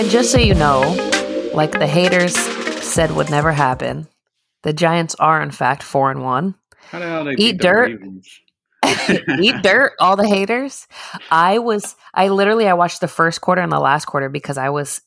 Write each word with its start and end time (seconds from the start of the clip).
And 0.00 0.08
just 0.08 0.32
so 0.32 0.38
you 0.38 0.54
know, 0.54 0.80
like 1.52 1.72
the 1.72 1.86
haters 1.86 2.34
said 2.34 3.14
would 3.14 3.28
never 3.28 3.52
happen, 3.52 4.08
the 4.62 4.72
Giants 4.72 5.14
are 5.16 5.42
in 5.42 5.50
fact 5.50 5.82
four 5.82 6.10
and 6.10 6.24
one. 6.24 6.54
How 6.88 7.00
the 7.00 7.04
hell 7.04 7.24
they 7.26 7.34
Eat 7.36 7.58
dirt. 7.58 8.00
Eat 9.38 9.56
dirt, 9.62 9.92
all 10.00 10.16
the 10.16 10.26
haters. 10.26 10.88
I 11.30 11.58
was 11.58 11.96
I 12.14 12.28
literally 12.28 12.66
I 12.66 12.72
watched 12.72 13.02
the 13.02 13.08
first 13.08 13.42
quarter 13.42 13.60
and 13.60 13.70
the 13.70 13.78
last 13.78 14.06
quarter 14.06 14.30
because 14.30 14.56
I 14.56 14.70
was 14.70 15.02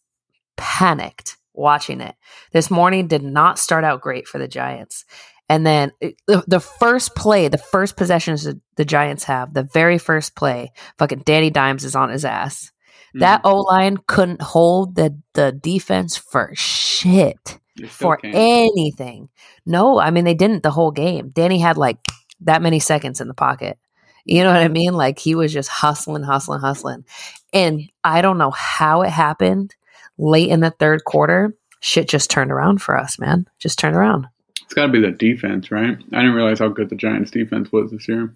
panicked 0.57 1.37
watching 1.55 1.99
it. 1.99 2.13
This 2.51 2.69
morning 2.69 3.07
did 3.07 3.23
not 3.23 3.57
start 3.57 3.83
out 3.83 3.99
great 3.99 4.27
for 4.27 4.37
the 4.37 4.47
Giants. 4.47 5.05
And 5.49 5.65
then 5.65 5.91
uh, 6.03 6.09
the, 6.27 6.43
the 6.45 6.59
first 6.59 7.15
play, 7.15 7.47
the 7.47 7.57
first 7.57 7.97
possessions 7.97 8.47
the 8.75 8.85
Giants 8.85 9.23
have, 9.23 9.55
the 9.55 9.63
very 9.63 9.97
first 9.97 10.35
play, 10.35 10.71
fucking 10.99 11.23
Danny 11.25 11.49
Dimes 11.49 11.83
is 11.83 11.95
on 11.95 12.11
his 12.11 12.25
ass. 12.25 12.71
That 13.15 13.43
Mhm. 13.43 13.51
O 13.51 13.57
line 13.61 13.97
couldn't 14.07 14.41
hold 14.41 14.95
the 14.95 15.15
the 15.33 15.51
defense 15.51 16.15
for 16.17 16.51
shit 16.55 17.59
for 17.89 18.17
can't. 18.17 18.33
anything. 18.35 19.29
No, 19.65 19.99
I 19.99 20.11
mean 20.11 20.25
they 20.25 20.33
didn't 20.33 20.63
the 20.63 20.71
whole 20.71 20.91
game. 20.91 21.29
Danny 21.29 21.59
had 21.59 21.77
like 21.77 21.97
that 22.41 22.61
many 22.61 22.79
seconds 22.79 23.21
in 23.21 23.27
the 23.27 23.33
pocket. 23.33 23.77
You 24.25 24.43
know 24.43 24.51
what 24.51 24.61
I 24.61 24.67
mean? 24.69 24.93
Like 24.93 25.19
he 25.19 25.35
was 25.35 25.51
just 25.53 25.69
hustling, 25.69 26.23
hustling, 26.23 26.61
hustling. 26.61 27.05
And 27.51 27.81
I 28.03 28.21
don't 28.21 28.37
know 28.37 28.51
how 28.51 29.01
it 29.01 29.09
happened 29.09 29.75
late 30.17 30.49
in 30.49 30.59
the 30.61 30.71
third 30.71 31.03
quarter. 31.05 31.55
Shit 31.81 32.07
just 32.07 32.29
turned 32.31 32.51
around 32.51 32.81
for 32.81 32.97
us, 32.97 33.19
man. 33.19 33.45
Just 33.59 33.77
turned 33.79 33.95
around. 33.97 34.27
It's 34.63 34.73
got 34.73 34.85
to 34.87 34.91
be 34.91 35.01
the 35.01 35.11
defense, 35.11 35.69
right? 35.71 35.97
I 36.13 36.19
didn't 36.21 36.33
realize 36.35 36.59
how 36.59 36.69
good 36.69 36.89
the 36.89 36.95
Giants' 36.95 37.31
defense 37.31 37.71
was 37.73 37.91
this 37.91 38.07
year 38.07 38.33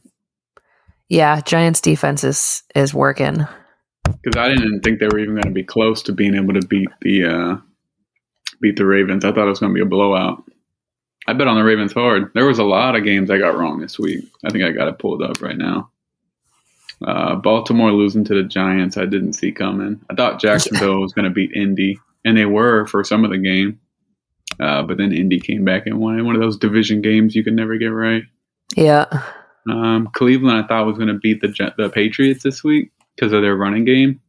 Yeah, 1.10 1.40
Giants 1.42 1.80
defense 1.80 2.24
is 2.26 2.64
is 2.76 2.94
working. 2.94 3.48
Because 4.08 4.38
I 4.38 4.50
didn't 4.50 4.82
think 4.82 5.00
they 5.00 5.08
were 5.08 5.20
even 5.20 5.36
going 5.36 5.44
to 5.44 5.52
be 5.52 5.64
close 5.64 6.02
to 6.04 6.12
being 6.12 6.36
able 6.36 6.54
to 6.54 6.66
beat 6.68 6.90
the 7.02 7.26
uh, 7.26 7.58
beat 8.62 8.76
the 8.76 8.86
Ravens. 8.86 9.26
I 9.26 9.32
thought 9.32 9.46
it 9.46 9.50
was 9.50 9.60
going 9.60 9.72
to 9.72 9.78
be 9.78 9.82
a 9.82 9.86
blowout. 9.86 10.44
I 11.28 11.34
bet 11.34 11.48
on 11.48 11.58
the 11.58 11.64
Ravens 11.64 11.94
hard. 11.94 12.32
There 12.34 12.46
was 12.46 12.60
a 12.60 12.64
lot 12.64 12.96
of 12.96 13.04
games 13.04 13.30
I 13.30 13.38
got 13.38 13.58
wrong 13.58 13.80
this 13.80 14.00
week. 14.00 14.26
I 14.46 14.50
think 14.50 14.64
I 14.64 14.72
got 14.72 14.88
it 14.88 15.00
pulled 15.00 15.22
up 15.22 15.42
right 15.42 15.58
now. 15.58 15.92
Uh, 17.06 17.36
Baltimore 17.36 17.92
losing 17.92 18.24
to 18.26 18.34
the 18.34 18.48
Giants, 18.48 18.98
I 18.98 19.06
didn't 19.06 19.34
see 19.34 19.52
coming. 19.52 20.02
I 20.10 20.16
thought 20.16 20.42
Jacksonville 20.42 21.02
was 21.02 21.14
going 21.14 21.26
to 21.26 21.32
beat 21.32 21.52
Indy, 21.54 22.00
and 22.24 22.38
they 22.38 22.46
were 22.46 22.88
for 22.88 23.04
some 23.04 23.26
of 23.26 23.32
the 23.32 23.38
game. 23.38 23.80
Uh, 24.60 24.82
but 24.84 24.98
then 24.98 25.12
Indy 25.12 25.40
came 25.40 25.66
back 25.66 25.86
and 25.86 26.00
won 26.00 26.26
one 26.26 26.36
of 26.36 26.42
those 26.42 26.58
division 26.58 27.02
games 27.02 27.36
you 27.36 27.44
can 27.44 27.56
never 27.56 27.78
get 27.78 27.88
right. 27.88 28.24
Yeah. 28.76 29.06
Um, 29.70 30.10
Cleveland, 30.14 30.64
I 30.64 30.68
thought 30.68 30.86
was 30.86 30.98
going 30.98 31.10
to 31.10 31.20
beat 31.20 31.42
the 31.42 31.74
the 31.78 31.90
Patriots 31.90 32.44
this 32.44 32.64
week 32.64 32.92
because 33.18 33.34
of 33.34 33.42
their 33.42 33.56
running 33.56 33.84
game, 33.84 34.22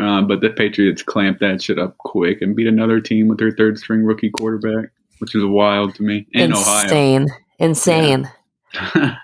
uh, 0.00 0.22
but 0.22 0.40
the 0.40 0.50
Patriots 0.50 1.02
clamped 1.02 1.40
that 1.40 1.62
shit 1.62 1.78
up 1.78 1.96
quick 1.98 2.40
and 2.40 2.56
beat 2.56 2.66
another 2.66 3.00
team 3.00 3.28
with 3.28 3.38
their 3.38 3.52
third 3.52 3.78
string 3.78 4.02
rookie 4.04 4.30
quarterback, 4.30 4.90
which 5.18 5.34
is 5.34 5.44
wild 5.44 5.94
to 5.96 6.02
me. 6.02 6.26
In 6.32 6.52
Ohio, 6.52 6.82
Insane. 6.84 7.28
Insane. 7.58 8.30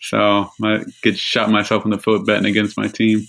so 0.00 0.50
I 0.62 0.84
get 1.02 1.18
shot 1.18 1.50
myself 1.50 1.84
in 1.84 1.90
the 1.90 1.98
foot 1.98 2.26
betting 2.26 2.46
against 2.46 2.76
my 2.76 2.86
team. 2.86 3.26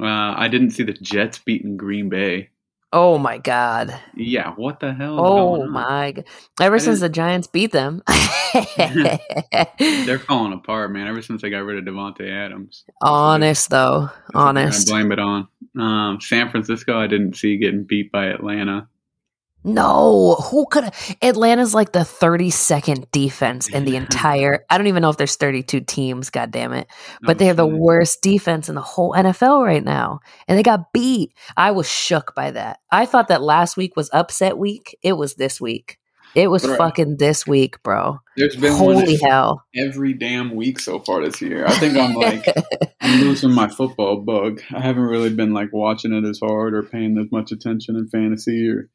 Uh, 0.00 0.34
I 0.36 0.48
didn't 0.48 0.72
see 0.72 0.82
the 0.82 0.92
Jets 0.92 1.38
beating 1.38 1.76
Green 1.76 2.08
Bay. 2.08 2.50
Oh 2.98 3.18
my 3.18 3.36
god. 3.36 3.94
Yeah, 4.14 4.52
what 4.54 4.80
the 4.80 4.94
hell? 4.94 5.18
Oh 5.20 5.66
my 5.66 6.12
god. 6.12 6.24
Ever 6.58 6.78
since 6.78 7.00
the 7.00 7.10
Giants 7.10 7.46
beat 7.46 7.70
them. 7.70 8.02
They're 9.78 10.18
falling 10.18 10.54
apart, 10.54 10.90
man. 10.92 11.06
Ever 11.06 11.20
since 11.20 11.42
they 11.42 11.50
got 11.50 11.58
rid 11.58 11.76
of 11.76 11.84
Davante 11.94 12.26
Adams. 12.26 12.84
honest 13.02 13.68
though. 13.68 14.08
What 14.32 14.40
I 14.40 14.48
Honest. 14.48 14.88
blame 14.88 15.12
it 15.12 15.18
on. 15.18 15.46
Um, 15.78 16.22
San 16.22 16.50
Francisco, 16.50 16.98
I 16.98 17.06
didn't 17.06 17.36
see 17.36 17.58
getting 17.58 17.84
beat 17.84 18.10
by 18.10 18.28
Atlanta. 18.28 18.88
No, 19.66 20.36
who 20.36 20.64
could 20.70 20.84
Atlanta's 21.20 21.74
like 21.74 21.90
the 21.90 21.98
32nd 21.98 23.10
defense 23.10 23.68
in 23.68 23.84
the 23.84 23.96
entire 23.96 24.64
I 24.70 24.78
don't 24.78 24.86
even 24.86 25.02
know 25.02 25.10
if 25.10 25.16
there's 25.16 25.34
32 25.34 25.80
teams, 25.80 26.30
god 26.30 26.52
damn 26.52 26.72
it. 26.72 26.86
But 27.20 27.38
they 27.38 27.46
have 27.46 27.56
the 27.56 27.66
worst 27.66 28.22
defense 28.22 28.68
in 28.68 28.76
the 28.76 28.80
whole 28.80 29.12
NFL 29.12 29.64
right 29.64 29.82
now. 29.84 30.20
And 30.46 30.56
they 30.56 30.62
got 30.62 30.92
beat. 30.92 31.32
I 31.56 31.72
was 31.72 31.90
shook 31.90 32.32
by 32.36 32.52
that. 32.52 32.78
I 32.92 33.06
thought 33.06 33.26
that 33.28 33.42
last 33.42 33.76
week 33.76 33.96
was 33.96 34.08
upset 34.12 34.56
week. 34.56 34.96
It 35.02 35.14
was 35.14 35.34
this 35.34 35.60
week. 35.60 35.98
It 36.36 36.48
was 36.48 36.64
Bro. 36.64 36.76
fucking 36.76 37.16
this 37.16 37.46
week, 37.46 37.82
bro. 37.82 38.20
There's 38.36 38.56
been 38.56 38.74
Holy 38.74 39.16
hell. 39.16 39.64
every 39.74 40.12
damn 40.12 40.54
week 40.54 40.78
so 40.78 41.00
far 41.00 41.24
this 41.24 41.40
year. 41.40 41.64
I 41.66 41.72
think 41.72 41.96
I'm 41.96 42.14
like 42.14 42.46
I'm 43.00 43.20
losing 43.22 43.52
my 43.52 43.68
football 43.68 44.18
bug. 44.20 44.60
I 44.72 44.80
haven't 44.80 45.04
really 45.04 45.30
been 45.30 45.54
like 45.54 45.72
watching 45.72 46.12
it 46.12 46.24
as 46.28 46.38
hard 46.38 46.74
or 46.74 46.82
paying 46.82 47.16
as 47.18 47.32
much 47.32 47.52
attention 47.52 47.96
in 47.96 48.08
fantasy 48.08 48.68
or 48.68 48.90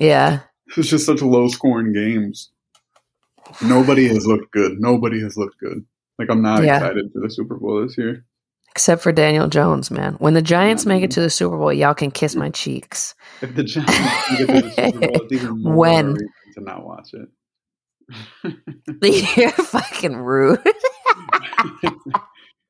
yeah. 0.00 0.40
it's 0.76 0.88
just 0.88 1.06
such 1.06 1.22
low 1.22 1.48
scoring 1.48 1.92
games. 1.92 2.50
Nobody 3.62 4.08
has 4.08 4.26
looked 4.26 4.50
good. 4.52 4.80
Nobody 4.80 5.20
has 5.20 5.36
looked 5.36 5.58
good. 5.58 5.84
Like 6.18 6.30
I'm 6.30 6.42
not 6.42 6.62
Yeah. 6.62 6.76
excited 6.76 7.10
for 7.12 7.20
the 7.20 7.30
Super 7.30 7.56
Bowl 7.56 7.82
this 7.82 7.96
year. 7.96 8.24
Except 8.70 9.02
for 9.02 9.10
Daniel 9.10 9.48
Jones, 9.48 9.90
man. 9.90 10.14
When 10.14 10.34
the 10.34 10.42
Giants 10.42 10.86
make 10.86 11.02
it 11.02 11.06
mm-hmm. 11.06 11.14
to 11.14 11.20
the 11.22 11.30
Super 11.30 11.56
Bowl, 11.56 11.72
y'all 11.72 11.94
can 11.94 12.10
kiss 12.12 12.36
my 12.36 12.50
cheeks. 12.50 13.14
If 13.42 13.56
the 13.56 13.64
Giants 13.64 14.38
get 14.38 14.46
to 14.46 14.46
the 14.46 14.70
Super 14.70 14.98
Bowl, 14.98 15.22
it's 15.22 15.32
even 15.32 15.62
more 15.62 15.76
When? 15.76 16.14
to 16.54 16.60
not 16.60 16.86
watch 16.86 17.10
it. 17.14 17.28
You're 19.36 19.50
fucking 19.50 20.16
rude. 20.16 20.60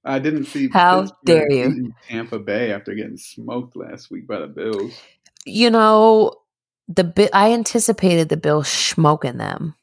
I 0.04 0.18
didn't 0.18 0.46
see. 0.46 0.68
How 0.72 1.08
dare 1.24 1.50
you. 1.50 1.92
Tampa 2.08 2.38
Bay 2.38 2.72
after 2.72 2.94
getting 2.94 3.16
smoked 3.18 3.76
last 3.76 4.10
week 4.10 4.26
by 4.26 4.38
the 4.38 4.46
Bills. 4.46 4.98
You 5.44 5.70
know, 5.70 6.32
the 6.94 7.04
Bi- 7.04 7.30
I 7.32 7.52
anticipated 7.52 8.28
the 8.28 8.36
Bills 8.36 8.68
smoking 8.68 9.38
them. 9.38 9.74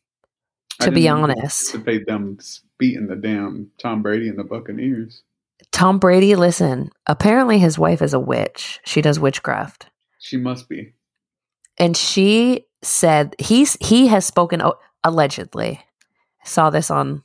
To 0.81 0.91
be 0.91 1.09
honest, 1.09 1.73
anticipate 1.73 2.05
them 2.05 2.37
beating 2.77 3.07
the 3.07 3.15
damn 3.15 3.71
Tom 3.79 4.03
Brady 4.03 4.29
and 4.29 4.37
the 4.37 4.43
Buccaneers. 4.43 5.23
Tom 5.71 5.97
Brady. 5.97 6.35
Listen, 6.35 6.91
apparently 7.07 7.57
his 7.57 7.79
wife 7.79 8.01
is 8.03 8.13
a 8.13 8.19
witch. 8.19 8.79
She 8.85 9.01
does 9.01 9.19
witchcraft, 9.19 9.87
She 10.19 10.37
must 10.37 10.69
be. 10.69 10.93
and 11.79 11.97
she 11.97 12.65
said 12.83 13.35
he's 13.39 13.75
he 13.81 14.05
has 14.07 14.23
spoken 14.25 14.61
oh, 14.61 14.75
allegedly. 15.03 15.81
I 16.43 16.47
saw 16.47 16.69
this 16.69 16.91
on 16.91 17.23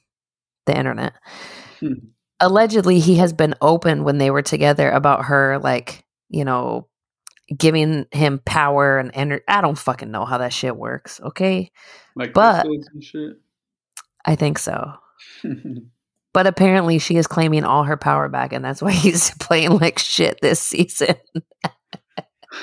the 0.65 0.75
internet. 0.79 1.13
Hmm. 1.81 1.93
allegedly 2.41 3.01
he 3.01 3.17
has 3.17 3.33
been 3.35 3.55
open 3.61 4.03
when 4.05 4.17
they 4.19 4.31
were 4.31 4.43
together 4.43 4.91
about 4.91 5.25
her 5.27 5.59
like 5.59 6.05
you 6.31 6.45
know 6.45 6.87
giving 7.57 8.07
him 8.13 8.41
power 8.45 8.99
and 8.99 9.11
energy 9.15 9.45
i 9.49 9.61
don't 9.61 9.79
fucking 9.79 10.11
know 10.11 10.25
how 10.25 10.39
that 10.39 10.53
shit 10.53 10.77
works 10.77 11.21
okay 11.21 11.71
Like 12.17 12.33
But- 12.33 12.67
shit. 13.01 13.33
i 14.25 14.35
think 14.37 14.59
so 14.59 14.93
but 16.35 16.47
apparently 16.47 16.99
she 16.99 17.17
is 17.17 17.27
claiming 17.27 17.65
all 17.65 17.85
her 17.85 17.97
power 17.97 18.29
back 18.29 18.53
and 18.53 18.65
that's 18.65 18.81
why 18.83 18.93
he's 18.93 19.31
playing 19.39 19.79
like 19.79 19.99
shit 19.99 20.39
this 20.41 20.61
season 20.61 21.15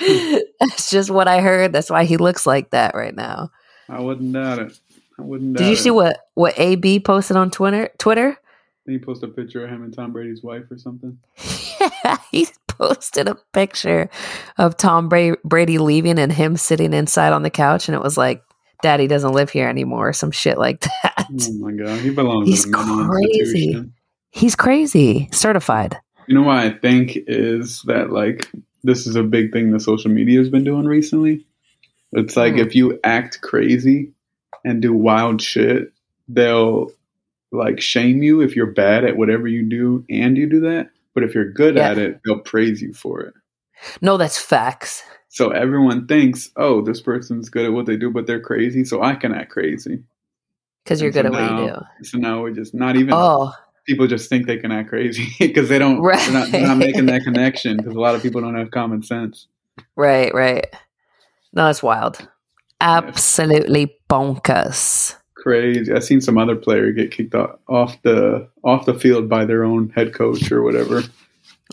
that's 0.60 0.90
just 0.90 1.10
what 1.10 1.28
i 1.28 1.40
heard 1.40 1.72
that's 1.72 1.90
why 1.90 2.04
he 2.04 2.16
looks 2.16 2.46
like 2.46 2.70
that 2.70 2.94
right 2.94 3.14
now 3.14 3.50
I 3.88 3.98
wouldn't 4.00 4.32
doubt 4.32 4.60
it. 4.60 4.78
I 5.18 5.22
wouldn't 5.22 5.54
doubt 5.56 5.58
did 5.64 5.66
you 5.66 5.72
it. 5.72 5.78
see 5.78 5.90
what 5.90 6.16
what 6.34 6.56
ab 6.58 7.00
posted 7.04 7.36
on 7.36 7.50
twitter 7.50 7.90
twitter 7.98 8.38
He 8.90 8.98
posted 8.98 9.30
a 9.30 9.32
picture 9.32 9.64
of 9.64 9.70
him 9.70 9.82
and 9.82 9.94
Tom 9.94 10.12
Brady's 10.12 10.42
wife 10.42 10.70
or 10.70 10.78
something? 10.78 11.18
he 12.30 12.46
posted 12.66 13.28
a 13.28 13.36
picture 13.52 14.08
of 14.58 14.76
Tom 14.76 15.08
Bra- 15.08 15.34
Brady 15.44 15.78
leaving 15.78 16.18
and 16.18 16.32
him 16.32 16.56
sitting 16.56 16.92
inside 16.92 17.32
on 17.32 17.42
the 17.42 17.50
couch, 17.50 17.88
and 17.88 17.94
it 17.94 18.02
was 18.02 18.16
like, 18.16 18.42
"Daddy 18.82 19.06
doesn't 19.06 19.32
live 19.32 19.50
here 19.50 19.68
anymore," 19.68 20.08
or 20.08 20.12
some 20.12 20.30
shit 20.30 20.58
like 20.58 20.80
that. 20.80 21.26
Oh 21.30 21.52
my 21.54 21.72
god, 21.72 22.00
he 22.00 22.10
belongs 22.10 22.48
He's 22.48 22.66
in 22.66 22.72
crazy. 22.72 23.84
He's 24.32 24.56
crazy, 24.56 25.28
certified. 25.32 25.96
You 26.26 26.34
know 26.34 26.42
what 26.42 26.58
I 26.58 26.70
think 26.70 27.12
is 27.26 27.82
that 27.86 28.10
like 28.10 28.48
this 28.84 29.06
is 29.06 29.16
a 29.16 29.22
big 29.22 29.52
thing 29.52 29.72
that 29.72 29.80
social 29.80 30.10
media 30.10 30.38
has 30.38 30.48
been 30.48 30.64
doing 30.64 30.86
recently. 30.86 31.44
It's 32.12 32.36
like 32.36 32.54
Hmm. 32.54 32.60
if 32.60 32.74
you 32.74 32.98
act 33.04 33.40
crazy 33.42 34.12
and 34.64 34.80
do 34.80 34.92
wild 34.92 35.42
shit, 35.42 35.92
they'll 36.28 36.90
like 37.52 37.80
shame 37.80 38.22
you 38.22 38.40
if 38.40 38.54
you're 38.54 38.70
bad 38.72 39.04
at 39.04 39.16
whatever 39.16 39.48
you 39.48 39.62
do 39.68 40.04
and 40.08 40.36
you 40.36 40.48
do 40.48 40.60
that. 40.60 40.90
But 41.14 41.24
if 41.24 41.34
you're 41.34 41.50
good 41.50 41.76
Yeah. 41.76 41.90
at 41.90 41.98
it, 41.98 42.20
they'll 42.24 42.38
praise 42.40 42.80
you 42.80 42.92
for 42.92 43.20
it. 43.20 43.34
No, 44.00 44.16
that's 44.16 44.38
facts. 44.38 45.02
So 45.28 45.50
everyone 45.50 46.06
thinks, 46.06 46.50
oh, 46.56 46.82
this 46.82 47.00
person's 47.00 47.48
good 47.48 47.64
at 47.64 47.72
what 47.72 47.86
they 47.86 47.96
do, 47.96 48.10
but 48.10 48.26
they're 48.26 48.40
crazy, 48.40 48.84
so 48.84 49.02
I 49.02 49.14
can 49.14 49.32
act 49.34 49.50
crazy. 49.50 50.02
Because 50.84 51.00
you're 51.00 51.12
so 51.12 51.22
good 51.22 51.26
at 51.26 51.32
what 51.32 51.62
you 51.62 51.68
do. 51.68 52.04
So 52.04 52.18
now 52.18 52.42
we're 52.42 52.50
just 52.52 52.74
not 52.74 52.96
even 52.96 53.14
Oh, 53.14 53.52
people 53.86 54.06
just 54.06 54.28
think 54.28 54.46
they 54.46 54.56
can 54.56 54.72
act 54.72 54.88
crazy 54.88 55.28
because 55.38 55.68
they 55.68 55.78
don't. 55.78 56.02
They're, 56.02 56.32
not, 56.32 56.50
they're 56.50 56.66
not 56.66 56.78
making 56.78 57.06
that 57.06 57.22
connection 57.22 57.76
because 57.76 57.94
a 57.94 58.00
lot 58.00 58.14
of 58.14 58.22
people 58.22 58.40
don't 58.40 58.56
have 58.56 58.70
common 58.70 59.02
sense. 59.02 59.46
right, 59.96 60.32
right. 60.34 60.66
No, 61.52 61.66
that's 61.66 61.82
wild. 61.82 62.28
Absolutely 62.80 63.96
bonkers. 64.08 65.14
Crazy. 65.40 65.92
I've 65.92 66.04
seen 66.04 66.20
some 66.20 66.36
other 66.36 66.54
player 66.54 66.92
get 66.92 67.10
kicked 67.10 67.34
off, 67.34 68.00
the 68.02 68.48
off 68.62 68.84
the 68.84 68.94
field 68.98 69.28
by 69.28 69.44
their 69.46 69.64
own 69.64 69.88
head 69.90 70.12
coach 70.12 70.52
or 70.52 70.62
whatever. 70.62 71.02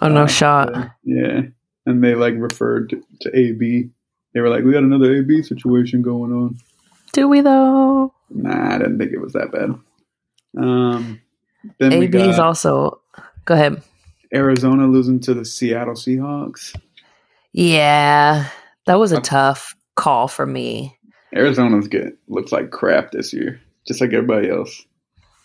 Oh 0.02 0.08
no, 0.08 0.24
Uh, 0.24 0.28
shot. 0.28 0.92
Yeah, 1.04 1.42
and 1.86 2.04
they 2.04 2.16
like 2.16 2.36
referred 2.38 2.90
to, 2.92 3.04
to 3.22 3.38
AB. 3.38 3.90
They 4.34 4.40
were 4.42 4.50
like, 4.50 4.64
"We 4.64 4.72
got 4.72 4.84
another 4.84 5.14
AB 5.16 5.42
situation 5.44 6.02
going 6.02 6.32
on." 6.32 6.58
Do 7.12 7.28
we 7.28 7.42
though? 7.42 8.14
Nah, 8.30 8.76
I 8.76 8.78
didn't 8.78 9.00
think 9.00 9.12
it 9.12 9.20
was 9.22 9.34
that 9.34 9.52
bad. 9.52 9.76
Um, 10.62 11.20
then 11.80 11.94
AB 11.94 12.18
is 12.18 12.40
also. 12.40 13.02
Go 13.46 13.54
ahead. 13.54 13.82
Arizona 14.34 14.88
losing 14.88 15.20
to 15.22 15.34
the 15.34 15.46
Seattle 15.46 15.94
Seahawks. 15.94 16.76
Yeah, 17.54 18.50
that 18.86 18.96
was 19.00 19.12
a 19.12 19.22
tough 19.22 19.74
call 19.96 20.28
for 20.28 20.46
me. 20.46 20.97
Arizona's 21.38 21.88
good. 21.88 22.18
looks 22.28 22.52
like 22.52 22.72
crap 22.72 23.12
this 23.12 23.32
year, 23.34 23.62
just 23.88 24.02
like 24.02 24.12
everybody 24.14 24.50
else. 24.50 24.84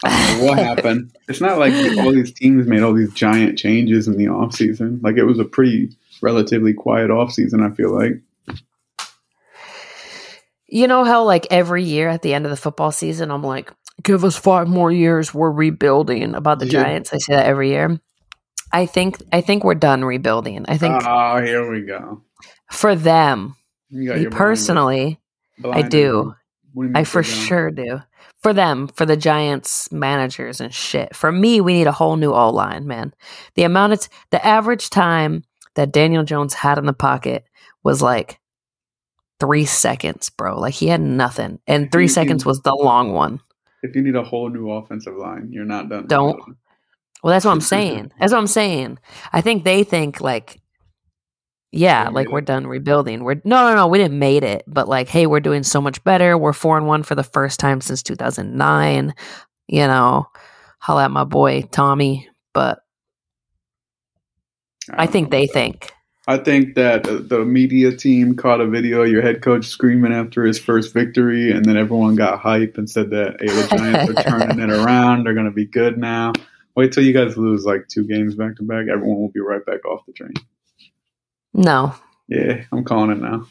I 0.04 0.08
don't 0.32 0.38
know 0.40 0.44
what 0.50 0.58
happened. 0.58 1.12
It's 1.28 1.40
not 1.40 1.58
like 1.58 1.72
all 1.98 2.12
these 2.12 2.32
teams 2.32 2.66
made 2.66 2.82
all 2.82 2.92
these 2.92 3.12
giant 3.14 3.56
changes 3.56 4.08
in 4.08 4.16
the 4.18 4.26
offseason. 4.26 5.02
Like 5.02 5.16
it 5.16 5.24
was 5.24 5.38
a 5.38 5.44
pretty 5.44 5.96
relatively 6.20 6.74
quiet 6.74 7.10
offseason, 7.10 7.62
I 7.62 7.74
feel 7.74 7.94
like. 7.94 8.20
You 10.68 10.86
know 10.88 11.04
how 11.04 11.24
like 11.24 11.46
every 11.50 11.84
year 11.84 12.08
at 12.08 12.22
the 12.22 12.34
end 12.34 12.44
of 12.46 12.50
the 12.50 12.56
football 12.56 12.92
season, 12.92 13.30
I'm 13.30 13.42
like, 13.42 13.72
give 14.02 14.24
us 14.24 14.36
five 14.36 14.68
more 14.68 14.90
years, 14.90 15.32
we're 15.34 15.50
rebuilding. 15.50 16.34
About 16.34 16.58
the 16.58 16.66
Yeah. 16.66 16.82
Giants, 16.82 17.12
I 17.12 17.18
say 17.18 17.34
that 17.34 17.46
every 17.46 17.68
year. 17.70 18.00
I 18.72 18.86
think 18.86 19.22
I 19.32 19.42
think 19.42 19.64
we're 19.64 19.74
done 19.74 20.04
rebuilding. 20.04 20.64
I 20.68 20.78
think 20.78 21.02
Oh, 21.06 21.42
here 21.42 21.70
we 21.70 21.82
go. 21.82 22.22
for 22.70 22.94
them, 22.94 23.54
me 23.90 24.06
your 24.06 24.30
I 25.64 25.82
do. 25.82 26.34
do 26.74 26.92
I 26.94 27.04
for 27.04 27.22
sure 27.22 27.70
do. 27.70 28.00
For 28.42 28.52
them, 28.52 28.88
for 28.88 29.06
the 29.06 29.16
Giants 29.16 29.92
managers 29.92 30.60
and 30.60 30.74
shit. 30.74 31.14
For 31.14 31.30
me, 31.30 31.60
we 31.60 31.74
need 31.74 31.86
a 31.86 31.92
whole 31.92 32.16
new 32.16 32.32
O 32.32 32.50
line, 32.50 32.86
man. 32.86 33.14
The 33.54 33.62
amount 33.62 33.92
of 33.92 34.08
the 34.30 34.44
average 34.44 34.90
time 34.90 35.44
that 35.74 35.92
Daniel 35.92 36.24
Jones 36.24 36.54
had 36.54 36.78
in 36.78 36.86
the 36.86 36.92
pocket 36.92 37.44
was 37.84 38.02
like 38.02 38.40
three 39.38 39.64
seconds, 39.64 40.30
bro. 40.30 40.58
Like 40.58 40.74
he 40.74 40.88
had 40.88 41.00
nothing, 41.00 41.60
and 41.66 41.90
three 41.92 42.08
seconds 42.08 42.44
was 42.44 42.60
the 42.62 42.74
long 42.74 43.12
one. 43.12 43.40
If 43.82 43.96
you 43.96 44.02
need 44.02 44.16
a 44.16 44.22
whole 44.22 44.48
new 44.48 44.70
offensive 44.70 45.16
line, 45.16 45.48
you're 45.50 45.64
not 45.64 45.88
done. 45.88 46.06
Don't. 46.06 46.40
Well, 47.22 47.32
that's 47.32 47.44
what 47.44 47.52
I'm 47.52 47.60
saying. 47.60 48.12
That's 48.18 48.32
what 48.32 48.38
I'm 48.38 48.46
saying. 48.46 48.98
I 49.32 49.40
think 49.40 49.64
they 49.64 49.84
think 49.84 50.20
like, 50.20 50.60
yeah, 51.72 52.10
like 52.10 52.28
we're 52.28 52.42
done 52.42 52.66
rebuilding. 52.66 53.24
We're 53.24 53.40
no, 53.44 53.69
no, 53.69 53.74
no. 53.74 53.86
We 53.86 53.96
didn't 53.96 54.19
made 54.19 54.44
it, 54.44 54.62
but 54.66 54.88
like, 54.88 55.08
hey, 55.08 55.26
we're 55.26 55.40
doing 55.40 55.62
so 55.62 55.80
much 55.80 56.04
better. 56.04 56.36
We're 56.36 56.52
four 56.52 56.76
and 56.76 56.86
one 56.86 57.02
for 57.02 57.14
the 57.14 57.24
first 57.24 57.58
time 57.58 57.80
since 57.80 58.02
2009. 58.02 59.14
You 59.69 59.86
know, 59.86 60.26
holla 60.78 61.04
at 61.04 61.10
my 61.10 61.24
boy 61.24 61.62
Tommy. 61.62 62.28
But 62.52 62.80
I 64.90 65.04
don't 65.04 65.12
think 65.12 65.30
they 65.30 65.46
that. 65.46 65.52
think. 65.52 65.92
I 66.28 66.36
think 66.36 66.74
that 66.74 67.08
uh, 67.08 67.20
the 67.22 67.44
media 67.44 67.96
team 67.96 68.36
caught 68.36 68.60
a 68.60 68.66
video 68.66 69.02
of 69.02 69.08
your 69.08 69.22
head 69.22 69.42
coach 69.42 69.66
screaming 69.66 70.12
after 70.12 70.44
his 70.44 70.58
first 70.58 70.92
victory, 70.92 71.50
and 71.50 71.64
then 71.64 71.78
everyone 71.78 72.14
got 72.16 72.38
hype 72.38 72.76
and 72.76 72.88
said 72.88 73.10
that 73.10 73.38
hey, 73.40 73.46
the 73.46 73.76
Giants 73.76 74.10
are 74.10 74.22
turning 74.22 74.60
it 74.60 74.70
around. 74.84 75.24
They're 75.24 75.34
going 75.34 75.46
to 75.46 75.50
be 75.50 75.66
good 75.66 75.96
now. 75.96 76.34
Wait 76.76 76.92
till 76.92 77.02
you 77.02 77.14
guys 77.14 77.38
lose 77.38 77.64
like 77.64 77.88
two 77.88 78.06
games 78.06 78.34
back 78.34 78.56
to 78.56 78.62
back. 78.62 78.86
Everyone 78.92 79.20
will 79.20 79.32
be 79.32 79.40
right 79.40 79.64
back 79.64 79.84
off 79.86 80.04
the 80.06 80.12
train. 80.12 80.34
No, 81.54 81.94
Yeah, 82.28 82.64
I'm 82.72 82.84
calling 82.84 83.10
it 83.10 83.20
now. 83.20 83.46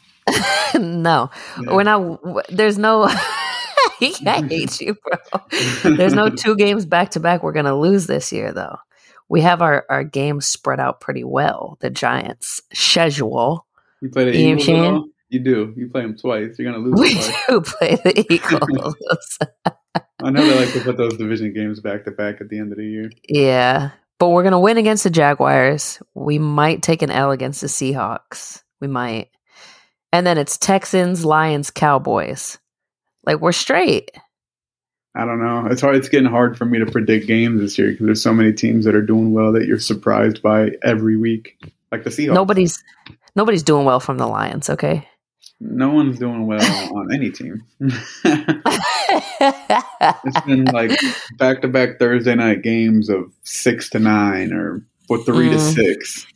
no, 0.78 1.30
Yeah. 1.60 1.74
we're 1.74 1.82
not. 1.84 2.20
There's 2.48 2.78
no. 2.78 3.04
I 3.08 4.44
hate 4.48 4.80
you, 4.80 4.94
bro. 4.94 5.40
There's 5.96 6.14
no 6.14 6.28
two 6.28 6.56
games 6.56 6.84
back 6.86 7.10
to 7.10 7.20
back 7.20 7.42
we're 7.42 7.52
going 7.52 7.66
to 7.66 7.74
lose 7.74 8.06
this 8.08 8.32
year, 8.32 8.52
though. 8.52 8.76
We 9.28 9.40
have 9.42 9.62
our, 9.62 9.86
our 9.88 10.02
games 10.02 10.46
spread 10.46 10.80
out 10.80 11.00
pretty 11.00 11.22
well. 11.24 11.78
The 11.80 11.88
Giants 11.90 12.60
schedule. 12.72 13.64
You 14.00 14.08
play 14.10 14.24
the 14.24 14.36
You 14.36 14.56
know 14.56 14.60
Eagles 14.62 15.04
at? 15.06 15.10
You 15.30 15.38
do. 15.40 15.72
You 15.76 15.88
play 15.88 16.02
them 16.02 16.16
twice. 16.16 16.58
You're 16.58 16.72
going 16.72 16.82
to 16.84 16.90
lose 16.90 17.00
We 17.00 17.14
twice. 17.14 17.46
do 17.48 17.60
play 17.60 17.94
the 17.96 18.26
Eagles. 18.32 19.38
I 20.24 20.30
know 20.30 20.44
they 20.44 20.56
like 20.64 20.72
to 20.74 20.80
put 20.80 20.96
those 20.96 21.16
division 21.16 21.52
games 21.54 21.78
back 21.80 22.04
to 22.04 22.10
back 22.10 22.40
at 22.40 22.48
the 22.48 22.58
end 22.58 22.72
of 22.72 22.78
the 22.78 22.84
year. 22.86 23.10
yeah. 23.28 23.90
But 24.22 24.28
we're 24.28 24.44
going 24.44 24.52
to 24.52 24.60
win 24.60 24.78
against 24.78 25.02
the 25.02 25.10
Jaguars. 25.10 26.00
We 26.14 26.38
might 26.38 26.80
take 26.80 27.02
an 27.02 27.10
L 27.10 27.32
against 27.32 27.60
the 27.60 27.66
Seahawks. 27.66 28.62
We 28.80 28.86
might. 28.86 29.30
And 30.12 30.24
then 30.24 30.38
it's 30.38 30.56
Texans, 30.56 31.24
Lions, 31.24 31.72
Cowboys. 31.72 32.56
Like 33.26 33.40
we're 33.40 33.50
straight. 33.50 34.12
I 35.16 35.24
don't 35.24 35.42
know. 35.42 35.66
It's 35.72 35.80
hard. 35.80 35.96
It's 35.96 36.08
getting 36.08 36.30
hard 36.30 36.56
for 36.56 36.64
me 36.64 36.78
to 36.78 36.86
predict 36.86 37.26
games 37.26 37.60
this 37.60 37.76
year 37.76 37.90
because 37.90 38.06
there's 38.06 38.22
so 38.22 38.32
many 38.32 38.52
teams 38.52 38.84
that 38.84 38.94
are 38.94 39.02
doing 39.02 39.32
well 39.32 39.50
that 39.54 39.66
you're 39.66 39.80
surprised 39.80 40.40
by 40.40 40.70
every 40.84 41.16
week. 41.16 41.58
Like 41.90 42.04
the 42.04 42.10
Seahawks. 42.10 42.34
Nobody's 42.34 42.80
nobody's 43.34 43.64
doing 43.64 43.84
well 43.84 43.98
from 43.98 44.18
the 44.18 44.28
Lions, 44.28 44.70
okay? 44.70 45.08
No 45.64 45.90
one's 45.90 46.18
doing 46.18 46.46
well 46.48 46.96
on 46.96 47.14
any 47.14 47.30
team. 47.30 47.62
it's 47.80 47.96
been 50.44 50.64
like 50.66 50.90
back 51.38 51.62
to 51.62 51.68
back 51.68 51.98
Thursday 52.00 52.34
night 52.34 52.62
games 52.62 53.08
of 53.08 53.32
six 53.42 53.88
to 53.90 54.00
nine 54.00 54.52
or 54.52 54.82
or 55.08 55.22
three 55.24 55.48
to 55.50 55.54
Mm. 55.56 55.74
six. 55.74 56.26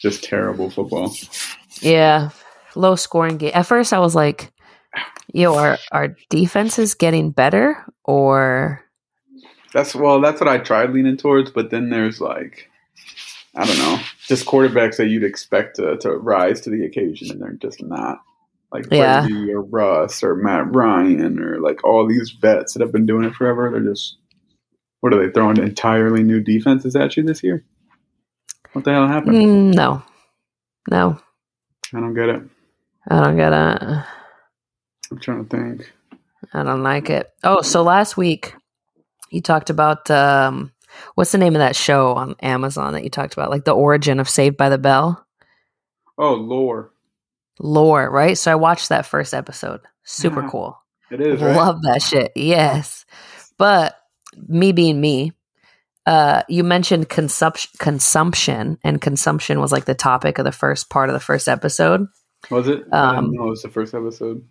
Just 0.00 0.24
terrible 0.24 0.70
football. 0.70 1.14
Yeah, 1.82 2.30
low 2.74 2.96
scoring 2.96 3.36
game. 3.36 3.52
At 3.54 3.66
first, 3.66 3.92
I 3.92 3.98
was 3.98 4.14
like, 4.14 4.50
"Yo, 5.34 5.54
our 5.56 5.76
our 5.92 6.16
defense 6.30 6.78
is 6.78 6.94
getting 6.94 7.32
better," 7.32 7.84
or 8.04 8.82
That's 9.74 9.94
well, 9.94 10.20
that's 10.22 10.40
what 10.40 10.48
I 10.48 10.56
tried 10.58 10.90
leaning 10.90 11.18
towards, 11.18 11.50
but 11.50 11.70
then 11.70 11.90
there's 11.90 12.18
like 12.20 12.70
I 13.54 13.66
don't 13.66 13.78
know, 13.78 13.98
just 14.26 14.46
quarterbacks 14.46 14.96
that 14.96 15.08
you'd 15.08 15.24
expect 15.24 15.76
to, 15.76 15.98
to 15.98 16.12
rise 16.12 16.62
to 16.62 16.70
the 16.70 16.84
occasion, 16.86 17.30
and 17.30 17.42
they're 17.42 17.52
just 17.52 17.82
not. 17.82 18.22
Like 18.72 18.86
Yeah. 18.90 19.22
Brady 19.26 19.52
or 19.52 19.62
Russ 19.62 20.22
or 20.22 20.36
Matt 20.36 20.74
Ryan 20.74 21.40
or 21.40 21.58
like 21.60 21.82
all 21.84 22.06
these 22.06 22.30
vets 22.30 22.74
that 22.74 22.82
have 22.82 22.92
been 22.92 23.06
doing 23.06 23.24
it 23.24 23.34
forever. 23.34 23.70
They're 23.70 23.80
just 23.92 24.16
what 25.00 25.12
are 25.14 25.26
they 25.26 25.32
throwing 25.32 25.56
entirely 25.56 26.22
new 26.22 26.40
defenses 26.40 26.94
at 26.94 27.16
you 27.16 27.22
this 27.22 27.42
year? 27.42 27.64
What 28.72 28.84
the 28.84 28.92
hell 28.92 29.08
happened? 29.08 29.34
Mm, 29.34 29.74
no, 29.74 30.02
no, 30.90 31.18
I 31.94 32.00
don't 32.00 32.14
get 32.14 32.28
it. 32.28 32.42
I 33.08 33.20
don't 33.20 33.36
get 33.36 33.52
it. 33.52 34.04
I'm 35.10 35.18
trying 35.20 35.44
to 35.46 35.56
think. 35.56 35.92
I 36.52 36.62
don't 36.62 36.82
like 36.82 37.10
it. 37.10 37.28
Oh, 37.42 37.62
so 37.62 37.82
last 37.82 38.16
week 38.16 38.54
you 39.30 39.40
talked 39.40 39.70
about 39.70 40.08
um, 40.10 40.70
what's 41.14 41.32
the 41.32 41.38
name 41.38 41.56
of 41.56 41.60
that 41.60 41.74
show 41.74 42.12
on 42.14 42.36
Amazon 42.42 42.92
that 42.92 43.02
you 43.02 43.10
talked 43.10 43.32
about, 43.32 43.50
like 43.50 43.64
the 43.64 43.72
origin 43.72 44.20
of 44.20 44.28
Saved 44.28 44.56
by 44.56 44.68
the 44.68 44.78
Bell, 44.78 45.26
Oh, 46.18 46.34
lore. 46.34 46.92
Lore, 47.62 48.10
right? 48.10 48.36
So 48.36 48.50
I 48.50 48.54
watched 48.56 48.88
that 48.88 49.06
first 49.06 49.34
episode. 49.34 49.80
Super 50.04 50.42
Yeah. 50.42 50.48
cool. 50.50 50.78
It 51.10 51.20
is 51.20 51.40
right. 51.42 51.54
Love 51.56 51.82
that 51.82 52.02
shit. 52.02 52.32
Yes. 52.34 53.04
But 53.58 53.96
me 54.48 54.72
being 54.72 55.00
me, 55.00 55.32
uh, 56.06 56.42
you 56.48 56.64
mentioned 56.64 57.08
consumption, 57.08 57.70
consumption, 57.78 58.78
and 58.82 59.00
consumption 59.00 59.60
was 59.60 59.72
like 59.72 59.84
the 59.84 59.94
topic 59.94 60.38
of 60.38 60.44
the 60.44 60.52
first 60.52 60.88
part 60.88 61.08
of 61.10 61.14
the 61.14 61.20
first 61.20 61.48
episode. 61.48 62.06
Was 62.50 62.68
it? 62.68 62.90
Um, 62.92 63.32
didn't 63.32 63.44
it 63.46 63.48
was 63.48 63.62
the 63.62 63.68
first 63.68 63.94
episode. 63.94 64.42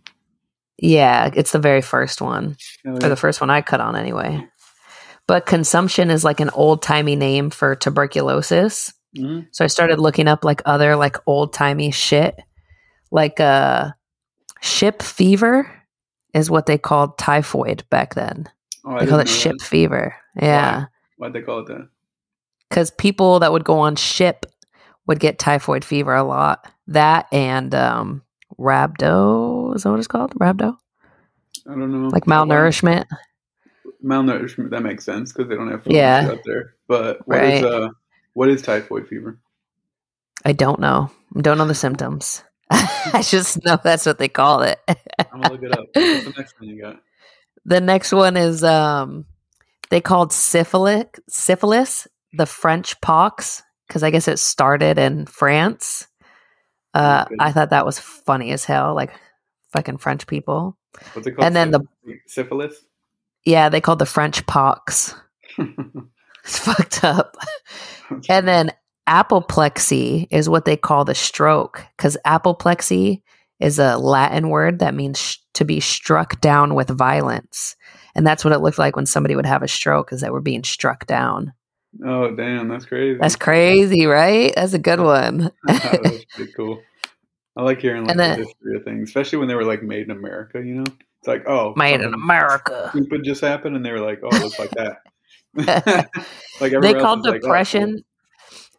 Yeah, 0.78 1.30
it's 1.34 1.51
the 1.51 1.60
very 1.60 1.82
first 1.82 2.22
one, 2.22 2.56
Hell 2.86 2.96
or 3.04 3.10
the 3.10 3.16
first 3.16 3.42
one 3.42 3.50
I 3.50 3.62
cut 3.62 3.82
on 3.82 3.96
anyway. 3.96 4.48
But 5.28 5.46
consumption 5.46 6.10
is 6.10 6.24
like 6.24 6.39
an 6.39 6.50
old 6.51 6.82
timey 6.82 7.16
name 7.16 7.50
for 7.50 7.75
tuberculosis. 7.75 8.94
Mhm. 9.18 9.48
So 9.51 9.63
I 9.63 9.68
started 9.68 10.00
looking 10.00 10.28
up 10.28 10.46
like 10.46 10.62
other 10.66 10.96
like 10.96 11.18
old 11.25 11.51
timey 11.54 11.92
shit, 11.92 12.39
like 13.12 13.39
uh, 13.39 13.92
ship 14.62 15.01
fever 15.01 15.70
is 16.34 16.50
what 16.50 16.66
they 16.66 16.78
called 16.78 17.18
typhoid 17.18 17.84
back 17.89 18.16
then. 18.16 18.48
Oh, 18.86 19.00
They 19.00 19.06
call 19.08 19.18
didn't 19.18 19.30
it 19.30 19.34
ship 19.34 19.56
that. 19.60 19.66
fever. 19.66 20.16
Yeah. 20.42 20.86
Why'd 21.18 21.34
they 21.34 21.42
call 21.42 21.60
it 21.60 21.68
that? 21.68 21.89
because 22.70 22.92
people 22.92 23.39
that 23.39 23.51
would 23.51 23.63
go 23.63 23.80
on 23.80 23.96
ship 23.96 24.46
would 25.08 25.20
get 25.20 25.39
typhoid 25.39 25.84
fever 25.84 26.13
a 26.16 26.24
lot. 26.24 26.72
That 26.88 27.25
and 27.34 27.74
um, 27.74 28.22
rhabdo 28.60 29.75
is 29.75 29.84
that 29.84 29.89
what 29.89 29.98
it's 29.98 30.08
called? 30.08 30.36
Rhabdo, 30.36 30.78
I 31.68 31.72
don't 31.72 31.92
know. 31.92 32.10
like 32.10 32.25
malnourishment. 32.25 33.06
malnourishment 34.04 34.70
that 34.70 34.84
makes 34.84 35.04
sense 35.04 35.34
because 35.34 35.50
they 35.50 35.56
don't 35.56 35.72
have 35.72 35.84
food 35.84 35.94
Yeah. 35.94 36.28
out 36.32 36.39
there. 36.46 36.75
But 36.88 37.28
what 37.28 37.44
is 37.44 37.63
Right. 37.63 37.72
uh 37.72 37.89
what 38.34 38.50
is 38.50 38.62
typhoid 38.62 39.08
fever? 39.08 39.39
I 40.46 40.54
don't 40.54 40.80
know. 40.80 41.12
I 41.36 41.42
don't 41.42 41.58
know 41.58 41.66
the 41.68 41.75
symptoms. 41.75 42.44
I 43.13 43.23
just 43.25 43.63
know 43.65 43.77
that's 43.83 44.05
what 44.05 44.17
they 44.19 44.29
call 44.29 44.61
it. 44.61 44.79
I'm 44.88 45.41
gonna 45.41 45.51
look 45.53 45.63
it 45.63 45.71
up. 45.77 45.85
What's 45.93 46.25
the 46.25 46.33
next 46.38 46.59
one 46.59 46.69
you 46.69 46.81
got? 46.81 47.01
the 47.65 47.81
next 47.81 48.11
one 48.11 48.38
is 48.38 48.63
um, 48.63 49.25
they 49.89 50.01
called 50.01 50.31
syphilis. 50.33 51.05
Syphilis, 51.27 52.07
the 52.33 52.45
French 52.45 52.99
pox, 53.01 53.63
because 53.88 54.03
I 54.03 54.11
guess 54.11 54.27
it 54.27 54.39
started 54.39 54.97
in 54.97 55.25
France. 55.25 56.07
Uh, 56.93 57.25
Okay. 57.27 57.35
I 57.39 57.51
thought 57.51 57.69
that 57.71 57.85
was 57.85 57.99
funny 57.99 58.51
as 58.51 58.65
hell, 58.65 58.95
like 58.95 59.11
fucking 59.73 59.97
French 59.97 60.25
people. 60.27 60.77
What's 61.13 61.27
it 61.27 61.31
called? 61.33 61.45
And 61.45 61.55
then 61.55 61.71
the 61.71 61.81
syphilis. 62.27 62.75
Yeah, 63.45 63.69
they 63.69 63.81
called 63.81 63.99
the 63.99 64.05
French 64.05 64.45
pox. 64.45 65.15
It's 66.45 66.57
fucked 66.57 67.03
up. 67.03 67.35
And 68.29 68.47
then 68.47 68.71
apoplexy 69.10 70.28
is 70.30 70.48
what 70.48 70.66
they 70.66 70.78
call 70.78 71.04
the 71.04 71.16
stroke 71.16 71.84
because 71.98 72.16
apoplexy 72.25 73.24
is 73.60 73.80
a 73.80 73.98
Latin 73.98 74.50
word 74.50 74.80
that 74.80 74.94
means 74.94 75.20
sh- 75.20 75.38
to 75.56 75.66
be 75.66 75.80
struck 75.80 76.39
down 76.39 76.75
with 76.75 76.89
violence. 76.89 77.75
And 78.16 78.25
that's 78.25 78.46
what 78.46 78.54
it 78.54 78.60
looked 78.60 78.78
like 78.78 78.96
when 78.96 79.08
somebody 79.08 79.36
would 79.36 79.48
have 79.48 79.63
a 79.63 79.68
stroke 79.68 80.13
is 80.13 80.22
that 80.22 80.32
we're 80.32 80.42
being 80.42 80.63
struck 80.63 81.08
down. 81.08 81.54
Oh, 82.06 82.36
damn, 82.36 82.68
that's 82.68 82.86
crazy. 82.86 83.18
That's 83.20 83.36
crazy, 83.36 84.06
right? 84.06 84.54
That's 84.56 84.74
a 84.74 84.80
good 84.80 85.00
one. 85.00 85.51
that's 85.63 86.25
pretty 86.36 86.54
cool. 86.54 86.80
I 87.58 87.63
like 87.63 87.82
hearing 87.82 88.06
like 88.06 88.16
then- 88.16 88.39
the 88.39 88.46
history 88.46 88.75
of 88.78 88.84
things, 88.84 89.10
especially 89.10 89.39
when 89.39 89.48
they 89.48 89.56
were 89.56 89.66
like 89.66 89.82
made 89.82 90.04
in 90.04 90.12
America. 90.12 90.60
You 90.60 90.75
know, 90.75 90.84
it's 90.84 91.28
like 91.28 91.48
oh, 91.48 91.74
Made 91.75 92.00
in 92.00 92.13
America. 92.13 92.89
Stupid 92.92 93.24
just 93.24 93.42
happened, 93.42 93.75
and 93.75 93.84
they 93.84 93.92
were 93.92 94.00
like, 94.00 94.20
oh, 94.24 94.30
it 94.34 94.44
looks 94.44 94.60
like 94.60 94.72
that. 94.72 94.98
like 96.62 96.74
They 96.80 96.94
called 96.94 97.20
is 97.20 97.25
like, 97.25 97.36
oh, 97.36 97.39
depression 97.39 98.04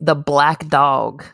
the 0.01 0.15
black 0.15 0.67
dog. 0.69 1.25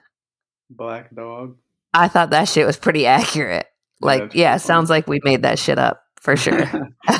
black 0.70 1.14
dog. 1.14 1.56
I 1.94 2.08
thought 2.08 2.30
that 2.30 2.48
shit 2.48 2.66
was 2.66 2.76
pretty 2.76 3.06
accurate. 3.06 3.66
Like, 4.00 4.22
that's 4.24 4.34
yeah, 4.34 4.56
sounds 4.58 4.90
like 4.90 5.06
we 5.06 5.20
made 5.24 5.42
that 5.42 5.58
shit 5.58 5.78
up 5.78 6.02
for 6.20 6.36
sure. 6.36 6.66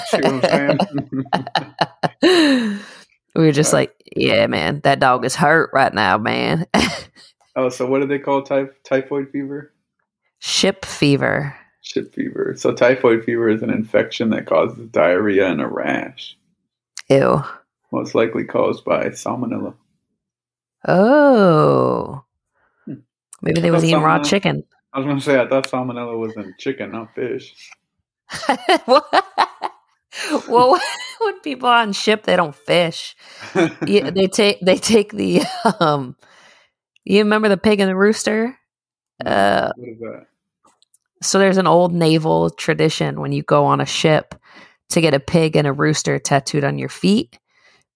See 0.09 0.19
I'm 0.25 0.43
saying? 0.43 0.79
we 3.35 3.45
were 3.47 3.53
just 3.53 3.73
Right. 3.73 3.81
like, 3.91 3.95
yeah, 4.15 4.47
man, 4.47 4.81
that 4.85 5.01
dog 5.01 5.25
is 5.25 5.35
hurt 5.37 5.71
right 5.73 5.93
now, 5.95 6.19
man. 6.19 6.67
oh, 7.57 7.69
so 7.69 7.87
what 7.87 8.01
do 8.01 8.07
they 8.07 8.19
call 8.19 8.43
typh- 8.43 8.83
typhoid 8.85 9.31
fever? 9.31 9.73
Ship 10.39 10.85
fever. 10.85 11.55
Ship 11.83 12.13
fever. 12.15 12.55
So 12.57 12.73
typhoid 12.75 13.25
fever 13.25 13.49
is 13.49 13.63
an 13.63 13.71
infection 13.71 14.31
that 14.31 14.47
causes 14.47 14.89
diarrhea 14.91 15.47
and 15.49 15.61
a 15.63 15.67
rash, 15.69 16.37
Ew. 17.09 17.43
most 17.93 18.15
likely 18.15 18.45
caused 18.45 18.85
by 18.85 19.07
salmonella. 19.11 19.75
Oh. 20.87 22.25
Hmm. 22.85 22.95
Maybe 23.43 23.61
they 23.61 23.71
was 23.71 23.85
eating 23.85 24.03
raw 24.03 24.23
chicken. 24.23 24.65
I 24.93 24.99
was 24.99 25.07
gonna 25.07 25.21
say 25.21 25.39
I 25.39 25.49
thought 25.49 25.69
salmonella 25.69 26.19
was 26.19 26.37
in 26.37 26.55
chicken, 26.59 26.93
not 26.93 27.15
fish. 27.15 27.55
What? 28.87 29.05
well, 30.49 30.81
when 31.21 31.41
people 31.43 31.69
on 31.69 31.93
ship, 31.93 32.23
they 32.23 32.37
don't 32.37 32.55
fish. 32.55 33.15
Yeah, 33.87 34.11
they 34.15 34.29
take 34.29 34.61
they 34.61 34.77
take 34.77 35.13
the 35.13 35.43
um. 35.81 36.17
You 37.05 37.19
remember 37.19 37.49
the 37.49 37.59
pig 37.59 37.81
and 37.81 37.89
the 37.89 37.97
rooster? 37.97 38.59
Uh, 39.25 39.71
what 39.77 39.89
is 39.89 39.99
that? 40.01 40.27
so 41.23 41.39
there's 41.39 41.59
an 41.59 41.67
old 41.67 41.93
naval 41.93 42.51
tradition 42.51 43.21
when 43.21 43.33
you 43.33 43.43
go 43.43 43.65
on 43.65 43.81
a 43.81 43.87
ship 43.87 44.35
to 44.91 45.01
get 45.01 45.15
a 45.15 45.21
pig 45.21 45.57
and 45.57 45.67
a 45.67 45.73
rooster 45.73 46.19
tattooed 46.19 46.65
on 46.65 46.79
your 46.79 46.89
feet 46.89 47.39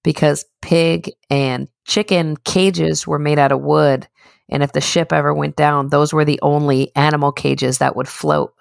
because 0.02 0.44
pig 0.62 1.10
and 1.28 1.68
chicken 1.90 2.36
cages 2.44 3.04
were 3.06 3.18
made 3.18 3.38
out 3.38 3.50
of 3.52 3.60
wood 3.60 4.06
and 4.48 4.62
if 4.62 4.72
the 4.72 4.80
ship 4.80 5.12
ever 5.12 5.34
went 5.34 5.56
down 5.56 5.88
those 5.88 6.12
were 6.12 6.24
the 6.24 6.38
only 6.42 6.90
animal 6.94 7.32
cages 7.32 7.78
that 7.78 7.96
would 7.96 8.06
float 8.08 8.54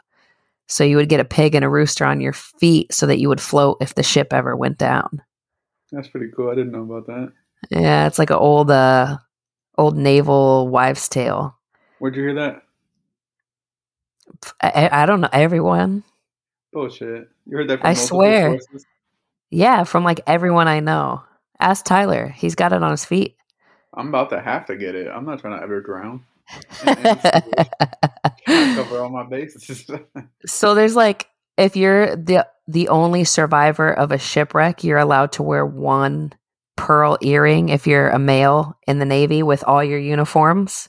so 0.67 0.83
you 0.83 0.95
would 0.97 1.09
get 1.09 1.19
a 1.19 1.25
pig 1.25 1.53
and 1.55 1.63
a 1.63 1.69
rooster 1.69 2.05
on 2.05 2.19
your 2.21 2.33
feet 2.33 2.91
so 2.91 3.05
that 3.05 3.19
you 3.19 3.29
would 3.29 3.39
float 3.41 3.77
if 3.81 3.93
the 3.95 4.03
ship 4.03 4.33
ever 4.33 4.55
went 4.57 4.77
down 4.79 5.21
That's 5.91 6.07
pretty 6.07 6.31
cool. 6.35 6.49
I 6.51 6.55
didn't 6.55 6.71
know 6.71 6.83
about 6.83 7.05
that. 7.07 7.31
yeah 7.69 8.07
it's 8.07 8.17
like 8.19 8.31
an 8.31 8.37
old 8.37 8.71
uh 8.71 9.17
old 9.77 9.95
naval 9.95 10.67
wives 10.67 11.07
tale 11.07 11.55
Where'd 11.99 12.15
you 12.15 12.23
hear 12.23 12.35
that? 12.35 12.63
I, 14.61 14.89
I- 15.03 15.05
don't 15.05 15.21
know 15.21 15.29
everyone 15.31 16.03
Bullshit. 16.71 17.27
You 17.47 17.57
heard 17.57 17.67
that 17.69 17.79
from 17.79 17.89
I 17.89 17.93
swear. 17.95 18.51
sources? 18.59 18.85
Yeah, 19.49 19.83
from 19.85 20.03
like 20.03 20.21
everyone 20.27 20.67
I 20.67 20.79
know. 20.81 21.23
Ask 21.59 21.85
Tyler. 21.85 22.27
He's 22.29 22.55
got 22.55 22.73
it 22.73 22.83
on 22.83 22.91
his 22.91 23.05
feet. 23.05 23.35
I'm 23.93 24.09
about 24.09 24.29
to 24.29 24.39
have 24.39 24.65
to 24.67 24.77
get 24.77 24.95
it. 24.95 25.07
I'm 25.07 25.25
not 25.25 25.39
trying 25.39 25.57
to 25.57 25.63
ever 25.63 25.81
drown. 25.81 26.25
Cover 28.75 29.01
all 29.01 29.09
my 29.09 29.23
bases. 29.23 29.89
so 30.45 30.73
there's 30.73 30.95
like 30.95 31.27
if 31.57 31.75
you're 31.75 32.15
the 32.15 32.47
the 32.67 32.87
only 32.89 33.23
survivor 33.23 33.91
of 33.91 34.11
a 34.11 34.17
shipwreck, 34.17 34.83
you're 34.83 34.97
allowed 34.97 35.33
to 35.33 35.43
wear 35.43 35.65
one 35.65 36.33
pearl 36.75 37.17
earring 37.21 37.69
if 37.69 37.85
you're 37.85 38.09
a 38.09 38.19
male 38.19 38.77
in 38.87 38.99
the 38.99 39.05
navy 39.05 39.43
with 39.43 39.63
all 39.65 39.83
your 39.83 39.99
uniforms. 39.99 40.87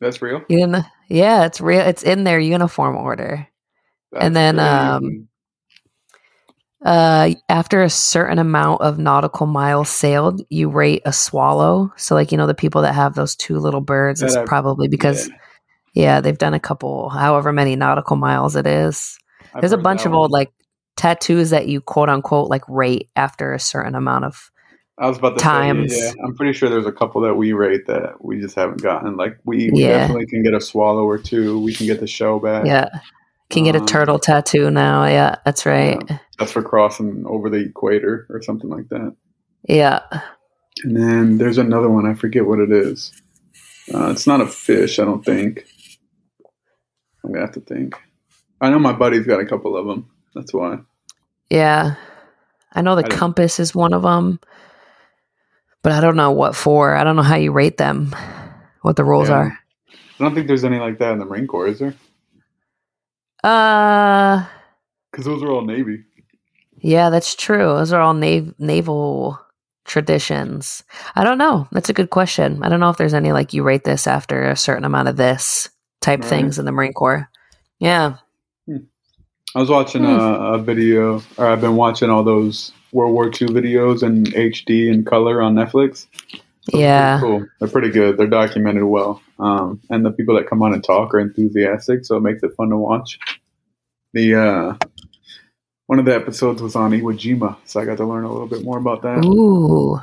That's 0.00 0.22
real. 0.22 0.42
You 0.48 0.82
Yeah, 1.08 1.44
it's 1.44 1.60
real. 1.60 1.80
It's 1.80 2.02
in 2.02 2.24
their 2.24 2.40
uniform 2.40 2.96
order. 2.96 3.48
And 4.18 4.34
That's 4.34 4.56
then, 4.56 4.58
um. 4.58 5.28
Uh, 6.84 7.34
after 7.50 7.82
a 7.82 7.90
certain 7.90 8.38
amount 8.38 8.80
of 8.80 8.98
nautical 8.98 9.46
miles 9.46 9.88
sailed, 9.90 10.40
you 10.48 10.68
rate 10.70 11.02
a 11.04 11.12
swallow. 11.12 11.92
So, 11.96 12.14
like 12.14 12.32
you 12.32 12.38
know, 12.38 12.46
the 12.46 12.54
people 12.54 12.80
that 12.82 12.94
have 12.94 13.14
those 13.14 13.36
two 13.36 13.58
little 13.58 13.82
birds, 13.82 14.22
it's 14.22 14.36
probably 14.46 14.88
because 14.88 15.28
Yeah. 15.28 15.34
yeah, 15.94 16.20
they've 16.20 16.38
done 16.38 16.54
a 16.54 16.60
couple, 16.60 17.10
however 17.10 17.52
many 17.52 17.76
nautical 17.76 18.16
miles 18.16 18.56
it 18.56 18.66
is. 18.66 19.18
There's 19.58 19.72
a 19.72 19.76
bunch 19.78 20.06
of 20.06 20.12
one. 20.12 20.20
old 20.20 20.30
like 20.30 20.50
tattoos 20.96 21.50
that 21.50 21.68
you 21.68 21.80
quote 21.80 22.08
unquote 22.08 22.48
like 22.48 22.62
rate 22.68 23.10
after 23.14 23.52
a 23.52 23.60
certain 23.60 23.94
amount 23.94 24.24
of. 24.24 24.50
I 24.98 25.06
was 25.08 25.18
about 25.18 25.38
to 25.38 25.42
times. 25.42 25.94
say, 25.94 26.06
yeah, 26.06 26.12
I'm 26.24 26.34
pretty 26.34 26.52
sure 26.52 26.68
there's 26.68 26.86
a 26.86 26.92
couple 26.92 27.20
that 27.22 27.34
we 27.34 27.52
rate 27.54 27.86
that 27.86 28.22
we 28.24 28.38
just 28.40 28.54
haven't 28.54 28.82
gotten. 28.82 29.16
Like 29.16 29.38
we, 29.44 29.70
we 29.70 29.82
Yeah. 29.84 29.98
definitely 29.98 30.26
can 30.26 30.42
get 30.42 30.54
a 30.54 30.60
swallow 30.60 31.04
or 31.04 31.16
two. 31.18 31.58
We 31.60 31.72
can 31.74 31.86
get 31.86 32.00
the 32.00 32.06
shellback. 32.06 32.66
Yeah, 32.66 32.88
can 33.50 33.64
get 33.64 33.76
a 33.76 33.80
Um, 33.80 33.86
turtle 33.86 34.18
tattoo 34.18 34.70
now. 34.70 35.06
Yeah, 35.06 35.36
that's 35.44 35.64
right. 35.64 35.98
That's 36.40 36.52
for 36.52 36.62
crossing 36.62 37.24
over 37.26 37.48
the 37.50 37.58
equator 37.58 38.26
or 38.30 38.40
something 38.42 38.70
like 38.70 38.88
that. 38.88 39.14
Yeah, 39.68 40.00
And 40.84 40.96
then 40.96 41.36
there's 41.38 41.58
another 41.58 41.90
one. 41.90 42.06
I 42.06 42.14
forget 42.14 42.46
what 42.46 42.58
it 42.60 42.72
is. 42.72 43.12
Uh, 43.92 44.08
it's 44.10 44.26
not 44.26 44.40
a 44.40 44.46
fish, 44.46 44.98
I 44.98 45.04
don't 45.04 45.22
think. 45.24 45.66
I'm 47.22 47.32
gonna 47.32 47.44
have 47.44 47.54
to 47.54 47.60
think. 47.60 47.94
I 48.62 48.70
know 48.70 48.78
my 48.78 48.92
buddy's 48.94 49.26
got 49.26 49.40
a 49.40 49.44
couple 49.46 49.76
of 49.76 49.86
them. 49.86 50.10
That's 50.34 50.52
why. 50.54 50.78
yeah. 51.50 51.94
I 52.72 52.82
know 52.82 52.94
the 52.94 53.04
I 53.04 53.08
compass 53.08 53.58
is 53.58 53.74
one 53.74 53.92
of 53.92 54.02
them, 54.02 54.38
but 55.82 55.90
I 55.92 56.00
don't 56.00 56.14
know 56.16 56.30
what 56.30 56.54
for. 56.54 56.94
I 56.94 57.02
don't 57.02 57.16
know 57.16 57.22
how 57.22 57.34
you 57.34 57.50
rate 57.52 57.76
them. 57.78 58.14
What 58.82 58.94
the 58.96 59.04
rules 59.04 59.28
Yeah. 59.28 59.34
are. 59.34 59.58
I 59.92 60.22
don't 60.24 60.34
think 60.36 60.46
there's 60.46 60.62
any 60.64 60.78
like 60.78 60.98
that 61.00 61.12
in 61.12 61.18
the 61.18 61.24
Marine 61.24 61.48
Corps, 61.48 61.66
is 61.66 61.80
there? 61.80 61.94
Uh, 63.42 64.46
Because 65.10 65.24
those 65.26 65.42
are 65.42 65.50
all 65.50 65.62
Navy. 65.66 66.04
Yeah, 66.80 67.10
that's 67.10 67.34
true. 67.34 67.58
Those 67.66 67.92
are 67.92 68.00
all 68.00 68.14
nav- 68.14 68.54
naval 68.58 69.38
traditions. 69.84 70.82
I 71.14 71.24
don't 71.24 71.38
know. 71.38 71.68
That's 71.72 71.88
a 71.88 71.92
good 71.94 72.10
question. 72.10 72.62
I 72.62 72.68
don't 72.68 72.80
know 72.80 72.90
if 72.90 72.96
there's 72.96 73.14
any 73.14 73.32
like 73.32 73.52
you 73.54 73.62
rate 73.62 73.84
this 73.84 74.06
after 74.06 74.44
a 74.44 74.56
certain 74.56 74.84
amount 74.84 75.08
of 75.08 75.16
this 75.16 75.68
type 76.00 76.20
Right. 76.20 76.28
things 76.28 76.58
in 76.58 76.64
the 76.64 76.72
Marine 76.72 76.92
Corps. 76.92 77.28
Yeah. 77.78 78.16
I 78.68 79.58
was 79.58 79.68
watching 79.68 80.04
Hmm. 80.04 80.10
a, 80.10 80.52
a 80.54 80.58
video, 80.58 81.22
or 81.36 81.46
I've 81.48 81.60
been 81.60 81.74
watching 81.76 82.08
all 82.08 82.22
those 82.22 82.70
World 82.92 83.12
War 83.14 83.26
II 83.26 83.48
videos 83.48 84.02
in 84.04 84.24
HD 84.26 84.92
and 84.92 85.04
color 85.04 85.42
on 85.42 85.54
Netflix. 85.56 86.06
So 86.62 86.72
they're 86.72 86.80
Yeah. 86.82 87.18
pretty 87.18 87.38
cool. 87.38 87.46
They're 87.58 87.68
pretty 87.68 87.90
good. 87.90 88.16
They're 88.16 88.28
documented 88.28 88.84
well, 88.84 89.20
um, 89.40 89.80
and 89.90 90.04
the 90.06 90.12
people 90.12 90.36
that 90.36 90.46
come 90.48 90.62
on 90.62 90.72
and 90.72 90.84
talk 90.84 91.12
are 91.14 91.18
enthusiastic, 91.20 92.04
so 92.04 92.16
it 92.16 92.20
makes 92.20 92.42
it 92.44 92.52
fun 92.56 92.68
to 92.70 92.76
watch. 92.76 93.18
The 94.12 94.34
uh, 94.34 94.74
one 95.90 95.98
of 95.98 96.04
the 96.04 96.14
episodes 96.14 96.62
was 96.62 96.76
on 96.76 96.92
Iwo 96.92 97.12
Jima, 97.18 97.56
so 97.64 97.80
I 97.80 97.84
got 97.84 97.96
to 97.96 98.06
learn 98.06 98.22
a 98.22 98.30
little 98.30 98.46
bit 98.46 98.62
more 98.62 98.78
about 98.78 99.02
that. 99.02 99.24
Ooh. 99.24 100.00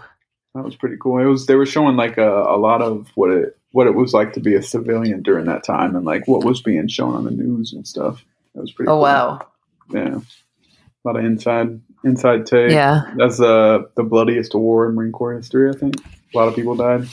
That 0.54 0.66
was 0.66 0.76
pretty 0.76 0.98
cool. 1.00 1.18
It 1.20 1.24
was 1.28 1.46
they 1.46 1.56
were 1.56 1.66
showing 1.66 1.96
like 1.96 2.18
a, 2.18 2.30
a 2.30 2.58
lot 2.58 2.82
of 2.82 3.08
what 3.16 3.32
it 3.32 3.58
what 3.72 3.88
it 3.88 3.96
was 3.96 4.14
like 4.14 4.34
to 4.34 4.42
be 4.42 4.54
a 4.54 4.62
civilian 4.62 5.22
during 5.22 5.46
that 5.46 5.64
time, 5.64 5.96
and 5.96 6.04
like 6.04 6.28
what 6.28 6.44
was 6.44 6.62
being 6.62 6.90
shown 6.90 7.16
on 7.16 7.24
the 7.24 7.32
news 7.32 7.72
and 7.72 7.88
stuff. 7.88 8.22
That 8.54 8.64
was 8.64 8.74
pretty. 8.74 8.90
Oh 8.90 8.96
cool. 8.96 9.02
wow. 9.04 9.48
Yeah, 9.90 10.18
a 10.18 11.04
lot 11.06 11.16
of 11.16 11.24
inside 11.24 11.80
inside 12.04 12.46
take. 12.48 12.72
Yeah. 12.72 13.04
that's 13.16 13.40
uh, 13.40 13.84
the 13.96 14.04
bloodiest 14.04 14.54
war 14.56 14.90
in 14.90 14.96
Marine 14.96 15.14
Corps 15.14 15.36
history. 15.36 15.70
I 15.70 15.78
think 15.78 15.96
a 16.02 16.38
lot 16.38 16.50
of 16.50 16.56
people 16.56 16.76
died. 16.76 17.08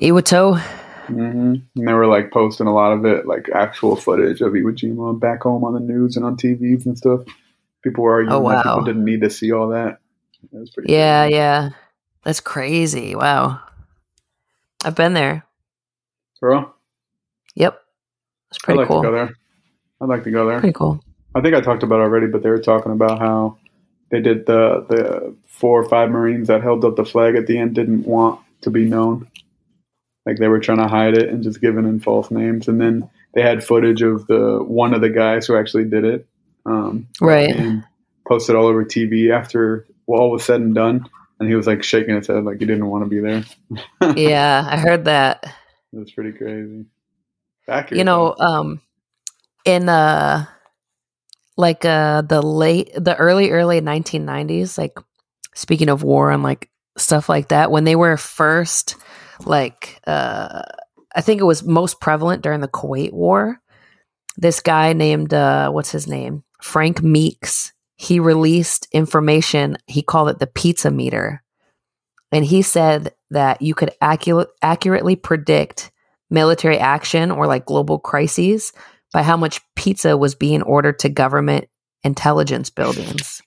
Iwato. 0.00 0.60
hmm 1.06 1.20
And 1.20 1.62
they 1.76 1.92
were 1.92 2.08
like 2.08 2.32
posting 2.32 2.66
a 2.66 2.74
lot 2.74 2.94
of 2.94 3.04
it, 3.04 3.28
like 3.28 3.48
actual 3.54 3.94
footage 3.94 4.40
of 4.40 4.54
Iwo 4.54 4.72
Jima 4.76 5.20
back 5.20 5.44
home 5.44 5.62
on 5.62 5.74
the 5.74 5.78
news 5.78 6.16
and 6.16 6.24
on 6.24 6.36
TVs 6.36 6.84
and 6.84 6.98
stuff. 6.98 7.20
People 7.82 8.04
were 8.04 8.12
arguing 8.14 8.34
Oh, 8.44 8.48
that 8.48 8.62
people 8.64 8.84
didn't 8.84 9.04
need 9.04 9.22
to 9.22 9.30
see 9.30 9.52
all 9.52 9.68
that. 9.68 9.98
Pretty. 10.74 10.92
Yeah, 10.92 11.24
crazy. 11.24 11.36
yeah. 11.36 11.70
That's 12.24 12.40
crazy. 12.40 13.14
Wow. 13.14 13.60
I've 14.84 14.94
been 14.96 15.14
there. 15.14 15.44
Bro, 16.40 16.72
Yep. 17.54 17.80
It's 18.50 18.58
I'd 18.58 18.64
pretty 18.64 18.78
like 18.78 18.88
to 18.88 19.02
go 19.02 19.12
there. 19.12 19.34
I'd 20.00 20.08
like 20.08 20.24
to 20.24 20.30
go 20.32 20.46
there. 20.48 20.58
Pretty 20.60 20.72
cool. 20.72 21.02
I 21.34 21.40
think 21.40 21.54
I 21.54 21.60
talked 21.60 21.82
about 21.84 22.00
it 22.00 22.02
already, 22.02 22.26
but 22.26 22.42
they 22.42 22.50
were 22.50 22.58
talking 22.58 22.92
about 22.92 23.18
how 23.20 23.58
they 24.10 24.20
did 24.20 24.46
the 24.46 24.84
the 24.88 25.36
four 25.46 25.80
or 25.82 25.88
five 25.88 26.10
Marines 26.10 26.48
that 26.48 26.62
held 26.62 26.84
up 26.84 26.96
the 26.96 27.04
flag 27.04 27.36
at 27.36 27.46
the 27.46 27.58
end 27.58 27.74
didn't 27.74 28.06
want 28.06 28.40
to 28.62 28.70
be 28.70 28.84
known. 28.84 29.28
Like 30.26 30.38
they 30.38 30.48
were 30.48 30.58
trying 30.60 30.78
to 30.78 30.88
hide 30.88 31.16
it 31.16 31.28
and 31.28 31.42
just 31.44 31.60
giving 31.60 31.84
in 31.86 32.00
false 32.00 32.30
names, 32.30 32.66
and 32.68 32.80
then 32.80 33.08
they 33.34 33.42
had 33.42 33.64
footage 33.64 34.02
of 34.02 34.26
the 34.26 34.58
one 34.62 34.92
of 34.94 35.00
the 35.00 35.08
guys 35.10 35.46
who 35.46 35.56
actually 35.56 35.84
did 35.84 36.04
it, 36.04 36.26
um, 36.66 37.06
Right. 37.20 37.50
and 37.50 37.84
posted 38.26 38.54
all 38.56 38.66
over 38.66 38.84
TV 38.84 39.30
after 39.30 39.86
all 40.06 40.30
was 40.30 40.44
said 40.44 40.60
and 40.60 40.74
done. 40.74 41.08
and 41.40 41.48
he 41.48 41.54
was 41.56 41.66
like 41.66 41.82
shaking 41.82 42.14
his 42.16 42.26
head 42.26 42.44
like 42.44 42.58
he 42.58 42.66
didn't 42.66 42.86
want 42.86 43.04
to 43.04 43.08
be 43.08 43.20
there. 43.20 43.44
yeah, 44.16 44.66
I 44.70 44.76
heard 44.78 45.04
that. 45.06 45.42
It 45.92 45.98
was 45.98 46.10
pretty 46.12 46.32
crazy. 46.32 46.84
Back 47.66 47.90
You 47.90 48.04
know, 48.04 48.34
um, 48.38 48.80
in 49.64 49.88
uh, 49.88 50.46
like 51.56 51.84
uh, 51.84 52.22
the 52.22 52.42
late, 52.42 52.90
the 52.94 53.16
early, 53.16 53.50
early 53.50 53.80
1990s, 53.80 54.78
like 54.78 54.92
speaking 55.54 55.88
of 55.88 56.02
war 56.02 56.30
and 56.30 56.42
like 56.42 56.70
stuff 56.96 57.28
like 57.28 57.48
that, 57.48 57.70
when 57.70 57.84
they 57.84 57.96
were 57.96 58.16
first, 58.16 58.96
like, 59.44 60.00
uh, 60.06 60.62
I 61.14 61.20
think 61.20 61.40
it 61.40 61.44
was 61.44 61.62
most 61.62 62.00
prevalent 62.00 62.42
during 62.42 62.60
the 62.60 62.68
Kuwait 62.68 63.12
War. 63.12 63.60
This 64.36 64.60
guy 64.60 64.92
named 64.94 65.34
uh, 65.34 65.70
what's 65.70 65.90
his 65.92 66.06
name? 66.08 66.42
Frank 66.62 67.02
Meeks. 67.02 67.72
He 67.96 68.18
released 68.18 68.88
information. 68.92 69.76
He 69.86 70.02
called 70.02 70.30
it 70.30 70.38
the 70.38 70.46
pizza 70.46 70.90
meter, 70.90 71.42
and 72.32 72.44
he 72.44 72.62
said 72.62 73.14
that 73.30 73.62
you 73.62 73.74
could 73.74 73.90
accurate, 74.00 74.48
accurately 74.60 75.14
predict 75.16 75.92
military 76.30 76.78
action 76.78 77.30
or 77.30 77.46
like 77.46 77.66
global 77.66 77.98
crises 77.98 78.72
by 79.12 79.22
how 79.22 79.36
much 79.36 79.60
pizza 79.76 80.16
was 80.16 80.34
being 80.34 80.62
ordered 80.62 80.98
to 81.00 81.08
government 81.08 81.68
intelligence 82.02 82.70
buildings. 82.70 83.42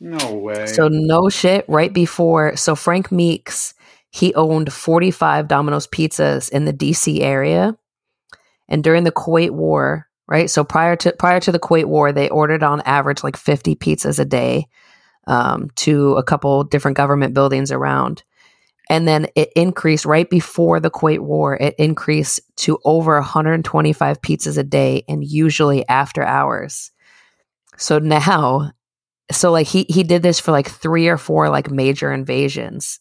no 0.00 0.34
way. 0.34 0.66
So 0.66 0.88
no 0.88 1.28
shit. 1.28 1.64
Right 1.68 1.92
before, 1.92 2.56
so 2.56 2.74
Frank 2.74 3.12
Meeks, 3.12 3.74
he 4.10 4.34
owned 4.34 4.72
45 4.72 5.46
Domino's 5.46 5.86
pizzas 5.86 6.48
in 6.50 6.64
the 6.64 6.72
DC 6.72 7.20
area, 7.20 7.76
and 8.68 8.82
during 8.82 9.04
the 9.04 9.12
Kuwait 9.12 9.50
War, 9.50 10.08
right? 10.26 10.48
So 10.50 10.64
prior 10.64 10.96
to 10.96 11.12
prior 11.18 11.40
to 11.40 11.52
the 11.52 11.58
Kuwait 11.58 11.86
War, 11.86 12.12
they 12.12 12.28
ordered 12.28 12.62
on 12.62 12.80
average 12.82 13.22
like 13.22 13.36
50 13.36 13.76
pizzas 13.76 14.18
a 14.18 14.24
day 14.24 14.66
um, 15.26 15.70
to 15.76 16.14
a 16.14 16.22
couple 16.22 16.64
different 16.64 16.96
government 16.96 17.34
buildings 17.34 17.72
around. 17.72 18.22
And 18.90 19.08
then 19.08 19.26
it 19.34 19.50
increased 19.56 20.04
right 20.04 20.28
before 20.28 20.78
the 20.78 20.90
Kuwait 20.90 21.20
War. 21.20 21.56
It 21.56 21.74
increased 21.78 22.40
to 22.56 22.78
over 22.84 23.14
125 23.14 24.20
pizzas 24.20 24.58
a 24.58 24.62
day, 24.62 25.04
and 25.08 25.24
usually 25.24 25.88
after 25.88 26.22
hours. 26.22 26.90
So 27.76 27.98
now 27.98 28.72
so 29.32 29.50
like 29.50 29.66
he 29.66 29.86
he 29.88 30.02
did 30.02 30.22
this 30.22 30.40
for 30.40 30.52
like 30.52 30.68
three 30.68 31.08
or 31.08 31.16
four 31.16 31.48
like 31.48 31.70
major 31.70 32.12
invasions 32.12 33.00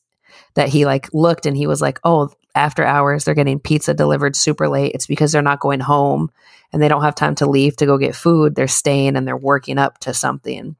that 0.55 0.69
he 0.69 0.85
like 0.85 1.09
looked 1.13 1.45
and 1.45 1.57
he 1.57 1.67
was 1.67 1.81
like 1.81 1.99
oh 2.03 2.31
after 2.55 2.83
hours 2.83 3.25
they're 3.25 3.33
getting 3.33 3.59
pizza 3.59 3.93
delivered 3.93 4.35
super 4.35 4.67
late. 4.67 4.93
It's 4.93 5.07
because 5.07 5.31
they're 5.31 5.41
not 5.41 5.59
going 5.59 5.79
home 5.79 6.31
and 6.71 6.81
they 6.81 6.87
don't 6.87 7.03
have 7.03 7.15
time 7.15 7.35
to 7.35 7.49
leave 7.49 7.75
to 7.77 7.85
go 7.85 7.97
get 7.97 8.15
food. 8.15 8.55
They're 8.55 8.67
staying 8.67 9.15
and 9.15 9.27
they're 9.27 9.37
working 9.37 9.77
up 9.77 9.99
to 9.99 10.13
something. 10.13 10.75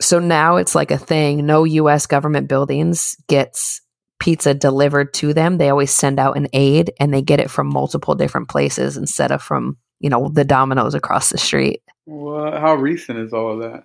So 0.00 0.18
now 0.18 0.56
it's 0.56 0.74
like 0.74 0.90
a 0.90 0.98
thing. 0.98 1.46
No 1.46 1.66
us 1.66 2.06
government 2.06 2.48
buildings 2.48 3.16
gets 3.28 3.82
pizza 4.18 4.54
delivered 4.54 5.12
to 5.14 5.34
them. 5.34 5.58
They 5.58 5.70
always 5.70 5.90
send 5.90 6.18
out 6.18 6.36
an 6.36 6.48
aid 6.52 6.92
and 7.00 7.12
they 7.12 7.22
get 7.22 7.40
it 7.40 7.50
from 7.50 7.66
multiple 7.66 8.14
different 8.14 8.48
places 8.48 8.96
instead 8.96 9.32
of 9.32 9.42
from 9.42 9.76
you 9.98 10.08
know 10.08 10.28
the 10.28 10.44
Domino's 10.44 10.94
across 10.94 11.30
the 11.30 11.38
street. 11.38 11.82
What? 12.04 12.54
How 12.54 12.74
recent 12.74 13.18
is 13.18 13.32
all 13.32 13.52
of 13.52 13.60
that? 13.60 13.84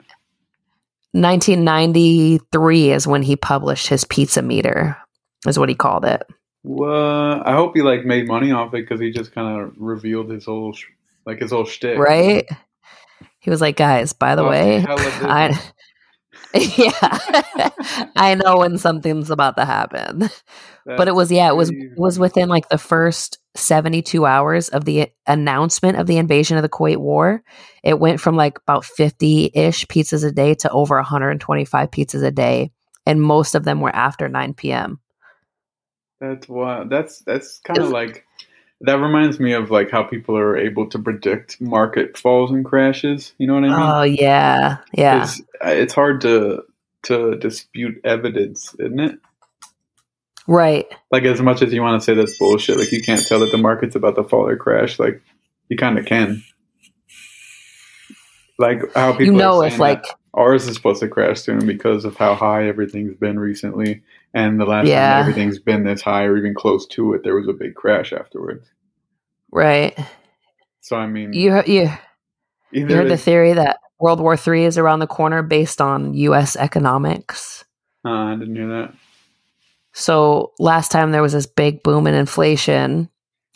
1993 1.11 2.91
is 2.91 3.07
when 3.07 3.21
he 3.23 3.35
published 3.37 3.87
his 3.87 4.03
pizza 4.03 4.41
meter 4.41 4.97
is 5.47 5.57
what 5.57 5.69
he 5.69 5.75
called 5.75 6.03
it 6.03 6.23
What? 6.65 7.47
I 7.47 7.53
hope 7.53 7.75
he 7.75 7.83
like 7.83 8.05
made 8.05 8.27
money 8.27 8.51
off 8.51 8.73
it 8.73 8.81
because 8.89 8.99
he 8.99 9.11
just 9.11 9.31
kind 9.33 9.61
of 9.61 9.73
revealed 9.77 10.31
his 10.31 10.45
whole 10.45 10.73
sh- 10.73 10.85
like 11.25 11.39
his 11.39 11.51
whole 11.51 11.65
shtick. 11.65 11.97
right? 11.99 12.43
He 13.39 13.51
was 13.51 13.61
like 13.61 13.77
guys 13.77 14.13
by 14.13 14.35
the 14.35 14.43
Oh, 14.43 14.49
way 14.49 14.83
i 14.89 15.59
yeah. 16.55 17.69
I 18.15 18.33
know 18.35 18.57
when 18.57 18.77
something's 18.79 19.29
about 19.29 19.57
to 19.57 19.65
happen. 19.65 20.27
But 20.85 21.07
it 21.07 21.13
was 21.13 21.31
yeah 21.31 21.49
it 21.49 21.55
was 21.55 21.69
it 21.69 21.97
was 21.97 22.17
within 22.17 22.49
like 22.49 22.67
the 22.69 22.79
first 22.79 23.37
72 23.53 24.25
hours 24.25 24.69
of 24.69 24.85
the 24.85 25.11
announcement 25.27 25.97
of 25.99 26.07
the 26.07 26.17
invasion 26.17 26.57
of 26.57 26.63
the 26.63 26.69
kuwait 26.69 26.97
war. 26.97 27.43
It 27.83 27.99
went 27.99 28.19
from 28.19 28.35
like 28.35 28.57
about 28.59 28.85
50-ish 28.85 29.85
pizzas 29.85 30.25
a 30.27 30.31
day 30.31 30.55
to 30.55 30.69
over 30.71 30.95
125 30.95 31.91
pizzas 31.91 32.23
a 32.23 32.31
day 32.31 32.71
and 33.05 33.21
most 33.21 33.53
of 33.53 33.63
them 33.65 33.81
were 33.81 33.95
after 33.95 34.27
9 34.27 34.55
p.m 34.55 34.99
That's 36.19 36.47
wild. 36.47 36.89
That's 36.89 37.19
that's 37.19 37.59
kind 37.59 37.79
of 37.79 37.89
like 37.89 38.25
that 38.81 38.95
reminds 38.95 39.39
me 39.39 39.53
of 39.53 39.71
like 39.71 39.89
how 39.91 40.03
people 40.03 40.37
are 40.37 40.57
able 40.57 40.87
to 40.89 40.99
predict 40.99 41.59
market 41.61 42.17
falls 42.17 42.51
and 42.51 42.63
crashes. 42.63 43.33
You 43.37 43.47
know 43.47 43.55
what 43.55 43.65
I 43.65 43.67
mean? 43.67 43.79
oh 43.79 44.03
yeah 44.03 44.77
yeah 44.93 45.23
It's, 45.23 45.41
it's 45.61 45.93
hard 45.93 46.21
to 46.21 46.63
to 47.03 47.35
dispute 47.35 48.01
evidence, 48.03 48.75
isn't 48.79 48.99
it? 48.99 49.19
right 50.47 50.85
Like 51.11 51.23
as 51.23 51.41
much 51.41 51.63
as 51.63 51.73
you 51.73 51.81
want 51.81 51.99
to 51.99 52.05
say 52.05 52.13
that's 52.13 52.37
bullshit, 52.37 52.77
like 52.77 52.91
you 52.91 53.01
can't 53.01 53.25
tell 53.25 53.39
that 53.39 53.51
the 53.51 53.57
market's 53.57 53.95
about 53.95 54.15
to 54.15 54.23
fall 54.23 54.47
or 54.47 54.57
crash. 54.57 54.99
Like 54.99 55.21
you 55.69 55.77
kind 55.77 55.97
of 55.97 56.05
can. 56.05 56.43
Like 58.57 58.81
how 58.93 59.11
people 59.11 59.25
you 59.25 59.31
know 59.33 59.63
if 59.63 59.79
like 59.79 60.05
ours 60.33 60.67
is 60.67 60.75
supposed 60.75 61.01
to 61.01 61.07
crash 61.07 61.41
soon 61.41 61.65
because 61.65 62.05
of 62.05 62.15
how 62.15 62.35
high 62.35 62.67
everything's 62.67 63.15
been 63.15 63.39
recently, 63.39 64.03
and 64.35 64.59
the 64.59 64.65
last 64.65 64.85
Yeah. 64.87 65.13
time 65.13 65.21
everything's 65.21 65.57
been 65.57 65.83
this 65.83 66.01
high 66.03 66.25
or 66.25 66.37
even 66.37 66.53
close 66.53 66.85
to 66.89 67.13
it, 67.13 67.23
there 67.23 67.35
was 67.35 67.47
a 67.47 67.53
big 67.53 67.73
crash 67.73 68.13
afterwards. 68.13 68.67
right 69.51 69.97
So 70.81 70.95
I 70.97 71.07
mean, 71.07 71.33
you 71.33 71.51
heard- 71.51 71.67
you, 71.67 71.89
you 72.71 72.85
heard 72.87 73.09
the 73.09 73.17
theory 73.17 73.53
that 73.53 73.79
world 73.99 74.19
war 74.19 74.37
Three 74.37 74.65
is 74.65 74.77
around 74.77 74.99
the 74.99 75.07
corner 75.07 75.41
based 75.41 75.81
on 75.81 76.13
us 76.13 76.55
economics 76.55 77.63
uh, 78.05 78.09
I 78.09 78.35
didn't 78.35 78.55
hear 78.55 78.67
that. 78.67 78.93
So 79.93 80.51
last 80.59 80.91
time 80.91 81.11
there 81.11 81.21
was 81.23 81.33
this 81.33 81.47
big 81.47 81.81
boom 81.81 82.05
in 82.05 82.13
inflation, 82.13 83.09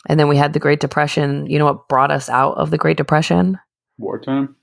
and 0.08 0.18
then 0.18 0.26
we 0.26 0.36
had 0.38 0.54
the 0.54 0.58
Great 0.58 0.80
Depression. 0.80 1.46
You 1.46 1.58
know 1.60 1.66
what 1.66 1.86
brought 1.86 2.10
us 2.10 2.28
out 2.30 2.56
of 2.56 2.70
the 2.70 2.78
Great 2.78 2.96
Depression? 2.96 3.58
Wartime. 3.98 4.56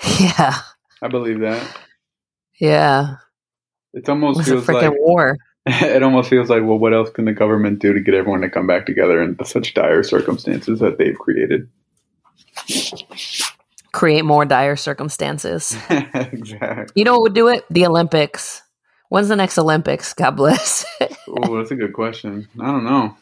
Yeah, 0.20 0.54
I 1.02 1.08
believe 1.08 1.40
that. 1.40 1.60
yeah. 2.60 3.16
It 3.92 3.98
It 4.00 4.08
almost 4.08 4.40
a 4.40 4.44
feels 4.44 4.66
freaking 4.66 4.90
like 4.90 5.00
war. 5.00 5.36
it 5.66 6.02
almost 6.02 6.30
feels 6.30 6.48
like 6.48 6.62
well, 6.62 6.78
what 6.78 6.94
else 6.94 7.10
can 7.10 7.24
the 7.24 7.32
government 7.32 7.80
do 7.80 7.92
to 7.92 8.00
get 8.00 8.14
everyone 8.14 8.40
to 8.40 8.50
come 8.50 8.66
back 8.66 8.86
together 8.86 9.22
in 9.22 9.36
such 9.44 9.74
dire 9.74 10.02
circumstances 10.02 10.80
that 10.80 10.98
they've 10.98 11.18
created? 11.18 11.68
Create 13.92 14.24
more 14.24 14.44
dire 14.44 14.76
circumstances. 14.76 15.76
exactly. 15.90 16.92
You 16.94 17.04
know 17.04 17.12
what 17.12 17.22
would 17.22 17.34
do 17.34 17.48
it? 17.48 17.64
The 17.70 17.86
Olympics. 17.86 18.62
When's 19.08 19.28
the 19.28 19.36
next 19.36 19.58
Olympics? 19.58 20.14
God 20.14 20.32
bless. 20.32 20.84
Oh, 21.32 21.56
that's 21.56 21.70
a 21.70 21.76
good 21.76 21.92
question. 21.92 22.48
I 22.60 22.66
don't 22.66 22.82
know. 22.82 23.16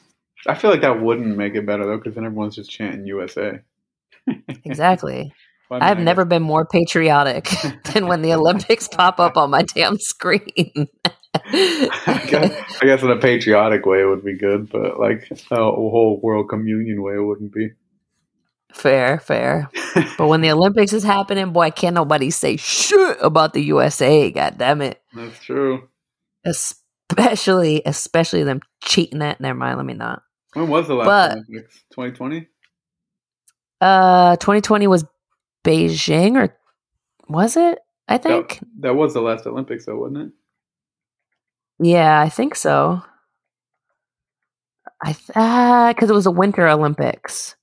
I 0.47 0.55
feel 0.55 0.71
like 0.71 0.81
that 0.81 1.03
wouldn't 1.03 1.37
make 1.37 1.55
it 1.55 1.67
better 1.67 1.85
though, 1.85 1.99
because 1.99 2.15
then 2.15 2.25
everyone's 2.25 2.57
just 2.57 2.71
chanting 2.71 3.07
USA. 3.07 3.61
exactly. 4.65 5.35
Well, 5.71 5.81
I 5.83 5.85
mean, 5.85 5.91
I've 5.91 5.99
I 5.99 6.03
never 6.03 6.25
been 6.25 6.43
more 6.43 6.65
patriotic 6.67 7.51
than 7.93 8.07
when 8.07 8.23
the 8.23 8.33
Olympics 8.35 8.89
pop 8.89 9.21
up 9.21 9.37
on 9.37 9.51
my 9.51 9.63
damn 9.63 9.99
screen. 9.99 10.89
I 11.35 12.25
guess, 12.27 12.79
I 12.81 12.87
guess 12.87 13.03
in 13.03 13.11
a 13.11 13.17
patriotic 13.19 13.85
way 13.85 14.01
it 14.01 14.07
would 14.07 14.25
be 14.25 14.37
good, 14.39 14.71
but 14.71 14.99
like 14.99 15.29
a 15.31 15.57
whole 15.57 16.19
world 16.23 16.49
communion 16.49 17.03
way 17.03 17.15
it 17.15 17.23
wouldn't 17.23 17.53
be. 17.53 17.71
fair, 18.73 19.19
fair. 19.21 19.71
But 20.17 20.29
when 20.29 20.41
the 20.41 20.51
Olympics 20.53 20.93
is 20.95 21.05
happening, 21.05 21.53
boy, 21.53 21.71
can't 21.71 21.95
nobody 21.95 22.31
say 22.31 22.57
shit 22.57 23.19
about 23.21 23.53
the 23.53 23.61
USA. 23.65 24.31
God 24.31 24.57
damn 24.59 24.81
it. 24.81 25.01
That's 25.15 25.39
true. 25.41 25.89
Especially, 26.47 27.83
especially 27.85 28.43
them 28.45 28.61
cheating 28.83 29.23
at. 29.23 29.41
Never 29.41 29.59
mind. 29.59 29.77
Let 29.77 29.87
me 29.87 29.95
not. 29.95 30.23
When 30.55 30.69
was 30.69 30.89
the 30.89 30.95
last 30.95 31.07
But- 31.07 31.33
Olympics? 31.33 31.83
2020? 31.93 32.49
Uh, 33.81 34.37
2020 34.37 34.87
was 34.89 35.05
Beijing, 35.69 36.37
or 36.37 36.57
was 37.29 37.57
it? 37.57 37.79
I 38.09 38.19
think. 38.19 38.61
That 38.81 38.95
was 38.97 39.13
the 39.15 39.21
last 39.21 39.47
Olympics, 39.47 39.87
though, 39.87 39.97
wasn't 39.99 40.19
it? 40.19 40.33
Yeah, 41.81 42.21
I 42.21 42.29
think 42.29 42.55
so. 42.55 43.03
I 45.03 45.13
thought 45.13 45.95
because 45.95 46.11
it 46.11 46.15
was 46.15 46.27
a 46.27 46.31
Winter 46.31 46.67
Olympics. 46.69 47.55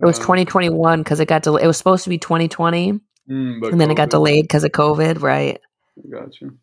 It 0.00 0.04
was 0.06 0.18
Um, 0.18 0.24
2021 0.26 1.00
because 1.02 1.20
it 1.20 1.26
got 1.26 1.42
delayed. 1.42 1.64
It 1.64 1.66
was 1.66 1.76
supposed 1.78 2.04
to 2.04 2.10
be 2.10 2.18
2020, 2.18 3.00
Mm, 3.28 3.72
and 3.72 3.80
then 3.80 3.90
it 3.90 3.96
got 3.96 4.10
delayed 4.10 4.44
because 4.44 4.62
of 4.62 4.70
COVID. 4.70 5.20
Right. 5.20 5.58
Got 6.10 6.40
you. 6.40 6.56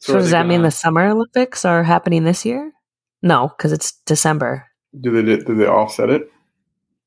So, 0.00 0.14
does 0.14 0.30
that 0.32 0.46
mean 0.46 0.58
gonna- 0.60 0.68
the 0.68 0.72
Summer 0.72 1.06
Olympics 1.08 1.64
are 1.64 1.84
happening 1.84 2.24
this 2.24 2.44
year? 2.44 2.72
No, 3.22 3.48
because 3.48 3.70
it's 3.72 3.92
December. 4.06 4.66
do 5.00 5.10
they 5.12 5.36
do 5.44 5.54
they 5.54 5.66
offset 5.66 6.10
it? 6.10 6.32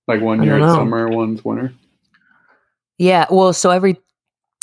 Like 0.07 0.21
one 0.21 0.41
year 0.43 0.55
it's 0.57 0.61
know. 0.61 0.75
summer, 0.75 1.09
one's 1.09 1.43
winter. 1.43 1.73
Yeah. 3.03 3.25
Well, 3.29 3.51
so 3.53 3.69
every 3.69 3.97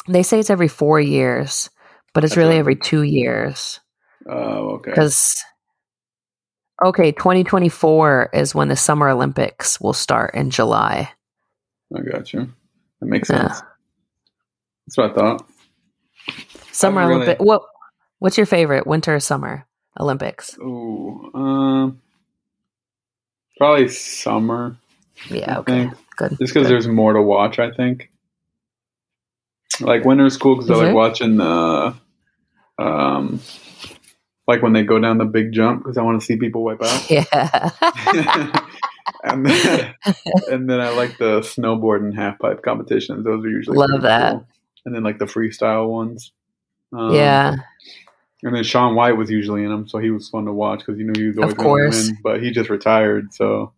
they 0.09 0.23
say 0.23 0.39
it's 0.41 0.51
every 0.51 0.69
four 0.69 0.99
years, 1.01 1.69
but 2.15 2.25
it's 2.25 2.33
That's 2.33 2.39
really 2.39 2.55
right. 2.55 2.59
every 2.61 2.77
two 2.77 3.03
years 3.03 3.81
Oh, 4.29 4.77
okay. 4.77 4.91
because. 4.93 5.37
Okay, 6.83 7.13
2024 7.13 8.31
is 8.33 8.55
when 8.55 8.69
the 8.69 8.77
Summer 8.77 9.11
Olympics 9.11 9.79
will 9.83 9.93
start 9.93 10.35
in 10.35 10.49
July. 10.49 11.11
I 11.95 12.01
got 12.01 12.33
you. 12.33 12.51
That 13.01 13.07
makes 13.07 13.29
Yeah. 13.29 13.49
sense. 13.49 13.63
That's 14.87 14.97
what 14.97 15.11
I 15.11 15.15
thought. 15.15 15.47
Summer 16.73 17.03
really- 17.07 17.15
Olympic. 17.25 17.43
What 17.43 17.63
What's 18.21 18.39
your 18.39 18.47
favorite, 18.47 18.87
winter 18.87 19.15
or 19.17 19.21
summer 19.21 19.67
Olympics? 19.99 20.57
Ooh, 20.59 21.31
um, 21.35 22.01
probably 23.59 23.89
summer. 23.89 24.77
Yeah, 25.29 25.57
I 25.57 25.59
okay, 25.61 25.73
think. 25.85 25.95
good. 26.17 26.31
Just 26.39 26.55
because 26.55 26.69
there's 26.69 26.89
more 26.89 27.13
to 27.13 27.21
watch, 27.23 27.59
I 27.59 27.71
think. 27.73 28.11
Like 29.81 30.05
winter's 30.05 30.37
cool 30.37 30.57
because 30.57 30.71
I 30.71 30.75
like 30.75 30.85
there? 30.87 30.95
watching 30.95 31.37
the, 31.37 31.95
um, 32.79 33.41
like 34.47 34.63
when 34.63 34.73
they 34.73 34.83
go 34.83 34.99
down 34.99 35.19
the 35.19 35.25
big 35.25 35.53
jump 35.53 35.83
because 35.83 35.97
I 35.97 36.03
want 36.03 36.21
to 36.21 36.27
see 36.27 36.37
people 36.37 36.65
wipe 36.65 36.83
out. 36.83 37.11
yeah. 37.11 37.71
and 39.25 39.47
then, 39.47 39.95
and 40.51 40.69
then 40.69 40.81
I 40.81 40.91
like 40.91 41.19
the 41.19 41.41
snowboard 41.41 41.99
and 41.99 42.15
half 42.15 42.39
pipe 42.39 42.63
competitions. 42.63 43.25
Those 43.25 43.45
are 43.45 43.49
usually 43.49 43.77
Love 43.77 44.03
that. 44.03 44.33
cool. 44.33 44.47
And 44.87 44.95
then 44.95 45.03
like 45.03 45.19
the 45.19 45.27
freestyle 45.27 45.89
ones. 45.89 46.33
Um, 46.93 47.15
yeah. 47.15 47.57
And 48.43 48.57
then 48.57 48.65
Shaun 48.65 48.95
White 48.95 49.17
was 49.17 49.31
usually 49.31 49.63
in 49.65 49.71
them, 49.71 49.87
so 49.87 49.99
he 49.99 50.11
was 50.11 50.29
fun 50.29 50.47
to 50.47 50.53
watch 50.53 50.81
because 50.81 50.99
you 50.99 51.05
knew 51.05 51.21
he 51.21 51.27
was 51.29 51.39
always 51.39 51.55
going 51.55 51.91
to 51.91 51.97
win. 51.97 52.19
But 52.23 52.43
he 52.43 52.51
just 52.51 52.71
retired, 52.71 53.35
so. 53.35 53.73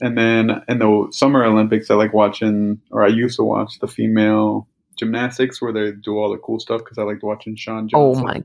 And 0.00 0.16
then 0.16 0.62
in 0.68 0.78
the 0.78 1.08
Summer 1.10 1.44
Olympics, 1.44 1.90
I 1.90 1.94
like 1.96 2.14
watching, 2.14 2.80
or 2.90 3.04
I 3.04 3.08
used 3.08 3.36
to 3.36 3.42
watch 3.42 3.80
the 3.80 3.88
female 3.88 4.68
gymnastics 4.98 5.60
where 5.62 5.72
they 5.72 5.92
do 5.92 6.18
all 6.18 6.30
the 6.30 6.38
cool 6.38 6.60
stuff 6.60 6.80
because 6.80 6.98
I 6.98 7.02
liked 7.02 7.22
watching 7.22 7.56
Sean 7.56 7.88
Oh 7.94 8.14
my 8.14 8.42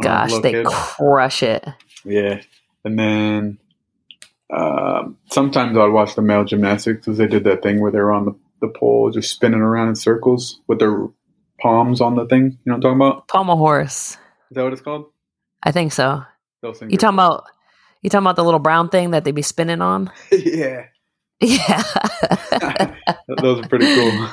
I 0.00 0.06
was 0.24 0.38
a 0.38 0.38
gosh, 0.38 0.38
they 0.40 0.52
kid. 0.52 0.66
crush 0.66 1.42
it. 1.42 1.64
Yeah, 2.04 2.40
and 2.84 2.98
then 2.98 3.58
um 4.52 5.16
sometimes 5.30 5.76
I'd 5.76 5.86
watch 5.88 6.14
the 6.14 6.22
male 6.22 6.44
gymnastics 6.44 7.00
because 7.04 7.18
they 7.18 7.26
did 7.26 7.44
that 7.44 7.62
thing 7.62 7.80
where 7.80 7.90
they 7.90 7.98
were 8.00 8.12
on 8.12 8.26
the, 8.26 8.34
the 8.60 8.68
pole 8.68 9.10
just 9.10 9.30
spinning 9.30 9.60
around 9.60 9.88
in 9.88 9.96
circles 9.96 10.60
with 10.66 10.78
their 10.80 11.06
palms 11.60 12.00
on 12.00 12.14
the 12.16 12.26
thing. 12.26 12.42
You 12.64 12.72
know 12.72 12.72
what 12.72 12.76
I'm 12.76 12.80
talking 12.82 12.96
about? 12.96 13.28
Pommel 13.28 13.56
horse. 13.56 14.12
Is 14.50 14.56
that 14.56 14.64
what 14.64 14.72
it's 14.72 14.82
called? 14.82 15.06
I 15.62 15.72
think 15.72 15.92
so. 15.92 16.24
You 16.62 16.98
talking 16.98 17.14
about? 17.14 17.44
You 18.02 18.10
talking 18.10 18.24
about 18.24 18.36
the 18.36 18.44
little 18.44 18.60
brown 18.60 18.90
thing 18.90 19.12
that 19.12 19.24
they 19.24 19.32
be 19.32 19.42
spinning 19.42 19.80
on? 19.80 20.10
yeah, 20.32 20.86
Yeah. 21.40 21.82
those 23.40 23.64
are 23.64 23.68
pretty 23.68 23.86
cool. 23.94 24.28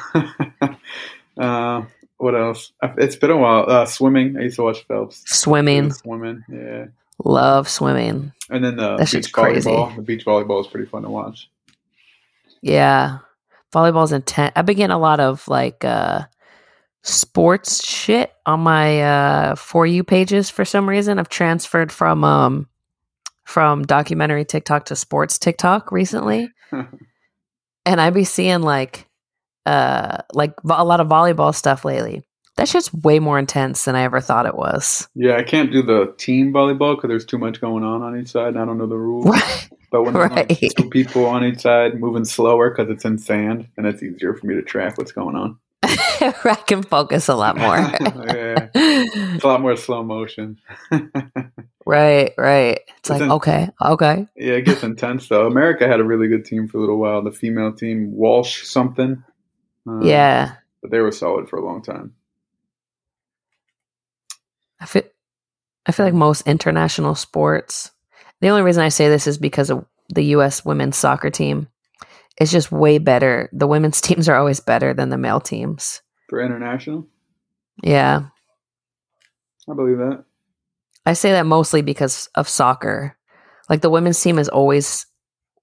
Uh, 1.38 1.84
what 2.17 2.36
else? 2.36 2.72
It's 2.98 3.15
been 3.15 3.32
a 3.32 3.38
while. 3.38 3.70
Uh, 3.70 3.86
swimming. 3.86 4.38
I 4.38 4.41
used 4.44 4.58
to 4.58 4.63
watch 4.63 4.82
Phelps. 4.84 5.24
Swimming. 5.26 5.91
Swimming. 5.91 6.44
Yeah. 6.50 6.86
Love 7.24 7.67
swimming. 7.70 8.32
And 8.50 8.63
then 8.63 8.76
the 8.78 8.98
That 8.98 9.08
shit's 9.10 9.28
beach 9.28 9.34
crazy. 9.34 9.70
volleyball. 9.70 9.96
The 9.96 10.02
beach 10.02 10.26
volleyball 10.26 10.62
is 10.62 10.67
pretty 10.67 10.88
fun 10.88 11.04
to 11.04 11.10
watch. 11.10 11.50
Yeah. 12.62 13.20
Volleyball's 13.74 14.12
intense. 14.12 14.52
I've 14.56 14.65
been 14.65 14.78
getting 14.78 14.94
a 14.94 15.00
lot 15.00 15.20
of 15.20 15.48
like 15.48 15.84
uh 15.86 16.24
sports 17.04 17.84
shit 17.84 18.32
on 18.46 18.60
my 18.60 19.02
uh 19.02 19.56
for 19.56 19.86
you 19.88 20.04
pages 20.04 20.50
for 20.50 20.65
some 20.65 20.88
reason. 20.88 21.17
I've 21.20 21.30
transferred 21.30 21.91
from 21.91 22.24
um 22.24 22.67
from 23.46 23.84
documentary 23.84 24.46
TikTok 24.46 24.86
to 24.86 24.96
sports 24.96 25.38
TikTok 25.39 25.91
recently. 25.91 26.50
and 26.72 28.02
I 28.02 28.10
be 28.12 28.24
seeing 28.24 28.62
like 28.62 29.08
uh 29.65 30.17
like 30.34 30.54
a 30.69 30.84
lot 30.84 31.00
of 31.00 31.08
volleyball 31.08 31.54
stuff 31.54 31.86
lately. 31.86 32.24
That 32.58 32.67
shit's 32.67 32.93
way 32.93 33.19
more 33.19 33.39
intense 33.39 33.86
than 33.86 33.95
I 33.95 34.04
ever 34.04 34.19
thought 34.21 34.45
it 34.45 34.56
was. 34.56 35.08
Yeah, 35.15 35.38
I 35.38 35.43
can't 35.43 35.71
do 35.71 35.82
the 35.82 36.13
team 36.17 36.52
volleyball 36.52 36.95
because 36.95 37.08
there's 37.08 37.26
too 37.26 37.38
much 37.38 37.62
going 37.62 37.84
on 37.84 38.02
on 38.02 38.19
each 38.19 38.30
side. 38.30 38.50
And 38.50 38.60
I 38.60 38.65
don't 38.65 38.78
know 38.78 38.88
the 38.88 38.97
rules. 38.97 39.26
Right. 39.26 39.69
But 39.89 40.04
when 40.04 40.13
there's 40.15 40.32
like 40.32 40.60
two 40.76 40.89
people 40.89 41.26
on 41.26 41.43
each 41.45 41.60
side 41.60 42.00
moving 42.00 42.26
slower 42.26 42.69
because 42.69 42.89
it's 42.91 43.06
in 43.06 43.17
sand, 43.17 43.67
and 43.78 43.86
it's 43.88 44.04
easier 44.04 44.34
for 44.34 44.47
me 44.47 44.56
to 44.56 44.62
track 44.62 44.97
what's 44.97 45.12
going 45.12 45.36
on. 45.36 45.58
I 45.84 46.58
can 46.67 46.84
focus 46.84 47.28
a 47.30 47.36
lot 47.36 47.58
more. 47.58 47.76
yeah, 48.28 48.69
it's 48.76 49.43
a 49.43 49.47
lot 49.47 49.62
more 49.62 49.76
slow 49.76 50.04
motion. 50.04 50.60
right, 51.86 52.34
right. 52.38 52.80
It's 53.00 53.10
like, 53.10 53.17
Isn't- 53.21 53.32
okay, 53.32 53.69
okay. 53.84 54.28
yeah, 54.36 54.54
it 54.54 54.65
gets 54.65 54.84
intense 54.84 55.28
though. 55.28 55.47
America 55.47 55.88
had 55.88 56.00
a 56.00 56.04
really 56.04 56.28
good 56.28 56.45
team 56.45 56.67
for 56.67 56.78
a 56.78 56.82
little 56.82 56.97
while. 57.00 57.24
The 57.24 57.32
female 57.32 57.74
team, 57.74 58.12
Walsh 58.15 58.63
something. 58.63 59.24
Um, 59.88 60.02
Yeah. 60.04 60.56
but 60.82 60.91
they 60.91 61.00
were 61.00 61.12
solid 61.12 61.50
for 61.50 61.58
a 61.58 61.65
long 61.65 61.82
time. 61.82 62.13
I 64.80 64.86
feel 64.86 65.04
I 65.86 65.91
feel 65.91 66.06
like 66.06 66.13
most 66.13 66.48
international 66.48 67.15
sports. 67.15 67.91
The 68.39 68.50
only 68.50 68.62
reason 68.63 68.84
I 68.84 68.89
say 68.89 69.10
this 69.10 69.28
is 69.28 69.38
because 69.38 69.70
of 69.70 69.86
the 70.10 70.24
US 70.36 70.65
women's 70.65 70.98
soccer 70.98 71.30
team. 71.30 71.67
It's 72.39 72.52
just 72.52 72.72
way 72.72 72.98
better. 72.98 73.50
The 73.54 73.67
women's 73.67 74.02
teams 74.08 74.28
are 74.30 74.36
always 74.36 74.60
better 74.60 74.94
than 74.94 75.10
the 75.10 75.17
male 75.17 75.39
teams. 75.39 76.02
For 76.30 76.41
international, 76.41 77.08
Yeah. 77.84 78.24
I 79.70 79.74
believe 79.76 79.98
that. 79.98 80.24
I 81.06 81.13
say 81.13 81.32
that 81.32 81.46
mostly 81.46 81.82
because 81.82 82.30
of 82.36 82.48
soccer. 82.48 83.17
Like 83.70 83.82
the 83.82 83.89
women's 83.89 84.20
team 84.22 84.39
is 84.39 84.50
always 84.50 85.06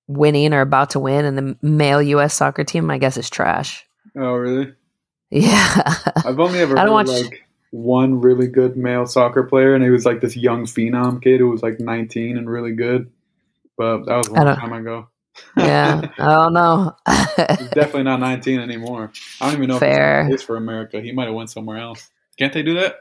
winning 0.07 0.53
or 0.55 0.61
about 0.61 0.91
to 0.91 1.01
win 1.01 1.25
and 1.25 1.37
the 1.37 1.57
male 1.63 2.01
US 2.03 2.35
soccer 2.35 2.65
team 2.65 2.91
I 2.91 2.99
guess 2.99 3.17
is 3.17 3.29
trash. 3.31 3.85
Oh, 4.19 4.35
really? 4.35 4.75
Yeah. 5.31 5.83
I've 6.25 6.41
only 6.41 6.59
ever 6.61 6.79
I 6.79 6.85
don't 6.85 6.95
watch- 6.95 7.09
like 7.09 7.45
one 7.71 8.21
really 8.21 8.49
good 8.49 8.77
male 8.77 9.07
soccer 9.07 9.43
player, 9.45 9.75
and 9.75 9.85
he 9.85 9.91
was 9.91 10.05
like 10.05 10.21
this 10.21 10.37
young 10.37 10.65
phenom 10.65 11.23
kid 11.23 11.41
who 11.41 11.51
was 11.51 11.63
like 11.63 11.81
19 11.81 12.37
and 12.37 12.49
really 12.51 12.73
good. 12.73 13.11
But 13.77 14.07
that 14.07 14.17
was 14.17 14.29
a 14.29 14.33
long 14.33 14.57
time 14.57 14.73
ago. 14.73 15.09
yeah. 15.57 16.01
I 16.19 16.25
don't 16.35 16.53
know. 16.53 16.97
He's 17.59 17.69
definitely 17.69 18.05
not 18.05 18.19
19 18.21 18.59
anymore. 18.59 19.13
I 19.41 19.47
don't 19.47 19.57
even 19.59 19.69
know 19.69 19.79
Fair. 19.79 20.23
if 20.23 20.29
he's 20.31 20.43
for 20.43 20.57
America. 20.57 21.01
He 21.01 21.13
might 21.13 21.27
have 21.27 21.35
went 21.35 21.51
somewhere 21.51 21.79
else. 21.79 22.09
Can't 22.39 22.53
they 22.53 22.65
do 22.65 22.75
that? 22.75 22.97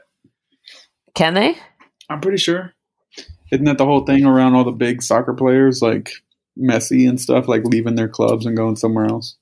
Can 1.14 1.34
they? 1.34 1.56
I'm 2.08 2.20
pretty 2.20 2.38
sure. 2.38 2.74
Isn't 3.50 3.64
that 3.64 3.78
the 3.78 3.86
whole 3.86 4.04
thing 4.04 4.24
around 4.24 4.54
all 4.54 4.64
the 4.64 4.70
big 4.70 5.02
soccer 5.02 5.34
players 5.34 5.82
like 5.82 6.12
Messi 6.56 7.08
and 7.08 7.20
stuff, 7.20 7.48
like 7.48 7.64
leaving 7.64 7.96
their 7.96 8.08
clubs 8.08 8.46
and 8.46 8.56
going 8.56 8.76
somewhere 8.76 9.06
else? 9.06 9.36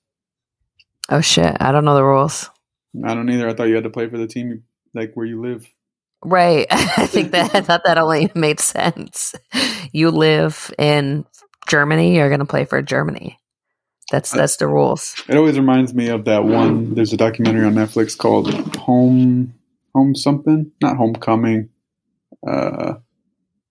Oh 1.09 1.21
shit. 1.21 1.57
I 1.61 1.73
don't 1.73 1.85
know 1.85 1.95
the 1.95 2.05
rules. 2.05 2.51
I 3.05 3.15
don't 3.15 3.29
either. 3.31 3.49
I 3.49 3.55
thought 3.55 3.69
you 3.69 3.75
had 3.75 3.85
to 3.85 3.91
play 3.91 4.09
for 4.09 4.19
the 4.19 4.27
team 4.27 4.65
like 4.95 5.13
where 5.15 5.27
you 5.27 5.41
live. 5.41 5.67
Right. 6.25 6.67
I 6.71 7.07
think 7.07 7.33
that 7.33 7.55
I 7.55 7.61
thought 7.63 7.83
that 7.85 7.99
only 7.99 8.31
made 8.35 8.61
sense. 8.61 9.35
You 9.93 10.11
live 10.11 10.73
in 10.79 11.25
Germany, 11.69 12.17
you're 12.17 12.31
gonna 12.31 12.47
play 12.47 12.65
for 12.65 12.81
Germany. 12.83 13.39
That's 14.11 14.31
that's 14.31 14.57
the 14.57 14.69
rules. 14.69 15.15
It 15.29 15.37
always 15.37 15.59
reminds 15.59 15.93
me 15.93 16.09
of 16.09 16.25
that 16.27 16.45
one. 16.45 16.95
There's 16.95 17.13
a 17.13 17.17
documentary 17.17 17.65
on 17.67 17.75
Netflix 17.75 18.17
called 18.17 18.53
Home 18.77 19.53
Home 19.95 20.15
something, 20.15 20.71
not 20.81 20.97
Homecoming, 20.97 21.69
uh, 22.47 22.95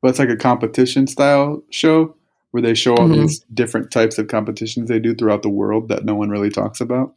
but 0.02 0.10
it's 0.10 0.20
like 0.20 0.30
a 0.30 0.36
competition 0.36 1.08
style 1.08 1.64
show 1.70 2.16
where 2.52 2.62
they 2.62 2.74
show 2.74 2.96
all 2.96 3.08
Mhm. 3.08 3.22
these 3.22 3.40
different 3.54 3.92
types 3.92 4.18
of 4.18 4.28
competitions 4.28 4.90
they 4.90 5.00
do 5.00 5.14
throughout 5.16 5.42
the 5.42 5.50
world 5.50 5.88
that 5.90 6.04
no 6.06 6.16
one 6.16 6.30
really 6.30 6.50
talks 6.50 6.82
about. 6.82 7.14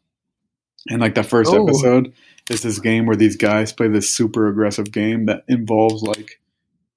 And 0.88 1.01
like 1.01 1.14
the 1.14 1.22
first 1.22 1.53
Ooh. 1.53 1.64
episode 1.68 2.12
is 2.51 2.62
this 2.62 2.79
game 2.79 3.07
where 3.07 3.16
these 3.16 3.37
guys 3.37 3.72
play 3.72 3.88
this 3.88 4.11
super 4.11 4.48
aggressive 4.48 4.90
game 4.90 5.27
that 5.27 5.44
involves 5.48 6.03
like 6.03 6.40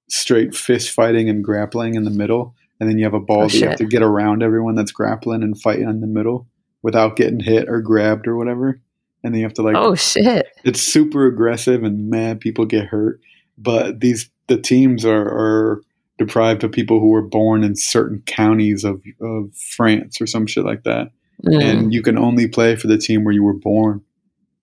straight 0.08 0.54
fist 0.54 0.90
fighting 0.90 1.28
and 1.28 1.44
grappling 1.44 1.94
in 1.94 2.04
the 2.04 2.10
middle. 2.10 2.54
And 2.80 2.88
then 2.88 2.98
you 2.98 3.04
have 3.04 3.14
a 3.14 3.20
ball 3.20 3.42
Oh, 3.42 3.48
that 3.48 3.54
you 3.54 3.68
have 3.68 3.78
to 3.78 3.84
get 3.86 4.02
around 4.02 4.42
everyone 4.42 4.74
that's 4.74 4.92
grappling 4.92 5.42
and 5.42 5.60
fighting 5.60 5.88
in 5.88 6.00
the 6.00 6.06
middle 6.06 6.48
without 6.82 7.16
getting 7.16 7.40
hit 7.40 7.68
or 7.68 7.80
grabbed 7.80 8.26
or 8.26 8.36
whatever. 8.36 8.80
And 9.22 9.32
then 9.32 9.40
you 9.40 9.46
have 9.46 9.54
to 9.54 9.62
like 9.62 9.76
Oh 9.76 9.94
shit. 9.94 10.48
it's 10.64 10.80
super 10.80 11.26
aggressive 11.26 11.84
and 11.84 12.10
mad 12.10 12.40
people 12.40 12.64
get 12.64 12.86
hurt. 12.86 13.20
But 13.56 14.00
these 14.00 14.28
the 14.48 14.60
teams 14.60 15.04
are, 15.04 15.28
are 15.28 15.82
deprived 16.18 16.64
of 16.64 16.72
people 16.72 16.98
who 16.98 17.08
were 17.08 17.22
born 17.22 17.62
in 17.62 17.76
certain 17.76 18.22
counties 18.26 18.84
of, 18.84 19.02
of 19.20 19.54
France 19.54 20.20
or 20.20 20.26
some 20.26 20.46
shit 20.46 20.64
like 20.64 20.82
that. 20.82 21.12
Mm. 21.44 21.62
And 21.62 21.94
you 21.94 22.02
can 22.02 22.18
only 22.18 22.46
play 22.48 22.76
for 22.76 22.86
the 22.86 22.98
team 22.98 23.24
where 23.24 23.34
you 23.34 23.42
were 23.42 23.54
born. 23.54 24.02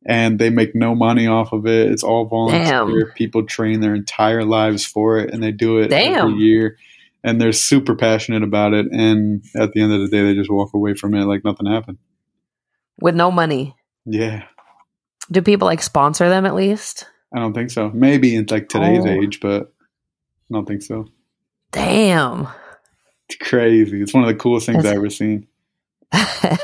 And 0.05 0.39
they 0.39 0.49
make 0.49 0.73
no 0.75 0.95
money 0.95 1.27
off 1.27 1.51
of 1.51 1.67
it. 1.67 1.91
It's 1.91 2.03
all 2.03 2.25
volunteer. 2.25 2.63
Damn. 2.63 3.11
People 3.15 3.45
train 3.45 3.81
their 3.81 3.93
entire 3.93 4.45
lives 4.45 4.85
for 4.85 5.19
it 5.19 5.33
and 5.33 5.43
they 5.43 5.51
do 5.51 5.77
it 5.79 5.89
Damn. 5.89 6.29
every 6.29 6.39
year. 6.39 6.77
And 7.21 7.39
they're 7.39 7.51
super 7.51 7.95
passionate 7.95 8.43
about 8.43 8.73
it. 8.73 8.85
And 8.93 9.43
at 9.57 9.73
the 9.73 9.81
end 9.81 9.91
of 9.91 9.99
the 9.99 10.07
day, 10.07 10.23
they 10.23 10.33
just 10.35 10.49
walk 10.49 10.73
away 10.73 10.93
from 10.93 11.13
it 11.15 11.25
like 11.25 11.43
nothing 11.43 11.67
happened. 11.67 11.97
With 13.01 13.13
no 13.15 13.29
money. 13.29 13.75
Yeah. 14.05 14.45
Do 15.29 15.41
people 15.41 15.67
like 15.67 15.81
sponsor 15.81 16.29
them 16.29 16.45
at 16.45 16.55
least? 16.55 17.05
I 17.35 17.39
don't 17.39 17.53
think 17.53 17.69
so. 17.69 17.91
Maybe 17.93 18.35
in 18.35 18.45
like 18.49 18.69
today's 18.69 19.05
Oh. 19.05 19.09
age, 19.09 19.41
but 19.41 19.63
I 20.49 20.53
don't 20.53 20.65
think 20.65 20.81
so. 20.81 21.05
Damn. 21.73 22.47
It's 23.27 23.37
crazy. 23.47 24.01
It's 24.01 24.13
one 24.13 24.23
of 24.23 24.29
the 24.29 24.35
coolest 24.35 24.65
things 24.65 24.77
That's- 24.77 24.91
I've 24.93 24.97
ever 24.97 25.09
seen. 25.09 25.45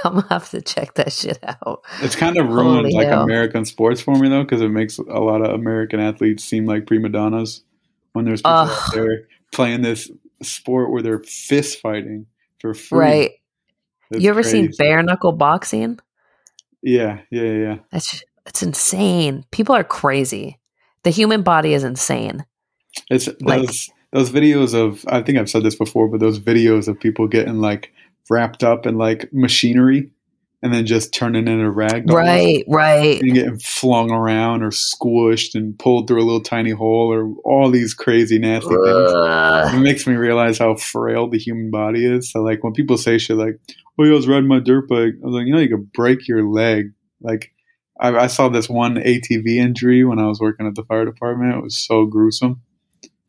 I'm 0.04 0.14
gonna 0.16 0.28
have 0.30 0.50
to 0.52 0.62
check 0.62 0.96
that 0.96 1.12
shit 1.14 1.38
out. 1.44 1.84
It's 2.02 2.16
kind 2.16 2.38
of 2.38 2.48
ruined 2.50 2.88
Holy 2.88 2.94
like 2.94 3.08
hell. 3.08 3.24
American 3.24 3.66
sports 3.66 4.02
for 4.02 4.16
me 4.16 4.28
though, 4.30 4.44
because 4.44 4.62
it 4.62 4.70
makes 4.70 4.98
a 4.98 5.04
lot 5.20 5.42
of 5.42 5.54
American 5.54 6.00
athletes 6.00 6.44
seem 6.44 6.66
like 6.66 6.88
prima 6.88 7.10
donnas 7.10 7.62
when 8.14 8.26
there's 8.26 8.42
people 8.42 8.52
Ugh. 8.52 8.70
out 8.70 8.94
there 8.94 9.28
playing 9.52 9.82
this 9.82 10.10
sport 10.42 10.92
where 10.92 11.02
they're 11.02 11.20
fist 11.20 11.80
fighting 11.80 12.26
for 12.60 12.74
free. 12.74 13.00
Right. 13.00 13.32
It's 14.12 14.24
you 14.24 14.30
ever 14.30 14.44
seen 14.44 14.72
bare 14.78 15.04
knuckle 15.04 15.32
boxing? 15.32 16.00
Yeah, 16.82 17.22
yeah, 17.32 17.52
yeah. 17.52 17.78
That's 17.92 18.24
it's 18.46 18.64
insane. 18.64 19.46
People 19.52 19.76
are 19.76 19.84
crazy. 19.84 20.60
The 21.04 21.10
human 21.10 21.42
body 21.44 21.74
is 21.74 21.84
insane. 21.84 22.46
It's 23.10 23.28
Like- 23.42 23.62
those 23.62 23.90
those 24.12 24.30
videos 24.32 24.74
of 24.74 25.06
I 25.08 25.22
think 25.22 25.38
I've 25.38 25.50
said 25.50 25.64
this 25.64 25.76
before, 25.76 26.08
but 26.08 26.20
those 26.20 26.40
videos 26.40 26.88
of 26.88 27.00
people 27.00 27.28
getting 27.28 27.60
like 27.60 27.92
wrapped 28.30 28.64
up 28.64 28.86
in 28.86 28.98
like 28.98 29.32
machinery 29.32 30.12
and 30.66 30.74
then 30.74 30.86
just 30.86 31.14
turning 31.14 31.48
into 31.48 31.70
rag 31.70 32.08
dolls. 32.08 32.18
Right, 32.18 32.64
right. 32.68 33.22
and 33.22 33.34
getting 33.34 33.60
flung 33.60 34.10
around 34.12 34.64
or 34.64 34.72
squished 34.72 35.54
and 35.54 35.78
pulled 35.78 36.08
through 36.08 36.22
a 36.22 36.26
little 36.26 36.42
tiny 36.42 36.72
hole 36.72 37.14
or 37.14 37.32
all 37.44 37.70
these 37.70 37.94
crazy 37.94 38.40
nasty 38.40 38.70
things. 38.70 39.12
It 39.74 39.80
makes 39.80 40.08
me 40.08 40.16
realize 40.16 40.58
how 40.58 40.76
frail 40.76 41.30
the 41.30 41.38
human 41.38 41.70
body 41.70 42.06
is. 42.06 42.32
So 42.32 42.42
like 42.42 42.64
when 42.64 42.74
people 42.74 42.98
say 42.98 43.20
shit 43.20 43.38
like, 43.38 43.60
"Oh, 44.00 44.06
I 44.06 44.10
was 44.10 44.28
riding 44.28 44.48
my 44.48 44.60
dirt 44.60 44.88
bike," 44.88 45.14
I 45.22 45.26
was 45.26 45.36
like, 45.36 45.46
you 45.46 45.54
know, 45.54 45.60
you 45.60 45.70
could 45.70 45.94
break 45.94 46.28
your 46.28 46.44
leg. 46.44 46.94
Like 47.22 47.52
I, 48.00 48.16
I 48.16 48.28
saw 48.28 48.50
this 48.50 48.68
one 48.68 48.96
ATV 48.96 49.58
injury 49.58 50.04
when 50.04 50.18
I 50.18 50.26
was 50.26 50.40
working 50.40 50.66
at 50.66 50.74
the 50.74 50.84
fire 50.84 51.06
department. 51.06 51.56
It 51.56 51.62
was 51.62 51.78
so 51.78 52.06
gruesome. 52.06 52.62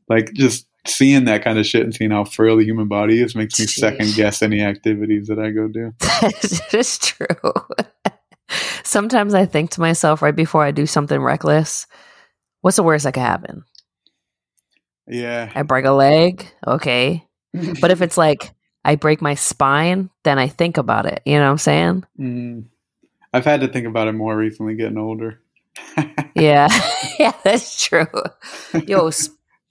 Like 0.09 0.33
just 0.33 0.66
seeing 0.89 1.25
that 1.25 1.43
kind 1.43 1.59
of 1.59 1.67
shit 1.67 1.83
and 1.83 1.95
seeing 1.95 2.11
how 2.11 2.25
frail 2.25 2.57
the 2.57 2.65
human 2.65 2.89
body 2.89 3.23
is 3.23 3.35
makes 3.35 3.59
me 3.59 3.67
Jeez. 3.67 3.79
second 3.79 4.15
guess 4.15 4.43
any 4.43 4.61
activities 4.63 5.29
that 5.29 5.39
I 5.39 5.51
go 5.51 5.69
do. 5.69 5.93
It's 6.73 6.99
true. 6.99 7.53
Sometimes 8.85 9.35
I 9.35 9.47
think 9.47 9.71
to 9.73 9.81
myself 9.81 10.23
right 10.23 10.35
before 10.35 10.63
I 10.63 10.71
do 10.71 10.87
something 10.87 11.21
reckless, 11.21 11.87
what's 12.61 12.77
the 12.77 12.83
worst 12.83 13.05
that 13.05 13.15
could 13.15 13.21
happen? 13.21 13.65
Yeah. 15.09 15.51
I 15.55 15.63
break 15.63 15.85
a 15.85 15.93
leg, 15.93 16.47
okay. 16.67 17.25
But 17.81 17.91
if 17.91 18.03
it's 18.03 18.19
like 18.19 18.53
I 18.85 18.97
break 18.97 19.21
my 19.23 19.35
spine, 19.35 20.11
then 20.25 20.39
I 20.39 20.49
think 20.49 20.77
about 20.77 21.07
it. 21.07 21.23
You 21.25 21.39
know 21.39 21.45
what 21.45 21.51
I'm 21.51 21.59
saying? 21.59 22.05
Mm. 22.19 22.65
I've 23.33 23.45
had 23.45 23.61
to 23.61 23.69
think 23.69 23.87
about 23.87 24.09
it 24.09 24.13
more 24.13 24.37
recently, 24.37 24.75
getting 24.75 24.99
older. 24.99 25.41
Yeah. 26.37 26.69
yeah, 27.19 27.33
that's 27.45 27.83
true. 27.83 28.07
Yo, 28.87 29.11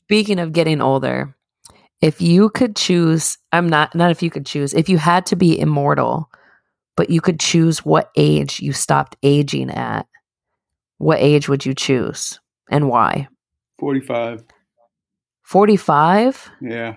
speaking 0.05 0.39
of 0.39 0.53
getting 0.53 0.81
older, 0.81 1.35
if 2.01 2.21
you 2.21 2.49
could 2.49 2.75
choose, 2.75 3.37
I'm 3.51 3.67
not 3.67 3.95
not 3.95 4.11
if 4.11 4.21
you 4.21 4.29
could 4.29 4.45
choose, 4.45 4.73
if 4.73 4.89
you 4.89 4.97
had 4.97 5.25
to 5.27 5.35
be 5.35 5.59
immortal, 5.59 6.29
but 6.95 7.09
you 7.09 7.21
could 7.21 7.39
choose 7.39 7.83
what 7.83 8.11
age 8.15 8.59
you 8.59 8.73
stopped 8.73 9.17
aging 9.23 9.69
at, 9.71 10.07
what 10.97 11.19
age 11.19 11.49
would 11.49 11.65
you 11.65 11.73
choose 11.73 12.39
and 12.69 12.89
why? 12.89 13.27
Forty-five. 13.79 14.43
45? 15.43 16.51
Yeah. 16.59 16.95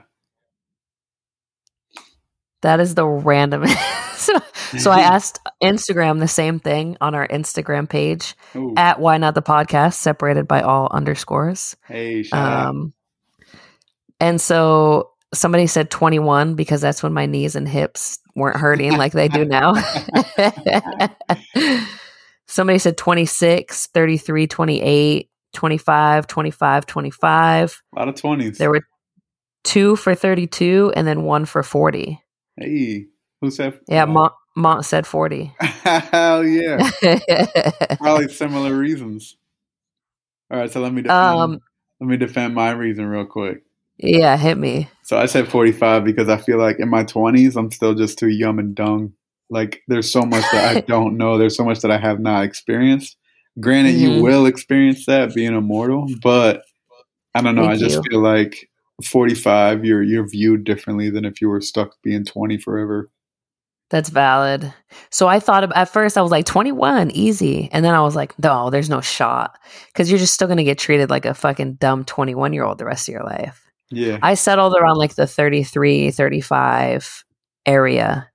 That 2.62 2.80
is 2.80 2.94
the 2.94 3.06
random. 3.06 3.66
so, 4.14 4.32
so 4.78 4.90
I 4.90 5.00
asked 5.02 5.38
Instagram 5.62 6.18
the 6.18 6.28
same 6.28 6.58
thing 6.58 6.96
on 7.00 7.14
our 7.14 7.28
Instagram 7.28 7.88
page 7.88 8.34
Ooh. 8.56 8.72
at 8.76 9.00
Why 9.00 9.18
Not 9.18 9.34
the 9.34 9.42
Podcast, 9.42 9.94
separated 9.94 10.48
by 10.48 10.62
all 10.62 10.88
underscores. 10.90 11.76
hey. 11.86 12.24
Um, 12.32 12.94
and 14.20 14.40
so 14.40 15.10
somebody 15.34 15.66
said 15.66 15.90
21 15.90 16.54
because 16.54 16.80
that's 16.80 17.02
when 17.02 17.12
my 17.12 17.26
knees 17.26 17.54
and 17.54 17.68
hips 17.68 18.18
weren't 18.34 18.56
hurting 18.56 18.96
like 18.96 19.12
they 19.12 19.28
do 19.28 19.44
now. 19.44 19.74
somebody 22.46 22.78
said 22.78 22.96
26, 22.96 23.88
33, 23.88 24.46
28, 24.46 25.30
25, 25.52 26.26
25, 26.26 26.86
25. 26.86 27.82
A 27.94 27.98
lot 27.98 28.08
of 28.08 28.14
twenties. 28.14 28.58
There 28.58 28.70
were 28.70 28.82
two 29.64 29.96
for 29.96 30.14
32 30.14 30.92
and 30.96 31.06
then 31.06 31.24
one 31.24 31.44
for 31.44 31.62
40. 31.62 32.20
Hey, 32.56 33.06
who 33.40 33.50
said? 33.50 33.78
Yeah, 33.88 34.06
Mont, 34.06 34.32
Mont 34.56 34.84
said 34.84 35.06
40. 35.06 35.54
Hell 35.60 36.44
yeah. 36.44 36.90
Probably 37.98 38.28
similar 38.28 38.74
reasons. 38.74 39.36
All 40.50 40.58
right, 40.58 40.70
so 40.70 40.80
let 40.80 40.92
me 40.92 41.02
defend, 41.02 41.38
um, 41.38 41.60
let 42.00 42.08
me 42.08 42.16
defend 42.16 42.54
my 42.54 42.70
reason 42.70 43.06
real 43.06 43.26
quick. 43.26 43.62
Yeah, 43.98 44.36
hit 44.36 44.58
me. 44.58 44.88
So 45.04 45.18
I 45.18 45.26
said 45.26 45.48
45 45.48 46.04
because 46.04 46.28
I 46.28 46.36
feel 46.36 46.58
like 46.58 46.78
in 46.78 46.88
my 46.88 47.04
20s 47.04 47.56
I'm 47.56 47.70
still 47.70 47.94
just 47.94 48.18
too 48.18 48.28
young 48.28 48.58
and 48.58 48.74
dumb. 48.74 49.14
Like 49.50 49.82
there's 49.88 50.10
so 50.10 50.22
much 50.22 50.44
that 50.52 50.76
I 50.76 50.80
don't 50.86 51.16
know. 51.16 51.38
There's 51.38 51.56
so 51.56 51.64
much 51.64 51.80
that 51.80 51.90
I 51.90 51.98
have 51.98 52.20
not 52.20 52.44
experienced. 52.44 53.16
Granted, 53.60 53.94
Mhm. 53.96 53.98
you 54.16 54.22
will 54.22 54.46
experience 54.46 55.06
that 55.06 55.34
being 55.34 55.54
immortal, 55.54 56.06
but 56.22 56.62
I 57.34 57.40
don't 57.42 57.54
know. 57.54 57.62
Thank 57.66 57.74
I 57.80 57.84
just 57.84 57.96
you. 57.96 58.02
feel 58.10 58.20
like 58.20 58.68
45 59.04 59.84
you're 59.84 60.02
you're 60.02 60.28
viewed 60.28 60.64
differently 60.64 61.08
than 61.10 61.24
if 61.24 61.40
you 61.40 61.48
were 61.48 61.60
stuck 61.60 61.92
being 62.02 62.24
20 62.24 62.58
forever. 62.58 63.10
That's 63.90 64.10
valid. 64.10 64.70
So 65.10 65.28
I 65.28 65.40
thought 65.40 65.74
at 65.74 65.88
first 65.88 66.18
I 66.18 66.22
was 66.22 66.30
like 66.30 66.44
21, 66.44 67.10
easy. 67.12 67.70
And 67.72 67.82
then 67.82 67.94
I 67.94 68.02
was 68.02 68.14
like, 68.14 68.38
no, 68.38 68.68
there's 68.68 68.90
no 68.90 69.00
shot. 69.00 69.58
Because 69.86 70.10
you're 70.10 70.18
just 70.18 70.34
still 70.34 70.46
going 70.46 70.58
to 70.58 70.64
get 70.64 70.76
treated 70.78 71.08
like 71.08 71.24
a 71.24 71.32
fucking 71.32 71.74
dumb 71.76 72.04
21 72.04 72.52
year 72.52 72.64
old 72.64 72.76
the 72.76 72.84
rest 72.84 73.08
of 73.08 73.14
your 73.14 73.24
life. 73.24 73.64
Yeah. 73.90 74.18
I 74.22 74.34
settled 74.34 74.74
around 74.74 74.96
like 74.96 75.14
the 75.14 75.26
33, 75.26 76.10
35 76.10 77.24
area. 77.66 78.28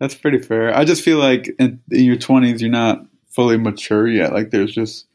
That's 0.00 0.14
pretty 0.14 0.38
fair. 0.38 0.74
I 0.76 0.84
just 0.84 1.02
feel 1.02 1.18
like 1.18 1.48
in, 1.58 1.80
in 1.90 2.04
your 2.04 2.16
20s, 2.16 2.60
you're 2.60 2.70
not 2.70 3.00
fully 3.30 3.58
mature 3.58 4.08
yet. 4.08 4.32
Like 4.32 4.50
there's 4.50 4.72
just, 4.72 5.06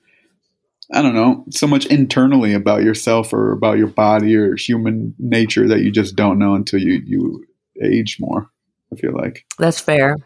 I 0.93 1.01
don't 1.01 1.15
know, 1.15 1.45
so 1.49 1.67
much 1.67 1.85
internally 1.85 2.53
about 2.53 2.83
yourself 2.83 3.33
or 3.33 3.51
about 3.51 3.77
your 3.77 3.87
body 3.87 4.35
or 4.35 4.55
human 4.55 5.15
nature 5.17 5.67
that 5.67 5.79
you 5.79 5.91
just 5.91 6.15
don't 6.15 6.37
know 6.37 6.53
until 6.53 6.79
you, 6.79 7.01
you 7.05 7.43
age 7.81 8.17
more. 8.19 8.49
I 8.91 8.95
feel 8.97 9.13
like 9.13 9.45
That's 9.57 9.79
fair. 9.79 10.17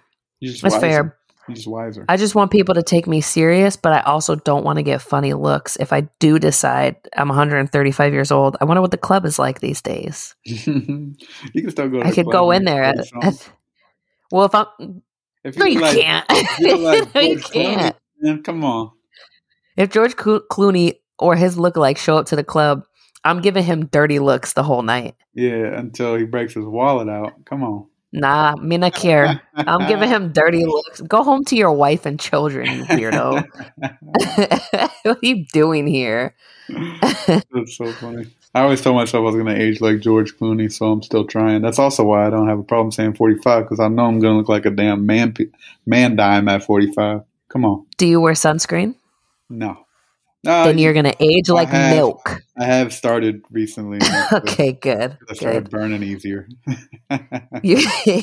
That's 0.42 0.78
fair. 0.78 1.16
You're 1.48 1.56
just 1.56 1.68
wiser. 1.68 2.06
I 2.10 2.18
just 2.18 2.36
want 2.36 2.52
people 2.52 2.76
to 2.76 2.84
take 2.84 3.08
me 3.08 3.22
serious, 3.22 3.76
but 3.78 3.94
I 3.94 4.02
also 4.02 4.36
don't 4.36 4.64
want 4.66 4.78
to 4.78 4.84
get 4.84 5.02
funny 5.02 5.34
looks. 5.34 5.78
If 5.80 5.94
I 5.94 6.02
do 6.20 6.40
decide 6.40 6.98
I'm 7.16 7.30
135 7.30 8.14
years 8.14 8.32
old, 8.32 8.58
I 8.60 8.66
wonder 8.66 8.82
what 8.82 8.92
the 8.92 8.98
club 8.98 9.26
is 9.26 9.40
like 9.40 9.60
these 9.62 9.82
days. 9.82 10.36
you 10.44 11.16
can 11.56 11.70
still 11.72 11.90
go. 11.90 12.02
To 12.02 12.08
I 12.08 12.12
could 12.12 12.26
go 12.26 12.52
in 12.52 12.64
there. 12.66 12.84
At, 12.84 12.98
at, 13.22 13.50
well, 14.32 14.46
if 14.46 14.54
I'm. 14.56 15.02
if 15.44 15.56
No, 15.58 15.66
you 15.66 15.80
like- 15.80 15.98
can't. 15.98 16.30
like 16.60 17.16
no, 17.16 17.22
you 17.22 17.40
can't. 17.40 17.96
man, 18.20 18.44
come 18.44 18.64
on. 18.66 18.92
If 19.78 19.90
George 19.92 20.16
Clo- 20.16 20.42
Clooney 20.52 20.96
or 21.20 21.36
his 21.36 21.56
lookalike 21.56 21.98
show 21.98 22.18
up 22.18 22.26
to 22.28 22.36
the 22.36 22.44
club, 22.44 22.84
I'm 23.24 23.42
giving 23.42 23.64
him 23.64 23.86
dirty 23.88 24.20
looks 24.20 24.54
the 24.54 24.64
whole 24.64 24.82
night. 24.82 25.16
Yeah, 25.34 25.78
until 25.78 26.16
he 26.16 26.24
breaks 26.26 26.54
his 26.56 26.66
wallet 26.66 27.10
out. 27.10 27.46
Come 27.46 27.64
on. 27.64 27.88
Nah, 28.13 28.56
me 28.56 28.78
not 28.78 28.93
care. 28.96 29.41
I'm 29.56 29.88
giving 29.88 30.10
him 30.10 30.32
dirty 30.32 30.65
looks. 30.65 31.02
Go 31.02 31.24
home 31.24 31.43
to 31.46 31.56
your 31.56 31.74
wife 31.74 32.06
and 32.06 32.20
children, 32.20 32.65
you 32.72 32.86
weirdo. 32.86 33.46
what 35.04 35.17
are 35.17 35.20
you 35.22 35.46
doing 35.52 35.88
here? 35.88 36.36
That's 36.70 37.78
so 37.78 37.91
funny. 37.93 38.28
I 38.56 38.62
always 38.62 38.82
told 38.82 38.96
myself 38.96 39.22
I 39.22 39.26
was 39.26 39.36
going 39.36 39.48
to 39.48 39.62
age 39.62 39.82
like 39.82 40.00
George 40.00 40.36
Clooney, 40.38 40.72
so 40.72 40.91
I'm 40.91 41.04
still 41.04 41.26
trying. 41.26 41.62
That's 41.62 41.80
also 41.80 42.04
why 42.04 42.26
I 42.26 42.30
don't 42.30 42.48
have 42.48 42.60
a 42.60 42.63
problem 42.63 42.91
saying 42.91 43.13
45 43.13 43.63
because 43.63 43.80
I 43.80 43.88
know 43.88 44.06
I'm 44.06 44.20
going 44.20 44.34
to 44.34 44.38
look 44.38 44.50
like 44.50 44.65
a 44.65 44.72
damn 44.72 45.06
man 45.06 45.36
man 45.86 46.15
dime 46.15 46.48
at 46.48 46.63
45. 46.63 47.22
Come 47.50 47.65
on, 47.65 47.86
Do 47.98 48.08
you 48.08 48.20
wear 48.20 48.34
sunscreen? 48.34 48.96
no. 49.50 49.87
Uh, 50.45 50.65
then 50.65 50.78
you're 50.78 50.93
gonna 50.93 51.13
age 51.19 51.50
I 51.50 51.54
like 51.54 51.69
have. 51.69 51.95
milk. 51.95 52.41
I 52.58 52.65
have 52.65 52.93
started 52.93 53.41
recently. 53.52 54.00
Okay, 54.32 54.73
good. 54.73 55.17
I 55.30 55.34
started 55.34 55.63
Good. 55.65 55.71
burning 55.71 56.04
easier. 56.04 56.47
You 57.63 57.80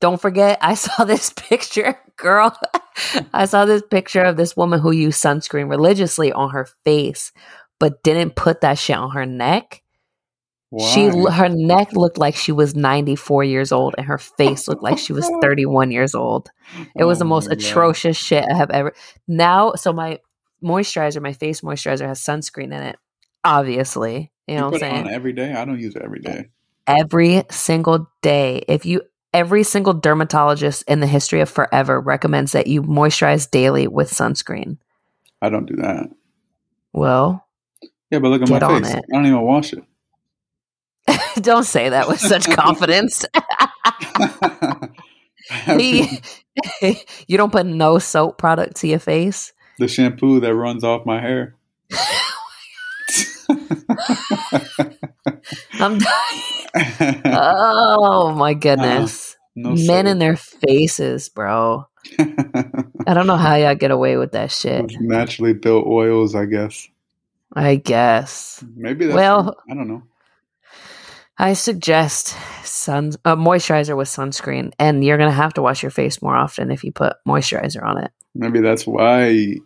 don't 0.00 0.20
forget, 0.20 0.58
I 0.60 0.74
saw 0.74 1.04
this 1.04 1.30
picture, 1.30 1.98
girl. 2.16 2.56
I 3.32 3.44
saw 3.44 3.64
this 3.64 3.82
picture 3.90 4.22
of 4.22 4.36
this 4.36 4.56
woman 4.56 4.80
who 4.80 4.90
used 4.92 5.22
sunscreen 5.22 5.68
religiously 5.70 6.32
on 6.32 6.50
her 6.50 6.66
face, 6.84 7.32
but 7.78 8.02
didn't 8.02 8.34
put 8.34 8.62
that 8.62 8.78
shit 8.78 8.96
on 8.96 9.10
her 9.12 9.26
neck. 9.26 9.82
She 10.92 11.06
her 11.08 11.50
neck 11.50 11.92
looked 11.92 12.16
like 12.16 12.34
she 12.34 12.50
was 12.50 12.74
94 12.74 13.44
years 13.44 13.72
old 13.72 13.94
and 13.98 14.06
her 14.06 14.16
face 14.16 14.66
looked 14.68 14.82
like 14.82 14.96
she 14.96 15.12
was 15.12 15.30
31 15.42 15.90
years 15.90 16.14
old. 16.14 16.50
It 16.96 17.04
was 17.04 17.18
Oh 17.18 17.20
the 17.20 17.24
most 17.26 17.48
my 17.50 17.54
God. 17.54 17.62
atrocious 17.62 18.16
shit 18.16 18.44
I 18.50 18.56
have 18.56 18.70
ever. 18.70 18.94
Now, 19.28 19.74
so 19.74 19.92
my 19.92 20.18
moisturizer, 20.62 21.20
my 21.22 21.32
face 21.32 21.60
moisturizer 21.62 22.06
has 22.06 22.20
sunscreen 22.20 22.66
in 22.66 22.72
it. 22.74 22.96
Obviously, 23.44 24.30
you 24.46 24.54
know 24.56 24.66
You 24.66 24.70
what 24.72 24.74
I'm 24.74 24.80
put 24.80 24.82
it 24.82 24.92
on 24.92 25.04
saying? 25.04 25.14
every 25.14 25.32
day. 25.32 25.52
I 25.52 25.64
don't 25.64 25.80
use 25.80 25.96
it 25.96 26.02
every 26.02 26.20
day. 26.20 26.48
Every 26.86 27.44
single 27.50 28.08
day. 28.22 28.64
If 28.68 28.86
you 28.86 29.02
every 29.34 29.62
single 29.64 29.94
dermatologist 29.94 30.84
in 30.86 31.00
the 31.00 31.06
history 31.06 31.40
of 31.40 31.48
forever 31.48 32.00
recommends 32.00 32.52
that 32.52 32.66
you 32.66 32.82
moisturize 32.82 33.50
daily 33.50 33.86
with 33.88 34.10
sunscreen. 34.10 34.76
I 35.40 35.48
don't 35.48 35.66
do 35.66 35.76
that. 35.76 36.10
Well, 36.92 37.46
Yeah, 38.10 38.18
but 38.18 38.28
look 38.28 38.42
at 38.42 38.48
my 38.50 38.60
face. 38.60 38.92
it. 38.94 39.04
I 39.10 39.16
don't 39.16 39.26
even 39.26 39.40
wash 39.40 39.72
it. 39.72 39.82
don't 41.42 41.64
say 41.64 41.88
that 41.88 42.06
with 42.08 42.20
such 42.20 42.48
confidence. 42.54 43.24
you 47.26 47.36
don't 47.38 47.52
put 47.52 47.66
no 47.66 47.98
soap 47.98 48.38
product 48.38 48.76
to 48.76 48.88
your 48.88 48.98
face. 48.98 49.52
The 49.78 49.88
shampoo 49.88 50.40
that 50.40 50.54
runs 50.54 50.84
off 50.84 51.04
my 51.06 51.20
hair. 51.20 51.54
I'm 55.74 55.98
dying. 55.98 57.22
Oh 57.24 58.32
my 58.36 58.54
goodness. 58.58 59.36
no 59.54 59.74
Men 59.74 60.06
in 60.06 60.18
their 60.18 60.36
faces, 60.36 61.28
bro. 61.28 61.86
I 62.18 63.14
don't 63.14 63.26
know 63.26 63.36
how 63.36 63.54
y'all 63.56 63.74
get 63.74 63.90
away 63.90 64.16
with 64.16 64.32
that 64.32 64.50
shit. 64.50 64.92
Naturally 65.00 65.52
built 65.52 65.86
oils, 65.86 66.34
I 66.34 66.46
guess. 66.46 66.88
I 67.54 67.76
guess. 67.76 68.64
Maybe 68.76 69.06
that's 69.06 69.16
Well- 69.16 69.56
I 69.70 69.74
don't 69.74 69.88
know. 69.88 70.02
I 71.38 71.54
suggest 71.54 72.36
sun 72.62 73.12
uh, 73.24 73.34
moisturizer 73.34 73.96
with 73.96 74.06
sunscreen, 74.06 74.72
and 74.78 75.02
you're 75.02 75.16
gonna 75.18 75.32
have 75.32 75.54
to 75.54 75.62
wash 75.62 75.82
your 75.82 75.90
face 75.90 76.22
more 76.22 76.36
often 76.36 76.70
if 76.70 76.84
you 76.84 76.92
put 76.92 77.16
moisturizer 77.26 77.82
on 77.82 77.98
it. 77.98 78.12
Maybe 78.34 78.60
that's 78.60 78.86
why 78.86 79.56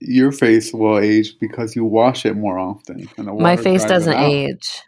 your 0.00 0.32
face 0.32 0.72
will 0.72 0.98
age 0.98 1.38
because 1.38 1.74
you 1.76 1.84
wash 1.84 2.26
it 2.26 2.34
more 2.34 2.58
often. 2.58 3.08
My 3.18 3.56
face 3.56 3.84
doesn't 3.84 4.16
age. 4.16 4.82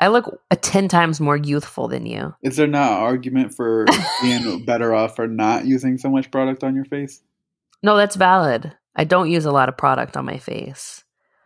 I 0.00 0.08
look 0.08 0.40
a 0.50 0.56
ten 0.56 0.88
times 0.88 1.20
more 1.20 1.36
youthful 1.36 1.86
than 1.88 2.06
you. 2.06 2.34
Is 2.42 2.56
there 2.56 2.66
not 2.66 2.92
an 2.92 2.98
argument 2.98 3.54
for 3.54 3.86
being 4.22 4.64
better 4.64 4.94
off 4.94 5.14
for 5.14 5.28
not 5.28 5.64
using 5.64 5.96
so 5.96 6.10
much 6.10 6.30
product 6.30 6.64
on 6.64 6.74
your 6.74 6.84
face? 6.84 7.22
No, 7.82 7.96
that's 7.96 8.16
valid. 8.16 8.76
I 8.96 9.04
don't 9.04 9.30
use 9.30 9.44
a 9.44 9.52
lot 9.52 9.68
of 9.68 9.76
product 9.76 10.16
on 10.16 10.24
my 10.24 10.38
face. 10.38 11.04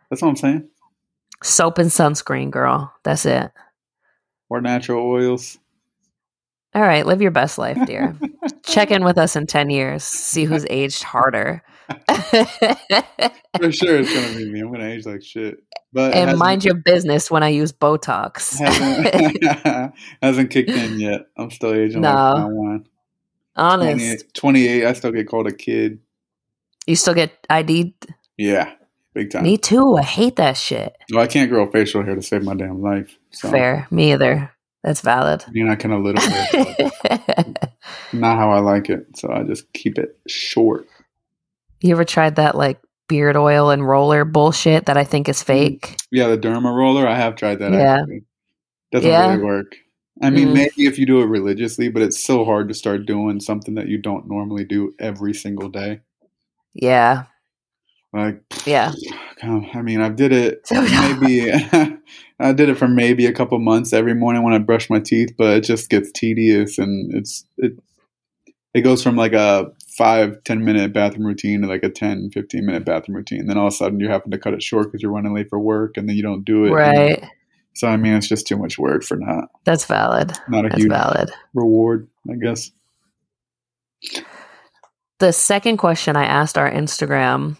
That's 0.09 0.21
what 0.21 0.29
I'm 0.29 0.35
saying. 0.35 0.67
Soap 1.43 1.77
and 1.77 1.89
sunscreen, 1.89 2.49
girl. 2.49 2.93
That's 3.03 3.25
it. 3.25 3.51
Or 4.49 4.59
natural 4.59 5.05
oils. 5.05 5.59
All 6.77 6.83
right, 6.83 7.07
live 7.07 7.23
your 7.23 7.31
best 7.31 7.57
life, 7.57 7.75
dear. 7.87 8.15
Check 8.63 8.91
in 8.91 9.03
with 9.03 9.17
us 9.17 9.35
in 9.35 9.47
10 9.47 9.71
years, 9.71 10.03
see 10.03 10.45
who's 10.45 10.63
aged 10.69 11.01
harder. 11.01 11.63
For 11.89 13.71
sure, 13.71 13.97
it's 13.97 14.13
gonna 14.13 14.37
be 14.37 14.51
me. 14.51 14.59
I'm 14.59 14.71
gonna 14.71 14.85
age 14.85 15.03
like 15.07 15.23
shit. 15.23 15.57
But 15.91 16.13
and 16.13 16.37
mind 16.37 16.63
your 16.63 16.75
business 16.75 17.31
when 17.31 17.41
I 17.41 17.47
use 17.47 17.71
Botox. 17.71 18.59
hasn't, 18.59 19.93
hasn't 20.21 20.51
kicked 20.51 20.69
in 20.69 20.99
yet. 20.99 21.21
I'm 21.35 21.49
still 21.49 21.73
aging 21.73 22.01
No. 22.01 22.09
like 22.13 22.35
fine 22.43 22.55
wine. 22.55 22.85
Honest. 23.55 24.25
28, 24.35 24.83
28, 24.83 24.85
I 24.85 24.93
still 24.93 25.11
get 25.11 25.27
called 25.27 25.47
a 25.47 25.51
kid. 25.53 25.97
You 26.85 26.95
still 26.95 27.15
get 27.15 27.31
ID? 27.49 27.95
Yeah, 28.37 28.71
big 29.15 29.31
time. 29.31 29.41
Me 29.41 29.57
too. 29.57 29.97
I 29.97 30.03
hate 30.03 30.35
that 30.35 30.57
shit. 30.57 30.95
Well, 31.11 31.23
I 31.23 31.27
can't 31.27 31.49
grow 31.49 31.65
facial 31.71 32.03
hair 32.03 32.13
to 32.13 32.21
save 32.21 32.43
my 32.43 32.53
damn 32.53 32.83
life. 32.83 33.17
So, 33.31 33.49
Fair. 33.49 33.87
Me 33.89 34.13
either. 34.13 34.51
That's 34.87 35.01
valid. 35.01 35.43
I 35.45 35.51
mean, 35.51 35.67
I 35.69 35.75
can 35.75 35.91
a 35.91 35.99
little 35.99 36.23
bit, 36.25 36.93
not 38.13 38.37
how 38.37 38.51
I 38.51 38.59
like 38.59 38.89
it. 38.89 39.05
So 39.17 39.29
I 39.29 39.43
just 39.43 39.71
keep 39.73 39.97
it 39.97 40.17
short. 40.29 40.87
you 41.81 41.91
ever 41.91 42.05
tried 42.05 42.37
that 42.37 42.55
like 42.55 42.79
beard 43.09 43.35
oil 43.35 43.69
and 43.69 43.85
roller 43.85 44.23
bullshit 44.23 44.85
that 44.85 44.95
I 44.95 45.03
think 45.03 45.27
is 45.27 45.43
fake? 45.43 45.97
Yeah, 46.09 46.29
the 46.29 46.37
derma 46.37 46.73
roller, 46.73 47.05
I 47.05 47.15
have 47.15 47.35
tried 47.35 47.59
that. 47.59 47.73
Yeah. 47.73 47.97
Actually. 47.99 48.21
Doesn't 48.93 49.09
Yeah. 49.11 49.29
really 49.31 49.43
work. 49.43 49.75
I 50.21 50.29
mean, 50.29 50.47
Mm. 50.49 50.53
maybe 50.53 50.85
if 50.87 50.97
you 50.97 51.05
do 51.05 51.21
it 51.21 51.25
religiously, 51.25 51.89
but 51.89 52.01
it's 52.01 52.23
so 52.23 52.45
hard 52.45 52.69
to 52.69 52.73
start 52.73 53.05
doing 53.05 53.41
something 53.41 53.75
that 53.75 53.89
you 53.89 53.97
don't 53.97 54.29
normally 54.29 54.63
do 54.63 54.93
every 55.01 55.33
single 55.33 55.67
day. 55.67 55.99
Yeah. 56.73 57.23
Like, 58.13 58.41
Yeah. 58.65 58.93
I 59.43 59.81
mean, 59.81 59.99
I 59.99 60.07
did 60.07 60.31
it 60.31 60.61
So 60.65 60.81
maybe. 60.81 61.51
I 62.39 62.53
did 62.53 62.69
it 62.69 62.77
for 62.77 62.87
maybe 62.87 63.25
a 63.25 63.33
couple 63.33 63.57
months 63.59 63.93
every 63.93 64.13
morning 64.13 64.43
when 64.43 64.53
I 64.53 64.59
brush 64.59 64.89
my 64.89 64.99
teeth, 64.99 65.33
but 65.37 65.57
it 65.57 65.61
just 65.61 65.89
gets 65.89 66.11
tedious 66.11 66.77
and 66.77 67.13
it's 67.15 67.45
it. 67.57 67.73
It 68.73 68.81
goes 68.81 69.01
from 69.01 69.15
like 69.15 69.33
a 69.33 69.71
five 69.97 70.43
ten 70.43 70.63
minute 70.63 70.93
bathroom 70.93 71.25
routine 71.25 71.61
to 71.61 71.67
like 71.67 71.83
a 71.83 71.89
10, 71.89 72.29
15 72.31 72.65
minute 72.65 72.85
bathroom 72.85 73.15
routine. 73.15 73.47
Then 73.47 73.57
all 73.57 73.67
of 73.67 73.73
a 73.73 73.75
sudden 73.75 73.99
you're 73.99 74.11
having 74.11 74.29
to 74.31 74.37
cut 74.37 74.53
it 74.53 74.61
short 74.61 74.85
because 74.87 75.01
you're 75.01 75.11
running 75.11 75.33
late 75.33 75.49
for 75.49 75.59
work, 75.59 75.97
and 75.97 76.07
then 76.07 76.15
you 76.15 76.21
don't 76.21 76.45
do 76.45 76.65
it. 76.65 76.71
Right. 76.71 77.25
So 77.73 77.87
I 77.87 77.97
mean, 77.97 78.13
it's 78.13 78.27
just 78.27 78.45
too 78.47 78.57
much 78.57 78.77
work 78.77 79.03
for 79.03 79.17
not 79.17 79.45
That's 79.63 79.85
valid. 79.85 80.33
not 80.47 80.65
a 80.65 80.69
That's 80.69 80.81
huge 80.81 80.91
valid. 80.91 81.31
reward, 81.55 82.07
I 82.29 82.35
guess. 82.35 82.71
The 85.19 85.33
second 85.33 85.77
question 85.77 86.15
I 86.15 86.25
asked 86.25 86.57
our 86.59 86.69
Instagram 86.69 87.57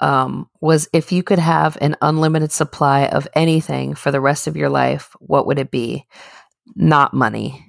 um, 0.00 0.48
was 0.60 0.88
if 0.92 1.12
you 1.12 1.22
could 1.22 1.38
have 1.38 1.78
an 1.80 1.96
unlimited 2.02 2.52
supply 2.52 3.06
of 3.06 3.28
anything 3.34 3.94
for 3.94 4.10
the 4.10 4.20
rest 4.20 4.46
of 4.46 4.56
your 4.56 4.68
life, 4.68 5.14
what 5.20 5.46
would 5.46 5.58
it 5.58 5.70
be? 5.70 6.06
Not 6.74 7.14
money. 7.14 7.64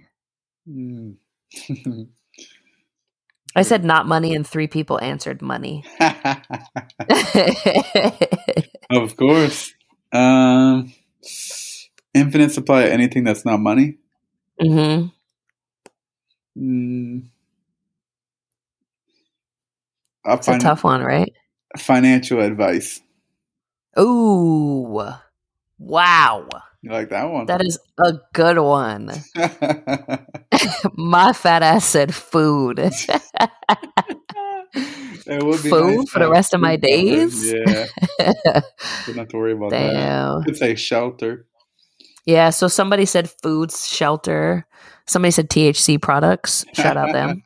Mm. 0.69 1.15
I 3.55 3.61
said 3.61 3.85
not 3.85 4.05
money, 4.07 4.35
and 4.35 4.45
three 4.45 4.67
people 4.67 4.99
answered 5.01 5.41
money. 5.41 5.85
of 8.89 9.15
course. 9.15 9.73
Um, 10.11 10.93
infinite 12.13 12.51
supply 12.51 12.83
of 12.83 12.91
anything 12.91 13.23
that's 13.23 13.45
not 13.45 13.59
money. 13.59 13.97
hmm 14.59 15.07
Mm. 16.57 17.25
It's 20.25 20.47
a 20.47 20.57
tough 20.57 20.85
one, 20.85 21.03
right? 21.03 21.33
Financial 21.79 22.41
advice. 22.41 23.01
Ooh. 23.99 25.13
Wow. 25.77 26.47
You 26.81 26.91
like 26.91 27.09
that 27.09 27.29
one? 27.29 27.47
That 27.47 27.61
is 27.65 27.79
a 27.97 28.13
good 28.33 28.59
one. 28.59 29.11
My 30.93 31.33
fat 31.33 31.63
ass 31.63 31.85
said 31.85 32.13
food. 32.13 32.79
It 35.27 35.43
would 35.43 35.63
be 35.63 35.69
Food 35.69 35.97
nice 35.97 36.09
for 36.09 36.19
the 36.19 36.29
rest 36.29 36.53
of 36.53 36.61
my 36.61 36.75
days? 36.75 37.51
Yeah, 37.51 37.87
don't 39.07 39.17
have 39.17 39.27
to 39.29 39.37
worry 39.37 39.53
about 39.53 39.71
that. 39.71 39.93
Damn. 39.93 40.43
Could 40.43 40.57
say 40.57 40.75
shelter. 40.75 41.47
Yeah, 42.25 42.51
so 42.51 42.67
somebody 42.67 43.05
said 43.05 43.29
foods, 43.41 43.87
shelter. 43.87 44.67
Somebody 45.07 45.31
said 45.31 45.49
THC 45.49 45.99
products. 45.99 46.65
Shout 46.73 46.97
out 46.97 47.11
them. 47.11 47.43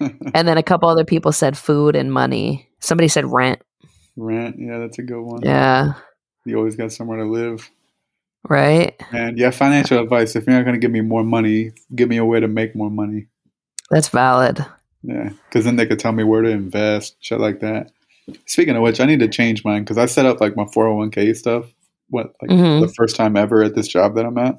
And 0.34 0.48
then 0.48 0.56
a 0.58 0.62
couple 0.62 0.88
other 0.88 1.04
people 1.04 1.32
said 1.32 1.56
food 1.58 1.94
and 1.96 2.12
money. 2.12 2.68
Somebody 2.80 3.08
said 3.08 3.26
rent. 3.30 3.60
Rent. 4.16 4.56
Yeah, 4.58 4.78
that's 4.78 4.98
a 4.98 5.02
good 5.02 5.20
one. 5.22 5.42
Yeah, 5.42 5.94
You 6.44 6.56
always 6.56 6.76
got 6.76 6.92
somewhere 6.92 7.18
to 7.18 7.24
live. 7.24 7.68
right? 8.48 8.94
And 9.12 9.38
yeah, 9.38 9.50
financial 9.50 9.98
advice. 10.02 10.34
If 10.36 10.46
you're 10.46 10.56
not 10.56 10.64
going 10.64 10.74
to 10.74 10.80
give 10.80 10.90
me 10.90 11.00
more 11.02 11.24
money, 11.24 11.72
give 11.94 12.08
me 12.08 12.16
a 12.16 12.24
way 12.24 12.40
to 12.40 12.48
make 12.48 12.74
more 12.74 12.90
money. 12.90 13.26
That's 13.90 14.08
valid. 14.08 14.64
Yeah, 15.02 15.30
because 15.48 15.64
then 15.64 15.76
they 15.76 15.86
could 15.86 15.98
tell 15.98 16.12
me 16.12 16.24
where 16.24 16.42
to 16.42 16.50
invest, 16.50 17.16
shit 17.20 17.40
like 17.40 17.60
that. 17.60 17.90
Speaking 18.46 18.76
of 18.76 18.82
which, 18.82 19.00
I 19.00 19.06
need 19.06 19.20
to 19.20 19.28
change 19.28 19.64
mine 19.64 19.82
because 19.82 19.98
I 19.98 20.06
set 20.06 20.26
up 20.26 20.40
like 20.40 20.56
my 20.56 20.64
401k 20.64 21.36
stuff. 21.36 21.64
What 22.08 22.34
like 22.42 22.50
Mhm. 22.50 22.80
the 22.86 22.92
first 22.94 23.16
time 23.16 23.36
ever 23.36 23.62
at 23.62 23.74
this 23.74 23.88
job 23.88 24.14
that 24.16 24.24
I'm 24.26 24.36
at, 24.38 24.58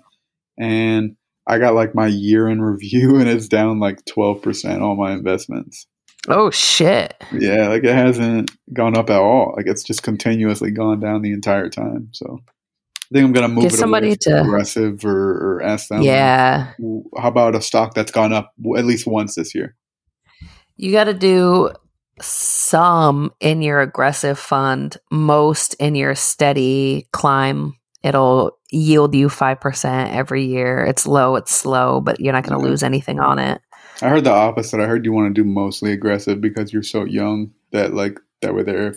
and 0.58 1.16
I 1.48 1.58
got 1.58 1.74
like 1.76 1.96
my 1.96 2.08
year 2.08 2.48
in 2.48 2.62
review, 2.62 3.16
and 3.20 3.30
it's 3.30 3.48
down 3.48 3.80
like 3.80 4.04
12 4.06 4.42
percent 4.42 4.82
all 4.82 4.96
my 4.96 5.12
investments. 5.12 5.88
Oh 6.28 6.52
shit. 6.52 7.16
Yeah, 7.32 7.70
like 7.70 7.84
it 7.84 7.96
hasn't 7.96 8.52
gone 8.74 8.96
up 8.96 9.10
at 9.10 9.20
all. 9.20 9.54
Like 9.58 9.66
it's 9.68 9.84
just 9.84 10.04
continuously 10.04 10.70
gone 10.72 11.00
down 11.00 11.24
the 11.24 11.34
entire 11.34 11.68
time. 11.70 12.10
So 12.12 12.40
I 12.48 13.14
think 13.14 13.26
I'm 13.26 13.34
gonna 13.34 13.48
move 13.48 13.64
Get 13.64 13.74
it 13.74 13.78
somebody 13.78 14.16
to- 14.16 14.42
aggressive 14.42 15.04
or, 15.04 15.58
or 15.58 15.64
ask 15.64 15.88
them. 15.90 16.04
Yeah. 16.04 16.74
How 17.18 17.28
about 17.30 17.56
a 17.56 17.62
stock 17.62 17.96
that's 17.96 18.12
gone 18.12 18.34
up 18.34 18.54
at 18.78 18.86
least 18.86 19.08
once 19.08 19.36
this 19.36 19.56
year? 19.56 19.76
You 20.78 20.92
got 20.92 21.04
to 21.04 21.14
do 21.14 21.70
some 22.22 23.32
in 23.40 23.62
your 23.62 23.82
aggressive 23.82 24.40
fund, 24.40 24.98
most 25.12 25.74
in 25.76 25.96
your 25.96 26.16
steady 26.16 27.08
climb. 27.12 27.76
It'll 28.04 28.58
yield 28.72 29.14
you 29.14 29.28
5% 29.28 30.14
every 30.14 30.46
year. 30.46 30.86
It's 30.86 31.06
low, 31.06 31.36
it's 31.36 31.54
slow, 31.54 32.02
but 32.02 32.20
you're 32.20 32.34
not 32.34 32.44
going 32.44 32.60
to 32.60 32.66
lose 32.66 32.84
anything 32.84 33.20
on 33.20 33.40
it. 33.40 33.62
I 34.02 34.10
heard 34.10 34.24
the 34.24 34.32
opposite. 34.32 34.80
I 34.80 34.88
heard 34.88 35.06
you 35.06 35.12
want 35.12 35.34
to 35.34 35.42
do 35.42 35.48
mostly 35.48 35.92
aggressive 35.92 36.42
because 36.42 36.74
you're 36.74 36.82
so 36.82 37.04
young 37.04 37.54
that 37.72 37.94
like 37.94 38.20
that 38.42 38.54
were 38.54 38.64
there. 38.64 38.96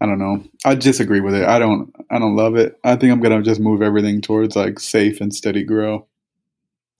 I 0.00 0.06
don't 0.06 0.18
know. 0.18 0.44
I 0.64 0.76
disagree 0.76 1.20
with 1.20 1.34
it. 1.34 1.46
I 1.46 1.58
don't. 1.58 1.92
I 2.10 2.18
don't 2.18 2.36
love 2.36 2.54
it. 2.54 2.78
I 2.84 2.94
think 2.94 3.12
I'm 3.12 3.20
gonna 3.20 3.42
just 3.42 3.60
move 3.60 3.82
everything 3.82 4.20
towards 4.20 4.54
like 4.54 4.78
safe 4.78 5.20
and 5.20 5.34
steady 5.34 5.64
grow. 5.64 6.06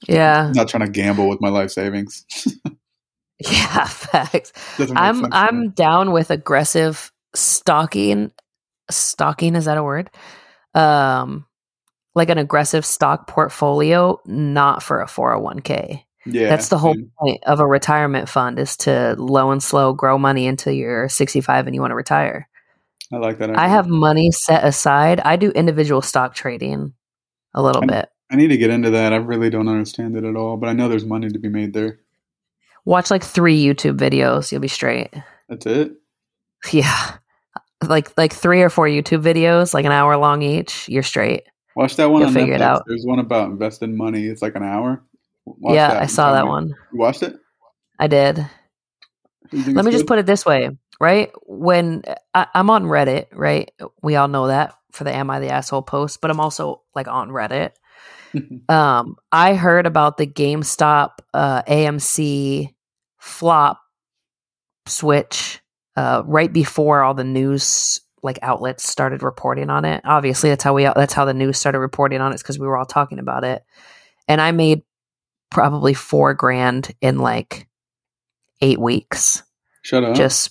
Yeah. 0.08 0.46
I'm 0.46 0.52
not 0.52 0.68
trying 0.68 0.84
to 0.84 0.90
gamble 0.90 1.28
with 1.28 1.40
my 1.40 1.50
life 1.50 1.70
savings. 1.70 2.26
Yeah, 3.40 3.84
facts. 3.86 4.52
I'm 4.94 5.32
I'm 5.32 5.60
me. 5.62 5.68
down 5.68 6.12
with 6.12 6.30
aggressive 6.30 7.10
stalking. 7.34 8.32
Stalking 8.90 9.54
is 9.54 9.64
that 9.64 9.78
a 9.78 9.82
word? 9.82 10.10
Um, 10.74 11.46
like 12.14 12.28
an 12.28 12.38
aggressive 12.38 12.84
stock 12.84 13.26
portfolio, 13.26 14.20
not 14.26 14.82
for 14.82 15.00
a 15.00 15.06
401k. 15.06 16.02
Yeah, 16.26 16.48
That's 16.48 16.68
the 16.68 16.76
whole 16.78 16.96
point 17.18 17.42
of 17.44 17.60
a 17.60 17.66
retirement 17.66 18.28
fund 18.28 18.58
is 18.58 18.76
to 18.78 19.14
low 19.18 19.52
and 19.52 19.62
slow 19.62 19.94
grow 19.94 20.18
money 20.18 20.46
until 20.46 20.72
you're 20.72 21.08
65 21.08 21.66
and 21.66 21.74
you 21.74 21.80
want 21.80 21.92
to 21.92 21.96
retire. 21.96 22.48
I 23.12 23.16
like 23.16 23.38
that. 23.38 23.56
I 23.58 23.68
have 23.68 23.88
money 23.88 24.30
set 24.30 24.64
aside. 24.64 25.20
I 25.20 25.36
do 25.36 25.50
individual 25.50 26.02
stock 26.02 26.34
trading 26.34 26.92
a 27.54 27.62
little 27.62 27.82
I'm- 27.82 27.88
bit. 27.88 28.08
I 28.32 28.36
need 28.36 28.48
to 28.48 28.56
get 28.56 28.70
into 28.70 28.90
that. 28.90 29.12
I 29.12 29.16
really 29.16 29.50
don't 29.50 29.66
understand 29.66 30.16
it 30.16 30.22
at 30.22 30.36
all, 30.36 30.56
but 30.56 30.68
I 30.68 30.72
know 30.72 30.88
there's 30.88 31.04
money 31.04 31.28
to 31.28 31.38
be 31.40 31.48
made 31.48 31.72
there. 31.72 31.98
Watch 32.84 33.10
like 33.10 33.24
three 33.24 33.60
YouTube 33.60 33.96
videos, 33.98 34.52
you'll 34.52 34.60
be 34.60 34.68
straight. 34.68 35.12
That's 35.48 35.66
it. 35.66 35.92
Yeah. 36.70 37.14
Like 37.82 38.16
like 38.16 38.32
three 38.32 38.62
or 38.62 38.68
four 38.70 38.86
YouTube 38.86 39.22
videos, 39.22 39.74
like 39.74 39.84
an 39.86 39.90
hour 39.90 40.16
long 40.16 40.42
each, 40.42 40.88
you're 40.88 41.02
straight. 41.02 41.44
Watch 41.76 41.96
that 41.96 42.10
one 42.10 42.20
You'll 42.20 42.28
on 42.28 42.34
figure 42.34 42.54
it 42.54 42.62
out. 42.62 42.82
There's 42.86 43.04
one 43.04 43.18
about 43.18 43.50
investing 43.50 43.96
money. 43.96 44.26
It's 44.26 44.42
like 44.42 44.56
an 44.56 44.64
hour. 44.64 45.02
Watch 45.46 45.74
yeah, 45.74 45.98
I 46.00 46.06
saw 46.06 46.32
that 46.32 46.46
one. 46.46 46.74
You 46.92 46.98
watched 46.98 47.22
it? 47.22 47.36
I 47.98 48.06
did. 48.06 48.44
Let 49.52 49.84
me 49.84 49.90
just 49.90 50.06
put 50.06 50.18
it 50.18 50.26
this 50.26 50.46
way, 50.46 50.70
right? 51.00 51.30
When 51.46 52.02
I, 52.34 52.46
I'm 52.54 52.70
on 52.70 52.84
Reddit, 52.84 53.26
right? 53.32 53.70
We 54.02 54.16
all 54.16 54.28
know 54.28 54.48
that 54.48 54.74
for 54.92 55.04
the 55.04 55.14
Am 55.14 55.30
I 55.30 55.40
the 55.40 55.50
Asshole 55.50 55.82
post, 55.82 56.20
but 56.20 56.30
I'm 56.30 56.40
also 56.40 56.82
like 56.94 57.08
on 57.08 57.30
Reddit. 57.30 57.72
um, 58.68 59.16
I 59.32 59.54
heard 59.54 59.86
about 59.86 60.16
the 60.16 60.26
GameStop 60.26 61.10
uh, 61.34 61.62
AMC 61.62 62.74
flop 63.18 63.80
switch 64.86 65.60
uh, 65.96 66.22
right 66.26 66.52
before 66.52 67.02
all 67.02 67.14
the 67.14 67.24
news 67.24 68.00
like 68.22 68.38
outlets 68.42 68.88
started 68.88 69.22
reporting 69.22 69.70
on 69.70 69.84
it. 69.84 70.02
Obviously, 70.04 70.50
that's 70.50 70.64
how 70.64 70.74
we 70.74 70.84
that's 70.84 71.14
how 71.14 71.24
the 71.24 71.34
news 71.34 71.58
started 71.58 71.78
reporting 71.80 72.20
on 72.20 72.32
it 72.32 72.38
because 72.38 72.58
we 72.58 72.66
were 72.66 72.76
all 72.76 72.86
talking 72.86 73.18
about 73.18 73.44
it. 73.44 73.64
And 74.28 74.40
I 74.40 74.52
made 74.52 74.82
probably 75.50 75.94
four 75.94 76.34
grand 76.34 76.94
in 77.00 77.18
like 77.18 77.68
eight 78.60 78.78
weeks. 78.78 79.42
Shut 79.82 80.04
up. 80.04 80.14
Just 80.14 80.50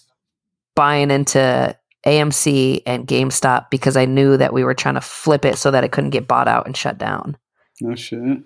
buying 0.75 1.11
into 1.11 1.77
AMC 2.05 2.83
and 2.85 3.07
GameStop 3.07 3.69
because 3.69 3.97
I 3.97 4.05
knew 4.05 4.37
that 4.37 4.53
we 4.53 4.63
were 4.63 4.73
trying 4.73 4.95
to 4.95 5.01
flip 5.01 5.45
it 5.45 5.57
so 5.57 5.71
that 5.71 5.83
it 5.83 5.91
couldn't 5.91 6.11
get 6.11 6.27
bought 6.27 6.47
out 6.47 6.65
and 6.65 6.75
shut 6.75 6.97
down. 6.97 7.37
no 7.81 7.95
shit. 7.95 8.39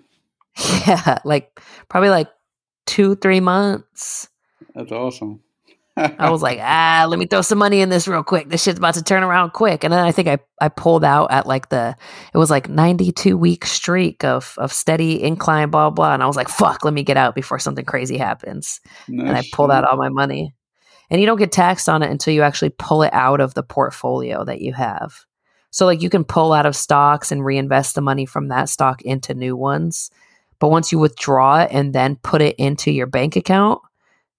Yeah, 0.86 1.18
like 1.24 1.60
probably 1.88 2.10
like 2.10 2.28
two, 2.86 3.16
three 3.16 3.40
months. 3.40 4.28
That's 4.74 4.92
awesome. 4.92 5.40
I 5.96 6.30
was 6.30 6.42
like, 6.42 6.58
ah, 6.60 7.06
let 7.08 7.18
me 7.20 7.26
throw 7.26 7.40
some 7.40 7.58
money 7.58 7.80
in 7.80 7.88
this 7.88 8.08
real 8.08 8.24
quick. 8.24 8.48
This 8.48 8.64
shit's 8.64 8.78
about 8.78 8.94
to 8.94 9.02
turn 9.02 9.22
around 9.22 9.52
quick. 9.52 9.84
And 9.84 9.92
then 9.92 10.04
I 10.04 10.10
think 10.10 10.26
I, 10.26 10.38
I 10.60 10.68
pulled 10.68 11.04
out 11.04 11.30
at 11.30 11.46
like 11.46 11.68
the, 11.68 11.96
it 12.32 12.38
was 12.38 12.50
like 12.50 12.68
92 12.68 13.38
week 13.38 13.64
streak 13.64 14.24
of, 14.24 14.54
of 14.58 14.72
steady 14.72 15.22
incline, 15.22 15.70
blah, 15.70 15.90
blah. 15.90 16.12
And 16.12 16.22
I 16.22 16.26
was 16.26 16.36
like, 16.36 16.48
fuck, 16.48 16.84
let 16.84 16.94
me 16.94 17.04
get 17.04 17.16
out 17.16 17.36
before 17.36 17.60
something 17.60 17.84
crazy 17.84 18.18
happens. 18.18 18.80
And 19.06 19.36
I 19.36 19.44
pulled 19.52 19.70
out 19.70 19.84
all 19.84 19.96
my 19.96 20.08
money. 20.08 20.52
And 21.10 21.20
you 21.20 21.26
don't 21.26 21.38
get 21.38 21.52
taxed 21.52 21.88
on 21.88 22.02
it 22.02 22.10
until 22.10 22.34
you 22.34 22.42
actually 22.42 22.70
pull 22.70 23.02
it 23.02 23.12
out 23.12 23.40
of 23.40 23.54
the 23.54 23.62
portfolio 23.62 24.44
that 24.44 24.60
you 24.60 24.72
have. 24.72 25.24
So 25.70 25.86
like 25.86 26.02
you 26.02 26.10
can 26.10 26.24
pull 26.24 26.52
out 26.52 26.66
of 26.66 26.74
stocks 26.74 27.30
and 27.30 27.44
reinvest 27.44 27.94
the 27.94 28.00
money 28.00 28.26
from 28.26 28.48
that 28.48 28.68
stock 28.68 29.02
into 29.02 29.34
new 29.34 29.54
ones. 29.54 30.10
But 30.58 30.70
once 30.70 30.90
you 30.90 30.98
withdraw 30.98 31.60
it 31.60 31.68
and 31.70 31.92
then 31.92 32.16
put 32.16 32.42
it 32.42 32.56
into 32.58 32.90
your 32.90 33.06
bank 33.06 33.36
account 33.36 33.80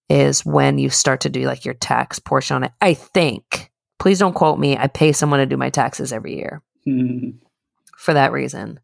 is 0.10 0.46
when 0.46 0.78
you 0.78 0.90
start 0.90 1.22
to 1.22 1.30
do 1.30 1.42
like 1.42 1.66
your 1.66 1.74
tax 1.74 2.20
portion 2.20 2.56
on 2.56 2.64
it. 2.64 2.72
I 2.82 2.94
think. 2.94 3.72
Please 4.00 4.20
don't 4.20 4.34
quote 4.34 4.60
me. 4.60 4.78
I 4.78 4.88
pay 4.88 5.12
someone 5.14 5.40
to 5.40 5.46
do 5.46 5.58
my 5.58 5.70
taxes 5.70 6.14
every 6.14 6.36
year 6.38 6.62
for 7.98 8.14
that 8.14 8.32
reason. 8.32 8.80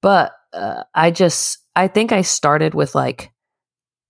But 0.00 0.32
uh, 0.52 0.84
I 0.94 1.10
just 1.10 1.58
I 1.76 1.86
think 1.88 2.12
I 2.12 2.22
started 2.22 2.74
with 2.74 2.94
like 2.94 3.30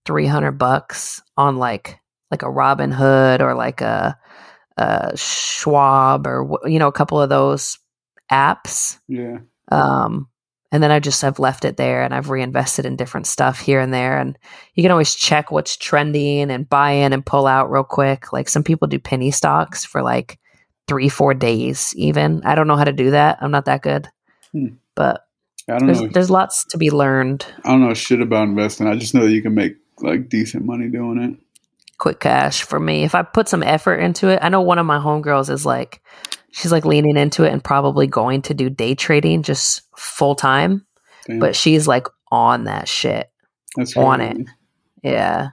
300 0.07 0.53
bucks 0.53 1.21
on 1.37 1.59
like 1.59 1.99
like 2.31 2.43
a 2.43 2.47
Robinhood 2.47 3.41
or 3.41 3.55
like 3.55 3.81
a, 3.81 4.17
a 4.77 5.17
Schwab 5.17 6.27
or 6.27 6.59
you 6.65 6.79
know 6.79 6.89
a 6.89 6.93
couple 6.93 7.21
of 7.21 7.29
those 7.29 7.79
apps. 8.31 8.99
yeah. 9.09 9.39
Um 9.71 10.29
and 10.71 10.83
then 10.83 10.91
I 10.91 11.01
just 11.01 11.23
have 11.23 11.39
left 11.39 11.65
it 11.65 11.77
there 11.77 12.03
and 12.03 12.15
I've 12.15 12.31
reinvested 12.31 12.85
in 12.85 12.97
different 12.97 13.27
stuff 13.27 13.59
here 13.59 13.81
and 13.81 13.93
there 13.93 14.19
and 14.19 14.39
you 14.75 14.83
can 14.83 14.93
always 14.93 15.15
check 15.15 15.51
what's 15.51 15.77
trending 15.77 16.51
and 16.51 16.69
buy 16.69 16.91
in 16.91 17.13
and 17.13 17.25
pull 17.25 17.47
out 17.47 17.71
real 17.71 17.85
quick. 17.85 18.33
Like 18.33 18.49
some 18.49 18.63
people 18.63 18.87
do 18.89 18.99
penny 18.99 19.31
stocks 19.31 19.85
for 19.85 20.03
like 20.03 20.39
3 20.87 21.09
4 21.09 21.35
days 21.35 21.95
even. 21.97 22.43
I 22.45 22.55
don't 22.55 22.67
know 22.67 22.77
how 22.77 22.85
to 22.85 22.93
do 22.93 23.13
that. 23.13 23.39
I'm 23.41 23.51
not 23.51 23.65
that 23.65 23.83
good. 23.83 24.09
Hmm. 24.53 24.77
But 24.95 25.25
I 25.69 25.79
don't 25.79 25.87
there's 25.87 26.01
know. 26.03 26.09
there's 26.09 26.31
lots 26.31 26.65
to 26.67 26.79
be 26.79 26.91
learned. 26.91 27.47
I 27.65 27.71
don't 27.71 27.81
know 27.87 27.95
shit 27.95 28.21
about 28.21 28.49
investing. 28.49 28.87
I 28.87 28.97
just 28.97 29.15
know 29.15 29.25
that 29.25 29.33
you 29.33 29.43
can 29.43 29.55
make 29.55 29.77
like 30.01 30.29
decent 30.29 30.65
money 30.65 30.89
doing 30.89 31.19
it. 31.19 31.39
quick 31.99 32.21
cash 32.21 32.63
for 32.63 32.79
me. 32.79 33.05
If 33.05 33.15
I 33.15 33.23
put 33.23 33.49
some 33.49 33.63
effort 33.63 33.97
into 33.97 34.29
it, 34.29 34.39
I 34.43 34.49
know 34.49 34.61
one 34.61 34.79
of 34.79 34.87
my 34.87 34.99
homegirls 34.99 35.51
is 35.51 35.67
like, 35.67 36.01
she's 36.53 36.73
like 36.73 36.85
leaning 36.85 37.17
into 37.17 37.45
it 37.45 37.53
and 37.53 37.63
probably 37.63 38.07
going 38.07 38.43
to 38.43 38.55
do 38.55 38.71
day 38.71 38.95
trading 38.95 39.43
just 39.43 39.83
full 39.97 40.35
time, 40.35 40.87
Damn, 41.27 41.39
but 41.39 41.57
she's 41.57 41.87
like 41.87 42.07
on 42.31 42.65
that 42.65 42.89
shit. 42.89 43.31
that's 43.77 43.97
on 43.97 44.21
crazy. 44.21 44.47
Yeah. 45.03 45.49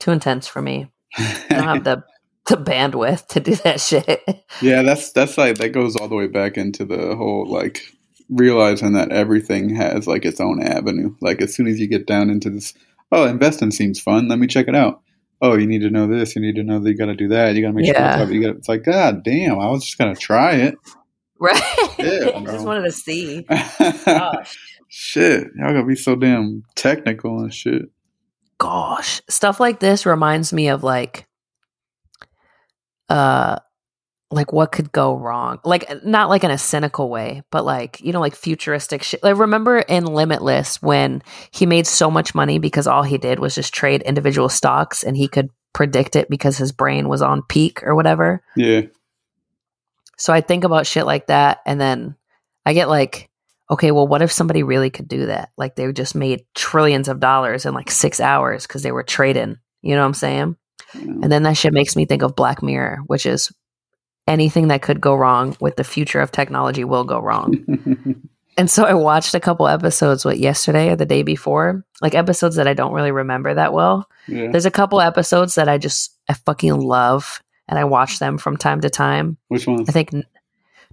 Too 0.00 0.10
intense 0.10 0.46
for 0.46 0.60
me. 0.60 0.90
I 1.16 1.44
don't 1.50 1.64
have 1.64 1.84
the, 1.84 2.04
the 2.46 2.56
bandwidth 2.56 3.26
to 3.28 3.40
do 3.40 3.54
that 3.56 3.80
shit. 3.80 4.22
yeah, 4.60 4.82
that's 4.82 5.12
that's 5.12 5.38
like 5.38 5.56
that 5.58 5.70
goes 5.70 5.96
all 5.96 6.08
the 6.08 6.14
way 6.14 6.26
back 6.26 6.56
into 6.56 6.84
the 6.84 7.16
whole 7.16 7.46
like 7.48 7.82
realizing 8.28 8.92
that 8.92 9.12
everything 9.12 9.74
has 9.74 10.06
like 10.06 10.24
its 10.24 10.40
own 10.40 10.62
avenue. 10.62 11.14
Like 11.20 11.40
as 11.40 11.54
soon 11.54 11.66
as 11.66 11.78
you 11.80 11.88
get 11.88 12.06
down 12.06 12.28
into 12.30 12.50
this, 12.50 12.74
oh, 13.12 13.24
investing 13.24 13.70
seems 13.70 14.00
fun. 14.00 14.28
Let 14.28 14.38
me 14.38 14.46
check 14.46 14.68
it 14.68 14.74
out. 14.74 15.02
Oh, 15.42 15.56
you 15.56 15.66
need 15.66 15.82
to 15.82 15.90
know 15.90 16.06
this. 16.06 16.34
You 16.34 16.42
need 16.42 16.54
to 16.56 16.62
know 16.62 16.78
that 16.78 16.88
you 16.90 16.96
got 16.96 17.06
to 17.06 17.14
do 17.14 17.28
that. 17.28 17.54
You 17.54 17.62
got 17.62 17.68
to 17.68 17.72
make 17.74 17.86
Yeah. 17.86 18.16
sure. 18.24 18.32
You 18.32 18.40
got. 18.42 18.50
It. 18.50 18.56
It's 18.58 18.68
like, 18.68 18.84
God 18.84 19.22
damn! 19.22 19.58
I 19.58 19.68
was 19.68 19.84
just 19.84 19.98
gonna 19.98 20.16
try 20.16 20.54
it. 20.54 20.74
right. 21.38 21.62
Yeah, 21.98 22.30
I 22.36 22.44
just 22.44 22.64
wanted 22.66 22.84
to 22.84 22.92
see. 22.92 23.42
Gosh. 23.42 24.58
shit, 24.88 25.48
y'all 25.56 25.72
gotta 25.74 25.84
be 25.84 25.96
so 25.96 26.14
damn 26.16 26.62
technical 26.74 27.40
and 27.40 27.52
shit. 27.52 27.82
gosh 28.58 29.20
stuff 29.28 29.60
like 29.60 29.80
this 29.80 30.06
reminds 30.06 30.52
me 30.52 30.68
of 30.68 30.82
like 30.82 31.26
uh 33.10 33.58
like 34.30 34.52
what 34.52 34.72
could 34.72 34.90
go 34.90 35.16
wrong 35.16 35.60
like 35.64 35.88
uh, 35.88 35.96
not 36.04 36.28
like 36.28 36.42
in 36.42 36.50
a 36.50 36.58
cynical 36.58 37.08
way 37.08 37.42
but 37.50 37.64
like 37.64 38.00
you 38.00 38.12
know 38.12 38.20
like 38.20 38.34
futuristic 38.34 39.02
shit 39.02 39.22
like 39.22 39.36
remember 39.36 39.78
in 39.78 40.04
limitless 40.04 40.82
when 40.82 41.22
he 41.52 41.64
made 41.64 41.86
so 41.86 42.10
much 42.10 42.34
money 42.34 42.58
because 42.58 42.88
all 42.88 43.04
he 43.04 43.18
did 43.18 43.38
was 43.38 43.54
just 43.54 43.72
trade 43.72 44.02
individual 44.02 44.48
stocks 44.48 45.04
and 45.04 45.16
he 45.16 45.28
could 45.28 45.48
predict 45.72 46.16
it 46.16 46.28
because 46.28 46.56
his 46.56 46.72
brain 46.72 47.08
was 47.08 47.22
on 47.22 47.42
peak 47.42 47.82
or 47.84 47.94
whatever 47.94 48.42
Yeah, 48.56 48.82
so 50.16 50.32
I 50.32 50.40
think 50.40 50.64
about 50.64 50.86
shit 50.86 51.06
like 51.06 51.28
that 51.28 51.60
and 51.64 51.80
then 51.80 52.16
I 52.66 52.72
get 52.72 52.88
like, 52.88 53.30
okay, 53.70 53.92
well, 53.92 54.08
what 54.08 54.22
if 54.22 54.32
somebody 54.32 54.64
really 54.64 54.90
could 54.90 55.06
do 55.06 55.26
that? 55.26 55.50
Like 55.56 55.76
they 55.76 55.90
just 55.92 56.16
made 56.16 56.44
trillions 56.54 57.08
of 57.08 57.20
dollars 57.20 57.64
in 57.64 57.72
like 57.72 57.90
six 57.90 58.20
hours 58.20 58.66
because 58.66 58.82
they 58.82 58.92
were 58.92 59.04
trading. 59.04 59.58
You 59.82 59.94
know 59.94 60.00
what 60.00 60.08
I'm 60.08 60.14
saying? 60.14 60.56
And 60.92 61.30
then 61.30 61.44
that 61.44 61.56
shit 61.56 61.72
makes 61.72 61.94
me 61.94 62.06
think 62.06 62.22
of 62.22 62.36
Black 62.36 62.62
Mirror, 62.62 63.00
which 63.06 63.24
is 63.24 63.52
anything 64.26 64.68
that 64.68 64.82
could 64.82 65.00
go 65.00 65.14
wrong 65.14 65.56
with 65.60 65.76
the 65.76 65.84
future 65.84 66.20
of 66.20 66.32
technology 66.32 66.84
will 66.84 67.04
go 67.04 67.20
wrong. 67.20 67.54
and 68.56 68.70
so 68.70 68.84
I 68.84 68.94
watched 68.94 69.34
a 69.34 69.40
couple 69.40 69.68
episodes, 69.68 70.24
what, 70.24 70.38
yesterday 70.38 70.90
or 70.90 70.96
the 70.96 71.06
day 71.06 71.22
before? 71.22 71.84
Like 72.02 72.14
episodes 72.14 72.56
that 72.56 72.68
I 72.68 72.74
don't 72.74 72.92
really 72.92 73.12
remember 73.12 73.54
that 73.54 73.72
well. 73.72 74.08
yeah. 74.26 74.50
There's 74.50 74.66
a 74.66 74.70
couple 74.70 75.00
episodes 75.00 75.54
that 75.54 75.68
I 75.68 75.78
just, 75.78 76.16
I 76.28 76.34
fucking 76.34 76.80
love. 76.80 77.40
And 77.68 77.80
I 77.80 77.84
watch 77.84 78.20
them 78.20 78.38
from 78.38 78.56
time 78.56 78.80
to 78.82 78.90
time. 78.90 79.38
Which 79.48 79.66
one? 79.66 79.84
I 79.88 79.92
think 79.92 80.12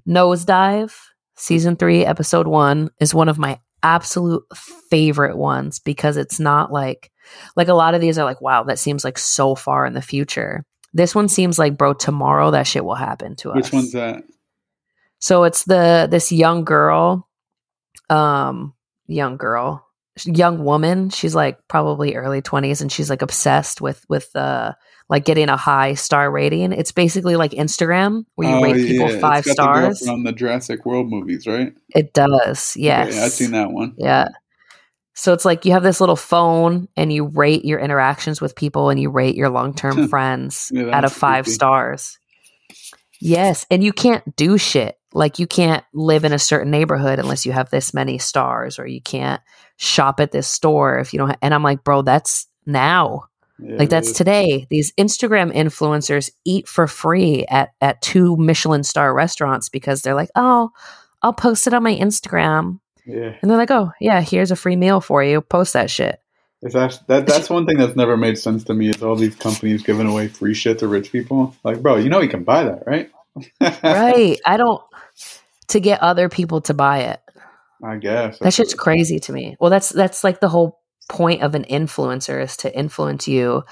Nosedive, 0.07 0.93
season 1.35 1.75
three, 1.75 2.03
episode 2.03 2.47
one, 2.47 2.89
is 2.99 3.13
one 3.13 3.29
of 3.29 3.37
my 3.37 3.59
absolute 3.83 4.43
favorite 4.89 5.37
ones 5.37 5.79
because 5.79 6.17
it's 6.17 6.39
not 6.39 6.71
like 6.71 7.11
like 7.55 7.67
a 7.67 7.73
lot 7.73 7.93
of 7.93 8.01
these 8.01 8.17
are 8.17 8.25
like, 8.25 8.41
wow, 8.41 8.63
that 8.63 8.79
seems 8.79 9.03
like 9.03 9.17
so 9.17 9.55
far 9.55 9.85
in 9.85 9.93
the 9.93 10.01
future. 10.01 10.65
This 10.93 11.15
one 11.15 11.27
seems 11.27 11.57
like, 11.57 11.77
bro, 11.77 11.93
tomorrow 11.93 12.51
that 12.51 12.67
shit 12.67 12.85
will 12.85 12.95
happen 12.95 13.35
to 13.37 13.51
us. 13.51 13.55
Which 13.55 13.73
one's 13.73 13.91
that? 13.93 14.23
So 15.19 15.43
it's 15.45 15.63
the 15.63 16.07
this 16.09 16.31
young 16.31 16.65
girl, 16.65 17.27
um, 18.09 18.73
young 19.07 19.37
girl, 19.37 19.85
young 20.25 20.63
woman. 20.63 21.09
She's 21.09 21.33
like 21.33 21.57
probably 21.67 22.15
early 22.15 22.41
twenties, 22.41 22.81
and 22.81 22.91
she's 22.91 23.09
like 23.09 23.21
obsessed 23.21 23.81
with 23.81 24.05
with 24.09 24.35
uh 24.35 24.73
like 25.09 25.25
getting 25.25 25.49
a 25.49 25.57
high 25.57 25.93
star 25.95 26.29
rating. 26.31 26.71
It's 26.73 26.91
basically 26.91 27.35
like 27.35 27.51
Instagram 27.51 28.25
where 28.35 28.49
you 28.49 28.55
Oh, 28.55 28.61
rate 28.61 28.87
people 28.87 29.09
yeah, 29.11 29.19
five 29.19 29.43
got 29.45 29.51
the 29.51 29.53
stars. 29.53 30.05
from 30.05 30.23
the 30.23 30.31
Jurassic 30.31 30.85
World 30.85 31.09
movies, 31.09 31.47
right? 31.47 31.73
It 31.89 32.13
does, 32.13 32.75
yes. 32.77 33.09
Okay, 33.09 33.19
I've 33.23 33.31
seen 33.31 33.51
that 33.51 33.71
one. 33.71 33.95
Yeah. 33.97 34.27
So 35.15 35.31
it's 35.33 35.45
like 35.45 35.65
you 35.65 35.71
have 35.73 35.83
this 35.83 35.99
little 35.99 36.15
phone 36.15 36.87
and 36.97 37.13
you 37.13 37.25
rate 37.25 37.65
your 37.65 37.79
interactions 37.79 38.41
with 38.41 38.55
people 38.55 38.89
and 38.89 38.99
you 38.99 39.09
rate 39.09 39.35
your 39.35 39.49
long 39.49 39.73
term 39.75 40.07
friends 40.09 40.71
Yeah, 40.73 40.89
out 40.95 41.05
of 41.05 41.13
five 41.13 41.45
creepy. 41.45 41.53
stars. 41.55 42.17
Yes. 43.21 43.65
And 43.71 43.83
you 43.83 43.93
can't 43.93 44.35
do 44.35 44.57
shit. 44.57 44.97
Like 45.13 45.37
you 45.39 45.47
can't 45.47 45.83
live 45.93 46.25
in 46.25 46.33
a 46.33 46.39
certain 46.39 46.71
neighborhood 46.71 47.19
unless 47.19 47.45
you 47.45 47.51
have 47.51 47.69
this 47.69 47.93
many 47.93 48.17
stars 48.17 48.79
or 48.79 48.87
you 48.87 49.01
can't 49.01 49.41
shop 49.77 50.19
at 50.19 50.31
this 50.31 50.47
store 50.47 50.97
if 50.99 51.13
you 51.13 51.19
don't. 51.19 51.29
Ha- 51.29 51.37
and 51.41 51.53
I'm 51.53 51.63
like, 51.63 51.83
bro, 51.83 52.01
that's 52.01 52.47
now. 52.65 53.25
Yeah, 53.59 53.75
Like 53.77 53.89
that's 53.89 54.11
today. 54.13 54.65
These 54.71 54.91
Instagram 54.93 55.53
influencers 55.53 56.31
eat 56.43 56.67
for 56.67 56.87
free 56.87 57.45
at 57.49 57.69
at 57.81 58.01
two 58.01 58.35
Michelin 58.37 58.83
star 58.83 59.13
restaurants 59.13 59.69
because 59.69 60.01
they're 60.01 60.15
like, 60.15 60.31
"Oh, 60.35 60.71
I'll 61.21 61.33
post 61.33 61.67
it 61.67 61.73
on 61.75 61.83
my 61.83 61.95
Instagram." 61.95 62.79
Yeah, 63.05 63.35
And 63.41 63.51
they're 63.51 63.57
like, 63.57 63.71
"Oh, 63.71 63.91
yeah, 63.99 64.21
here's 64.21 64.51
a 64.51 64.55
free 64.55 64.75
meal 64.75 65.01
for 65.01 65.23
you. 65.23 65.41
Post 65.41 65.73
that 65.73 65.89
shit." 65.89 66.19
it's 66.63 66.75
actually, 66.75 67.03
that. 67.07 67.27
That's 67.27 67.49
one 67.49 67.65
thing 67.65 67.77
that's 67.77 67.95
never 67.95 68.15
made 68.15 68.37
sense 68.37 68.63
to 68.65 68.73
me 68.73 68.89
is 68.89 69.03
all 69.03 69.15
these 69.15 69.35
companies 69.35 69.83
giving 69.83 70.07
away 70.07 70.29
free 70.29 70.53
shit 70.53 70.79
to 70.79 70.87
rich 70.87 71.11
people. 71.11 71.53
Like, 71.63 71.81
bro, 71.81 71.97
you 71.97 72.09
know 72.09 72.21
you 72.21 72.29
can 72.29 72.43
buy 72.43 72.63
that, 72.63 72.83
right? 72.87 73.11
Right. 73.83 74.39
I 74.45 74.57
don't 74.57 74.81
to 75.69 75.79
get 75.79 76.01
other 76.01 76.29
people 76.29 76.61
to 76.61 76.73
buy 76.73 76.99
it. 76.99 77.19
I 77.83 77.97
guess 77.97 78.39
That 78.39 78.53
shit's 78.53 78.73
crazy 78.73 79.19
to 79.19 79.33
me. 79.33 79.57
Well, 79.59 79.69
that's 79.69 79.89
that's 79.89 80.23
like 80.23 80.39
the 80.39 80.47
whole 80.47 80.79
point 81.09 81.41
of 81.41 81.53
an 81.53 81.65
influencer 81.65 82.41
is 82.41 82.55
to 82.57 82.73
influence 82.77 83.27
you 83.27 83.63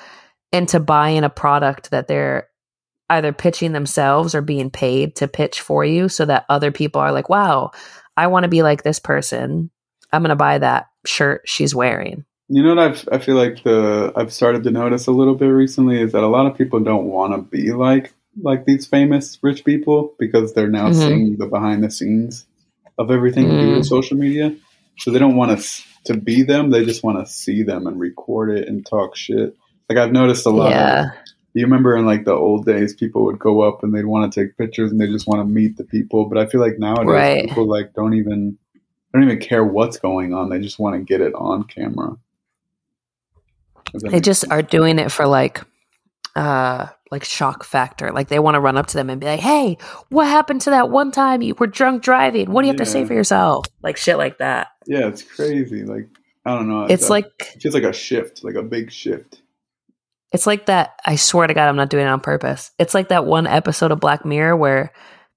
into 0.51 0.81
buying 0.81 1.23
a 1.23 1.29
product 1.29 1.91
that 1.91 2.07
they're 2.07 2.49
either 3.09 3.31
pitching 3.31 3.71
themselves 3.71 4.35
or 4.35 4.41
being 4.41 4.69
paid 4.69 5.15
to 5.17 5.27
pitch 5.27 5.61
for 5.61 5.85
you 5.85 6.09
so 6.09 6.25
that 6.25 6.45
other 6.49 6.71
people 6.71 6.99
are 6.99 7.11
like, 7.11 7.29
wow, 7.29 7.71
I 8.17 8.27
want 8.27 8.43
to 8.43 8.49
be 8.49 8.63
like 8.63 8.83
this 8.83 8.99
person. 8.99 9.71
I'm 10.11 10.21
going 10.21 10.29
to 10.29 10.35
buy 10.35 10.57
that 10.59 10.87
shirt 11.05 11.43
she's 11.45 11.73
wearing. 11.73 12.25
You 12.49 12.63
know 12.63 12.75
what 12.75 12.79
I've, 12.79 13.09
I 13.11 13.17
feel 13.19 13.35
like 13.35 13.63
the 13.63 14.11
I've 14.15 14.33
started 14.33 14.63
to 14.63 14.71
notice 14.71 15.07
a 15.07 15.11
little 15.11 15.35
bit 15.35 15.47
recently 15.47 16.01
is 16.01 16.11
that 16.11 16.23
a 16.23 16.27
lot 16.27 16.45
of 16.47 16.57
people 16.57 16.81
don't 16.81 17.05
want 17.05 17.33
to 17.33 17.41
be 17.41 17.71
like 17.71 18.13
like 18.41 18.65
these 18.65 18.85
famous 18.85 19.37
rich 19.41 19.63
people 19.65 20.13
because 20.19 20.53
they're 20.53 20.69
now 20.69 20.89
Mhm. 20.89 20.95
seeing 20.95 21.37
the 21.37 21.47
behind 21.47 21.83
the 21.83 21.89
scenes 21.91 22.45
of 22.97 23.09
everything 23.11 23.45
to 23.49 23.61
do 23.61 23.77
Mm. 23.79 23.85
social 23.85 24.17
media. 24.17 24.53
So 24.97 25.11
they 25.11 25.19
don't 25.19 25.35
want 25.37 25.51
us 25.51 25.81
to 26.05 26.13
be 26.15 26.43
them. 26.43 26.69
They 26.71 26.83
just 26.85 27.03
want 27.03 27.25
to 27.25 27.31
see 27.31 27.63
them 27.63 27.87
and 27.87 27.99
record 27.99 28.49
it 28.57 28.67
and 28.67 28.85
talk 28.85 29.15
shit. 29.15 29.55
Like 29.89 29.97
I've 29.97 30.11
noticed 30.11 30.45
a 30.45 30.49
lot. 30.49 30.71
Yeah. 30.71 31.05
Of, 31.05 31.11
you 31.53 31.63
remember 31.63 31.95
in 31.95 32.05
like 32.05 32.25
the 32.25 32.33
old 32.33 32.65
days, 32.65 32.93
people 32.95 33.25
would 33.25 33.39
go 33.39 33.61
up 33.61 33.83
and 33.83 33.93
they'd 33.93 34.05
want 34.05 34.31
to 34.31 34.39
take 34.43 34.57
pictures 34.57 34.91
and 34.91 34.99
they 34.99 35.07
just 35.07 35.27
want 35.27 35.41
to 35.41 35.45
meet 35.45 35.77
the 35.77 35.83
people. 35.83 36.25
But 36.25 36.37
I 36.37 36.45
feel 36.45 36.61
like 36.61 36.79
nowadays 36.79 37.07
Right. 37.07 37.49
people 37.49 37.67
like 37.67 37.93
don't 37.93 38.13
even 38.13 38.57
don't 39.13 39.23
even 39.23 39.39
care 39.39 39.63
what's 39.63 39.97
going 39.97 40.33
on. 40.33 40.49
They 40.49 40.59
just 40.59 40.79
want 40.79 40.95
to 40.95 41.03
get 41.03 41.19
it 41.21 41.33
on 41.33 41.63
camera. 41.63 42.15
They 43.93 44.21
just 44.21 44.41
sense. 44.41 44.51
are 44.51 44.61
doing 44.61 44.99
it 44.99 45.11
for 45.11 45.27
like 45.27 45.61
uh 46.35 46.87
like 47.11 47.25
shock 47.25 47.65
factor. 47.65 48.11
Like 48.11 48.29
they 48.29 48.39
want 48.39 48.55
to 48.55 48.61
run 48.61 48.77
up 48.77 48.87
to 48.87 48.93
them 48.93 49.09
and 49.09 49.19
be 49.19 49.27
like, 49.27 49.41
"Hey, 49.41 49.77
what 50.09 50.27
happened 50.27 50.61
to 50.61 50.69
that 50.69 50.89
one 50.89 51.11
time 51.11 51.41
you 51.41 51.55
were 51.55 51.67
drunk 51.67 52.03
driving? 52.03 52.51
What 52.51 52.61
do 52.61 52.67
you 52.67 52.71
have 52.71 52.77
to 52.79 52.85
say 52.85 53.03
for 53.03 53.13
yourself?" 53.13 53.65
Like 53.83 53.97
shit 53.97 54.17
like 54.17 54.37
that. 54.37 54.67
Yeah, 54.85 55.07
it's 55.07 55.21
crazy. 55.21 55.83
Like 55.83 56.07
I 56.45 56.55
don't 56.55 56.69
know. 56.69 56.85
It's 56.85 57.07
uh, 57.07 57.15
like 57.15 57.25
it 57.55 57.61
feels 57.61 57.73
like 57.75 57.83
a 57.83 57.91
shift, 57.91 58.45
like 58.45 58.55
a 58.55 58.63
big 58.63 58.91
shift. 58.91 59.40
It's 60.31 60.47
like 60.47 60.67
that. 60.67 60.93
I 61.05 61.15
swear 61.17 61.47
to 61.47 61.53
God, 61.53 61.67
I'm 61.67 61.75
not 61.75 61.89
doing 61.89 62.05
it 62.05 62.09
on 62.09 62.21
purpose. 62.21 62.71
It's 62.79 62.93
like 62.93 63.09
that 63.09 63.25
one 63.25 63.47
episode 63.47 63.91
of 63.91 63.99
Black 63.99 64.25
Mirror 64.25 64.55
where 64.55 64.93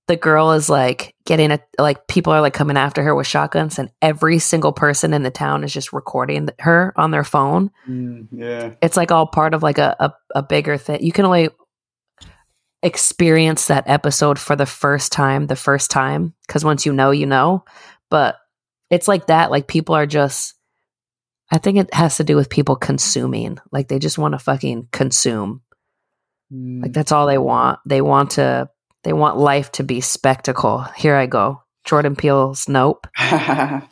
the 0.07 0.17
girl 0.17 0.53
is 0.53 0.69
like 0.69 1.15
getting 1.25 1.51
a 1.51 1.59
like 1.79 2.07
people 2.09 2.33
are 2.33 2.43
like 2.43 2.53
coming 2.53 2.77
after 2.77 3.03
her 3.03 3.15
with 3.15 3.27
shotguns, 3.27 3.79
and 3.79 3.91
every 4.03 4.39
single 4.39 4.73
person 4.73 5.15
in 5.15 5.23
the 5.23 5.31
town 5.31 5.65
is 5.65 5.73
just 5.73 5.93
recording 5.93 6.49
her 6.61 6.93
on 6.97 7.11
their 7.11 7.25
phone. 7.25 7.71
Mm, 7.89 8.29
yeah, 8.31 8.75
It's 8.83 8.97
like 8.97 9.11
all 9.11 9.27
part 9.27 9.55
of 9.55 9.63
like 9.63 9.79
a 9.79 9.97
a, 9.99 10.13
a 10.35 10.43
bigger 10.43 10.77
thing. 10.77 11.03
You 11.03 11.13
can 11.13 11.25
only 11.25 11.49
experience 12.83 13.67
that 13.67 13.89
episode 13.89 14.39
for 14.39 14.57
the 14.57 14.67
first 14.67 15.11
time, 15.11 15.47
the 15.47 15.57
first 15.57 15.91
time, 15.91 16.35
because 16.47 16.65
once 16.65 16.85
you 16.85 16.93
know, 16.93 17.11
you 17.11 17.27
know. 17.27 17.65
But 18.11 18.37
it's 18.91 19.09
like 19.09 19.29
that. 19.29 19.51
Like 19.51 19.69
people 19.69 19.95
are 19.95 20.07
just. 20.07 20.55
I 21.55 21.59
think 21.59 21.79
it 21.79 21.95
has 21.95 22.17
to 22.17 22.25
do 22.25 22.35
with 22.35 22.51
people 22.51 22.75
consuming. 22.75 23.59
Like 23.71 23.87
they 23.87 24.01
just 24.01 24.19
want 24.19 24.33
to 24.33 24.41
fucking 24.41 24.89
consume. 24.91 25.63
Mm. 26.53 26.83
Like 26.83 26.93
that's 26.93 27.13
all 27.13 27.29
they 27.29 27.39
want. 27.39 27.79
They 27.87 28.03
want 28.03 28.33
to 28.33 28.69
they 29.05 29.13
want 29.13 29.39
life 29.39 29.71
to 29.73 29.85
be 29.85 30.01
spectacle. 30.01 30.81
Here 30.97 31.15
I 31.15 31.27
go. 31.27 31.63
Jordan 31.85 32.17
Peele's 32.17 32.69
Nope. 32.69 33.07
yeah. 33.19 33.85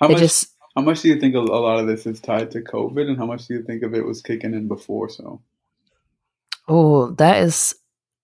How 0.00 0.08
much? 0.08 0.18
just 0.18 0.54
how 0.76 0.82
much 0.82 1.00
do 1.00 1.08
you 1.08 1.18
think 1.18 1.34
a, 1.34 1.38
a 1.38 1.40
lot 1.40 1.80
of 1.80 1.88
this 1.88 2.06
is 2.06 2.20
tied 2.20 2.52
to 2.52 2.60
COVID, 2.60 3.08
and 3.08 3.16
how 3.16 3.26
much 3.26 3.48
do 3.48 3.54
you 3.54 3.64
think 3.64 3.82
of 3.82 3.92
it 3.92 4.06
was 4.06 4.22
kicking 4.22 4.54
in 4.54 4.68
before? 4.68 5.08
So 5.08 5.40
oh, 6.68 7.10
that 7.12 7.42
is 7.42 7.74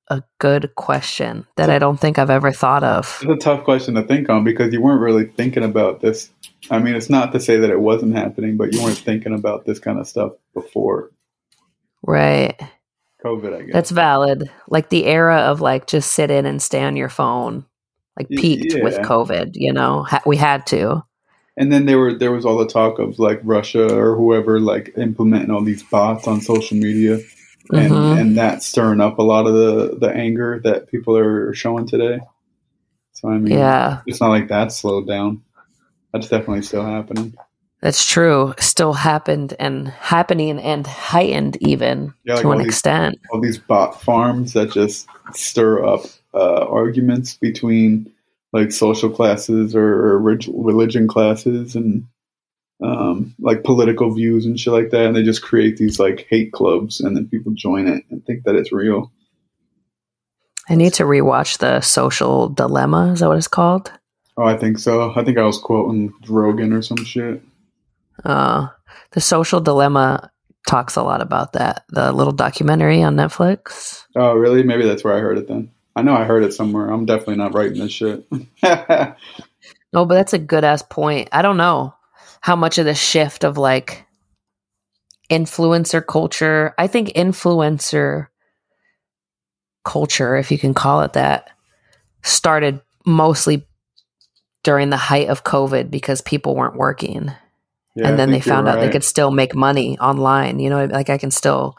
a 0.06 0.22
good 0.38 0.72
question 0.76 1.48
that 1.56 1.68
I 1.68 1.80
don't 1.80 1.98
think 1.98 2.20
I've 2.20 2.30
ever 2.30 2.52
thought 2.52 2.84
of. 2.84 3.18
it's 3.22 3.32
a 3.32 3.36
tough 3.36 3.64
question 3.64 3.94
to 3.94 4.02
think 4.04 4.28
on 4.28 4.44
because 4.44 4.72
you 4.72 4.80
weren't 4.80 5.00
really 5.00 5.24
thinking 5.24 5.64
about 5.64 6.00
this. 6.00 6.30
I 6.70 6.78
mean, 6.78 6.94
it's 6.94 7.10
not 7.10 7.32
to 7.32 7.40
say 7.40 7.56
that 7.58 7.70
it 7.70 7.80
wasn't 7.80 8.14
happening, 8.16 8.56
but 8.56 8.72
you 8.72 8.82
weren't 8.82 8.96
thinking 8.98 9.34
about 9.34 9.64
this 9.66 9.78
kind 9.78 9.98
of 9.98 10.06
stuff 10.06 10.32
before 10.54 11.10
Right. 12.04 12.58
COVID. 13.24 13.54
I 13.54 13.62
guess 13.62 13.72
That's 13.72 13.90
valid. 13.90 14.50
Like 14.68 14.88
the 14.88 15.06
era 15.06 15.38
of 15.38 15.60
like 15.60 15.86
just 15.86 16.12
sit 16.12 16.30
in 16.30 16.46
and 16.46 16.60
stay 16.60 16.82
on 16.82 16.96
your 16.96 17.08
phone 17.08 17.64
like 18.18 18.28
peaked 18.28 18.74
with. 18.82 18.98
COVID, 18.98 19.50
you 19.54 19.72
know. 19.72 20.02
Ha- 20.02 20.22
we 20.26 20.36
had 20.36 20.66
to. 20.68 21.02
And 21.56 21.70
then 21.72 21.86
there 21.86 21.98
were 21.98 22.14
there 22.14 22.32
was 22.32 22.44
all 22.44 22.58
the 22.58 22.66
talk 22.66 22.98
of 22.98 23.18
like 23.18 23.40
Russia 23.44 23.94
or 23.96 24.16
whoever 24.16 24.58
like 24.60 24.92
implementing 24.96 25.50
all 25.50 25.62
these 25.62 25.82
bots 25.84 26.26
on 26.26 26.40
social 26.40 26.76
media, 26.76 27.20
and 27.72 27.92
Mhm. 27.92 28.20
and 28.20 28.38
that 28.38 28.62
stirring 28.62 29.00
up 29.00 29.18
a 29.18 29.22
lot 29.22 29.46
of 29.46 29.54
the 29.54 29.96
the 30.00 30.10
anger 30.12 30.60
that 30.64 30.88
people 30.88 31.16
are 31.16 31.52
showing 31.54 31.86
today. 31.86 32.20
So 33.12 33.28
I 33.28 33.38
mean, 33.38 33.52
Yeah. 33.58 34.00
it's 34.06 34.20
not 34.20 34.30
like 34.30 34.48
that 34.48 34.72
slowed 34.72 35.06
down. 35.06 35.42
That's 36.12 36.28
definitely 36.28 36.62
still 36.62 36.84
happening. 36.84 37.34
That's 37.80 38.06
true. 38.08 38.54
Still 38.58 38.92
happened 38.92 39.54
and 39.58 39.88
happening 39.88 40.58
and 40.60 40.86
heightened 40.86 41.56
even 41.60 42.14
Yeah, 42.24 42.34
like 42.34 42.42
to 42.42 42.52
an 42.52 42.58
these- 42.58 42.66
extent. 42.68 43.18
All 43.32 43.40
these 43.40 43.58
bot 43.58 44.00
farms 44.00 44.52
that 44.52 44.70
just 44.70 45.08
stir 45.32 45.84
up 45.84 46.02
uh, 46.34 46.64
arguments 46.66 47.36
between 47.36 48.12
like 48.52 48.70
social 48.70 49.10
classes 49.10 49.74
or, 49.74 49.82
or 49.82 50.18
religion 50.20 51.08
classes 51.08 51.74
and 51.74 52.06
um, 52.84 53.34
like 53.38 53.64
political 53.64 54.12
views 54.12 54.44
and 54.44 54.58
shit 54.60 54.72
like 54.72 54.90
that, 54.90 55.06
and 55.06 55.16
they 55.16 55.22
just 55.22 55.42
create 55.42 55.76
these 55.76 55.98
like 56.00 56.26
hate 56.28 56.52
clubs, 56.52 57.00
and 57.00 57.16
then 57.16 57.28
people 57.28 57.52
join 57.54 57.86
it 57.86 58.04
and 58.10 58.24
think 58.26 58.42
that 58.44 58.56
it's 58.56 58.72
real. 58.72 59.12
I 60.68 60.74
need 60.74 60.92
to 60.94 61.04
rewatch 61.04 61.58
the 61.58 61.80
social 61.80 62.48
dilemma. 62.48 63.12
Is 63.12 63.20
that 63.20 63.28
what 63.28 63.38
it's 63.38 63.48
called? 63.48 63.92
Oh, 64.36 64.44
I 64.44 64.56
think 64.56 64.78
so. 64.78 65.12
I 65.14 65.24
think 65.24 65.38
I 65.38 65.42
was 65.42 65.58
quoting 65.58 66.12
Rogan 66.26 66.72
or 66.72 66.82
some 66.82 67.04
shit. 67.04 67.42
Uh, 68.24 68.68
the 69.12 69.20
social 69.20 69.60
dilemma 69.60 70.30
talks 70.66 70.96
a 70.96 71.02
lot 71.02 71.20
about 71.20 71.52
that. 71.54 71.84
The 71.88 72.12
little 72.12 72.32
documentary 72.32 73.02
on 73.02 73.16
Netflix. 73.16 74.04
Oh, 74.16 74.34
really? 74.34 74.62
Maybe 74.62 74.84
that's 74.84 75.04
where 75.04 75.14
I 75.14 75.20
heard 75.20 75.38
it 75.38 75.48
then. 75.48 75.70
I 75.94 76.02
know 76.02 76.14
I 76.14 76.24
heard 76.24 76.44
it 76.44 76.54
somewhere. 76.54 76.88
I'm 76.88 77.04
definitely 77.04 77.36
not 77.36 77.54
writing 77.54 77.78
this 77.78 77.92
shit. 77.92 78.24
No, 79.92 80.06
but 80.06 80.14
that's 80.14 80.32
a 80.32 80.38
good 80.38 80.64
ass 80.64 80.82
point. 80.82 81.28
I 81.32 81.42
don't 81.42 81.56
know 81.56 81.94
how 82.40 82.56
much 82.56 82.78
of 82.78 82.86
the 82.86 82.94
shift 82.94 83.44
of 83.44 83.58
like 83.58 84.06
influencer 85.30 86.04
culture. 86.04 86.74
I 86.78 86.86
think 86.86 87.08
influencer 87.10 88.28
culture, 89.84 90.36
if 90.36 90.50
you 90.50 90.58
can 90.58 90.74
call 90.74 91.02
it 91.02 91.12
that, 91.12 91.50
started 92.22 92.80
mostly 93.04 93.66
during 94.64 94.90
the 94.90 94.96
height 94.96 95.28
of 95.28 95.44
COVID 95.44 95.90
because 95.90 96.20
people 96.20 96.54
weren't 96.54 96.76
working. 96.76 97.32
Yeah, 97.94 98.08
and 98.08 98.18
then 98.18 98.30
they 98.30 98.40
found 98.40 98.68
out 98.68 98.80
they 98.80 98.88
could 98.90 99.04
still 99.04 99.30
make 99.30 99.54
money 99.54 99.98
online. 99.98 100.58
You 100.60 100.70
know, 100.70 100.84
like 100.86 101.10
I 101.10 101.18
can 101.18 101.30
still 101.30 101.76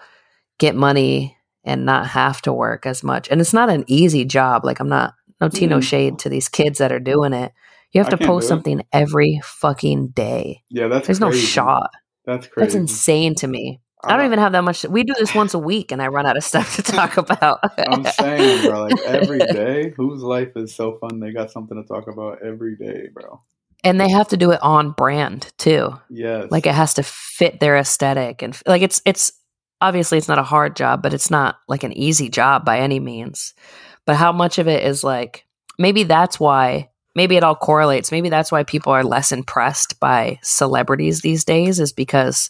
get 0.59 0.75
money 0.75 1.38
and 1.63 1.86
not 1.86 2.07
have 2.07 2.41
to 2.43 2.53
work 2.53 2.86
as 2.86 3.03
much. 3.03 3.29
And 3.29 3.41
it's 3.41 3.53
not 3.53 3.69
an 3.69 3.84
easy 3.88 4.25
job. 4.25 4.63
Like 4.65 4.79
I'm 4.79 4.89
not 4.89 5.13
no 5.41 5.49
Tino 5.49 5.79
Mm. 5.79 5.84
shade 5.84 6.19
to 6.19 6.29
these 6.29 6.49
kids 6.49 6.77
that 6.77 6.91
are 6.91 6.99
doing 6.99 7.34
it. 7.34 7.51
You 7.91 8.03
have 8.03 8.13
I 8.13 8.17
to 8.17 8.25
post 8.25 8.47
something 8.47 8.84
every 8.91 9.39
fucking 9.43 10.09
day. 10.09 10.63
Yeah, 10.69 10.88
that's 10.88 11.07
There's 11.07 11.19
no 11.19 11.31
shot. 11.31 11.91
That's 12.25 12.47
crazy. 12.47 12.65
That's 12.65 12.75
insane 12.75 13.36
to 13.36 13.47
me. 13.47 13.81
I 14.03 14.11
don't 14.11 14.21
uh, 14.21 14.25
even 14.25 14.39
have 14.39 14.51
that 14.51 14.63
much. 14.63 14.83
We 14.85 15.03
do 15.03 15.13
this 15.17 15.33
once 15.33 15.53
a 15.53 15.59
week, 15.59 15.91
and 15.91 16.01
I 16.01 16.07
run 16.07 16.25
out 16.25 16.37
of 16.37 16.43
stuff 16.43 16.75
to 16.75 16.81
talk 16.83 17.17
about. 17.17 17.59
I'm 17.77 18.03
saying, 18.05 18.67
bro, 18.67 18.83
like 18.83 18.99
every 19.01 19.39
day, 19.53 19.93
whose 19.95 20.21
life 20.21 20.55
is 20.55 20.73
so 20.73 20.93
fun? 20.93 21.19
They 21.19 21.31
got 21.31 21.51
something 21.51 21.81
to 21.81 21.87
talk 21.87 22.07
about 22.07 22.41
every 22.43 22.75
day, 22.75 23.07
bro. 23.13 23.41
and 23.83 23.99
they 23.99 24.09
have 24.09 24.29
to 24.29 24.37
do 24.37 24.51
it 24.51 24.61
on 24.61 24.91
brand 24.91 25.51
too. 25.57 25.93
Yes. 26.09 26.49
like 26.51 26.65
it 26.65 26.73
has 26.73 26.93
to 26.95 27.03
fit 27.03 27.59
their 27.59 27.77
aesthetic 27.77 28.41
and 28.41 28.59
like 28.65 28.81
it's 28.81 29.01
it's 29.05 29.31
obviously 29.81 30.17
it's 30.17 30.29
not 30.29 30.39
a 30.39 30.43
hard 30.43 30.75
job 30.75 31.01
but 31.01 31.13
it's 31.13 31.29
not 31.29 31.57
like 31.67 31.83
an 31.83 31.91
easy 31.93 32.29
job 32.29 32.63
by 32.63 32.79
any 32.79 32.99
means 32.99 33.53
but 34.05 34.15
how 34.15 34.31
much 34.31 34.57
of 34.57 34.67
it 34.67 34.83
is 34.83 35.03
like 35.03 35.45
maybe 35.77 36.03
that's 36.03 36.39
why 36.39 36.89
maybe 37.15 37.35
it 37.35 37.43
all 37.43 37.55
correlates 37.55 38.11
maybe 38.11 38.29
that's 38.29 38.51
why 38.51 38.63
people 38.63 38.93
are 38.93 39.03
less 39.03 39.31
impressed 39.31 39.99
by 39.99 40.39
celebrities 40.41 41.19
these 41.21 41.43
days 41.43 41.79
is 41.79 41.91
because 41.91 42.49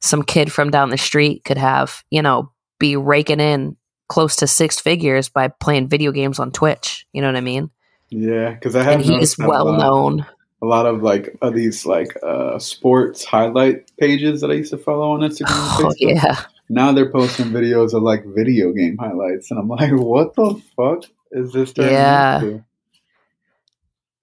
some 0.00 0.22
kid 0.22 0.52
from 0.52 0.70
down 0.70 0.90
the 0.90 0.98
street 0.98 1.44
could 1.44 1.58
have 1.58 2.02
you 2.10 2.22
know 2.22 2.50
be 2.78 2.96
raking 2.96 3.40
in 3.40 3.76
close 4.08 4.36
to 4.36 4.46
six 4.46 4.78
figures 4.78 5.28
by 5.28 5.48
playing 5.48 5.88
video 5.88 6.12
games 6.12 6.38
on 6.38 6.50
twitch 6.52 7.06
you 7.12 7.20
know 7.20 7.28
what 7.28 7.36
i 7.36 7.40
mean 7.40 7.70
yeah, 8.08 8.50
because 8.50 8.76
I 8.76 8.84
have 8.84 9.00
and 9.00 9.04
he's 9.04 9.36
a 9.36 9.48
well 9.48 9.64
lot- 9.64 9.80
known 9.80 10.26
A 10.62 10.66
lot 10.66 10.86
of 10.86 11.02
like 11.02 11.36
of 11.42 11.54
these 11.54 11.84
like 11.84 12.16
uh 12.22 12.58
sports 12.60 13.24
highlight 13.24 13.90
pages 13.98 14.42
that 14.42 14.50
I 14.50 14.54
used 14.54 14.70
to 14.70 14.78
follow 14.78 15.10
on 15.10 15.20
Instagram. 15.20 15.48
oh 15.50 15.92
yeah 15.98 16.42
Now 16.68 16.92
they're 16.92 17.10
posting 17.10 17.46
videos 17.46 17.94
of 17.94 18.02
like 18.04 18.24
video 18.24 18.72
game 18.72 18.96
highlights, 18.96 19.50
and 19.50 19.58
I'm 19.58 19.66
like, 19.80 19.90
what 19.92 20.34
the 20.36 20.62
fuck 20.76 21.02
is 21.32 21.52
this? 21.52 21.72
Yeah. 21.76 22.36
into? 22.42 22.64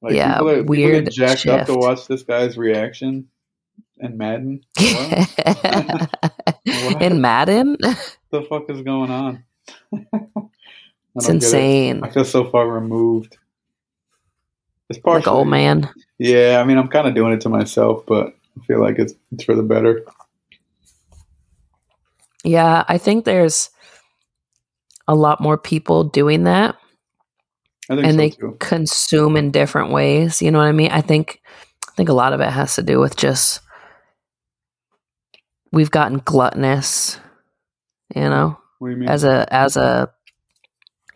Like, 0.02 0.14
Yeah, 0.14 0.34
people, 0.36 0.50
are, 0.50 0.56
people 0.62 0.70
weird 0.76 1.06
get 1.06 1.14
jacked 1.14 1.46
up 1.48 1.68
to 1.68 1.76
watch 1.76 2.08
this 2.08 2.24
guy's 2.24 2.58
reaction 2.58 3.28
in 4.04 4.18
Madden. 4.18 4.62
In 7.00 7.22
Madden. 7.22 7.78
What 7.82 8.18
the 8.32 8.42
fuck 8.50 8.70
is 8.70 8.82
going 8.84 9.10
on? 9.12 9.44
It's 9.94 10.06
don't 11.28 11.44
it. 11.44 11.46
insane. 11.46 12.04
I 12.04 12.10
feel 12.10 12.26
so 12.26 12.50
far 12.50 12.68
removed. 12.68 13.38
It's 14.90 14.98
Like 15.12 15.24
partially, 15.24 15.26
old 15.26 15.48
man. 15.48 15.90
Yeah, 16.20 16.60
I 16.62 16.66
mean, 16.66 16.78
I'm 16.78 16.88
kind 16.90 17.08
of 17.08 17.16
doing 17.16 17.34
it 17.34 17.42
to 17.42 17.50
myself, 17.50 18.04
but 18.08 18.36
I 18.60 18.66
feel 18.66 18.82
like 18.82 19.00
it's 19.00 19.14
it's 19.32 19.44
for 19.44 19.56
the 19.56 19.64
better. 19.64 20.04
Yeah, 22.44 22.84
I 22.88 22.98
think 22.98 23.26
there's 23.26 23.70
a 25.08 25.16
lot 25.16 25.42
more 25.42 25.58
people 25.58 26.04
doing 26.06 26.44
that 26.46 26.76
I 27.90 27.96
think 27.96 28.06
and 28.06 28.14
so 28.14 28.18
they 28.18 28.30
too. 28.32 28.58
consume 28.60 29.36
in 29.38 29.52
different 29.52 29.92
ways. 29.92 30.42
You 30.42 30.52
know 30.52 30.60
what 30.60 30.68
I 30.68 30.72
mean? 30.74 30.92
I 30.92 31.02
think 31.02 31.42
I 31.88 31.92
think 31.96 32.10
a 32.10 32.14
lot 32.14 32.34
of 32.34 32.42
it 32.42 32.50
has 32.50 32.76
to 32.76 32.84
do 32.84 33.00
with 33.00 33.16
just 33.18 33.60
we've 35.74 35.92
gotten 35.92 36.20
gluttonous, 36.20 37.20
you 38.16 38.22
know, 38.22 38.58
What 38.80 38.88
do 38.88 38.92
you 38.94 39.00
mean? 39.00 39.10
as 39.10 39.24
a 39.26 39.46
as 39.54 39.76
a 39.76 40.10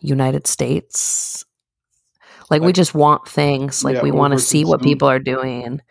United 0.01 0.47
States. 0.47 1.45
Like, 2.49 2.61
we 2.61 2.71
just 2.71 2.93
want 2.95 3.27
things. 3.27 3.83
Like 3.83 3.95
Yeah, 3.95 4.03
we 4.03 4.11
want 4.11 4.33
to 4.33 4.39
see 4.39 4.63
what 4.63 4.81
people 4.81 5.09
are 5.09 5.19
doing. 5.19 5.81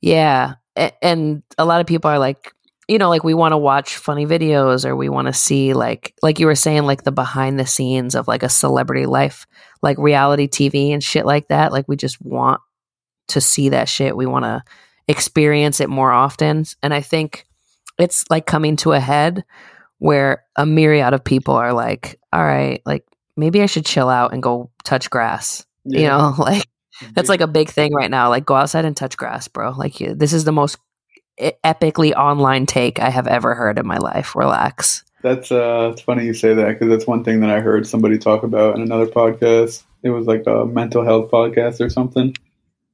Yeah. 0.00 0.54
A- 0.76 0.92
And 1.04 1.42
a 1.58 1.64
lot 1.66 1.80
of 1.82 1.86
people 1.86 2.10
are 2.10 2.18
like, 2.18 2.52
you 2.88 2.96
know, 2.98 3.10
like 3.10 3.22
we 3.22 3.34
want 3.34 3.52
to 3.52 3.58
watch 3.58 3.96
funny 3.96 4.24
videos 4.26 4.84
or 4.86 4.96
we 4.96 5.08
want 5.10 5.26
to 5.26 5.32
see 5.34 5.74
like 5.74 6.14
like 6.22 6.40
you 6.40 6.46
were 6.46 6.54
saying 6.56 6.84
like 6.84 7.04
the 7.04 7.12
behind 7.12 7.58
the 7.60 7.66
scenes 7.66 8.14
of 8.14 8.26
like 8.28 8.42
a 8.42 8.48
celebrity 8.48 9.06
life, 9.06 9.46
like 9.82 9.98
reality 9.98 10.48
TV 10.48 10.92
and 10.92 11.04
shit 11.04 11.26
like 11.26 11.48
that. 11.48 11.70
Like 11.70 11.86
we 11.86 11.96
just 11.96 12.20
want 12.20 12.60
to 13.28 13.40
see 13.40 13.68
that 13.68 13.88
shit. 13.88 14.16
We 14.16 14.26
want 14.26 14.44
to 14.44 14.64
experience 15.06 15.80
it 15.80 15.88
more 15.90 16.10
often. 16.12 16.64
And 16.82 16.94
I 16.94 17.00
think 17.02 17.46
it's 18.00 18.24
like 18.30 18.46
coming 18.46 18.76
to 18.76 18.92
a 18.92 19.00
head 19.00 19.44
where 19.98 20.44
a 20.56 20.66
myriad 20.66 21.12
of 21.14 21.24
people 21.24 21.54
are 21.54 21.72
like, 21.72 22.18
all 22.32 22.44
right, 22.44 22.82
like 22.86 23.04
maybe 23.36 23.62
I 23.62 23.66
should 23.66 23.86
chill 23.86 24.08
out 24.08 24.32
and 24.32 24.42
go 24.42 24.70
touch 24.84 25.10
grass. 25.10 25.64
You 25.84 26.06
know, 26.06 26.34
like 26.38 26.66
that's 27.14 27.28
like 27.28 27.40
a 27.40 27.46
big 27.46 27.70
thing 27.70 27.94
right 27.94 28.10
now. 28.10 28.28
Like 28.28 28.44
go 28.44 28.54
outside 28.54 28.84
and 28.84 28.96
touch 28.96 29.16
grass, 29.16 29.48
bro. 29.48 29.70
Like 29.70 30.00
you, 30.00 30.14
this 30.14 30.32
is 30.32 30.44
the 30.44 30.52
most 30.52 30.78
epically 31.40 32.12
online 32.12 32.66
take 32.66 32.98
I 33.00 33.10
have 33.10 33.26
ever 33.26 33.54
heard 33.54 33.78
in 33.78 33.86
my 33.86 33.96
life. 33.98 34.34
Relax. 34.36 35.04
That's 35.22 35.52
uh, 35.52 35.90
it's 35.92 36.02
funny 36.02 36.24
you 36.24 36.34
say 36.34 36.54
that 36.54 36.68
because 36.68 36.88
that's 36.88 37.06
one 37.06 37.24
thing 37.24 37.40
that 37.40 37.50
I 37.50 37.60
heard 37.60 37.86
somebody 37.86 38.18
talk 38.18 38.42
about 38.42 38.76
in 38.76 38.82
another 38.82 39.06
podcast. 39.06 39.82
It 40.02 40.10
was 40.10 40.26
like 40.26 40.44
a 40.46 40.64
mental 40.64 41.04
health 41.04 41.30
podcast 41.30 41.84
or 41.84 41.90
something, 41.90 42.34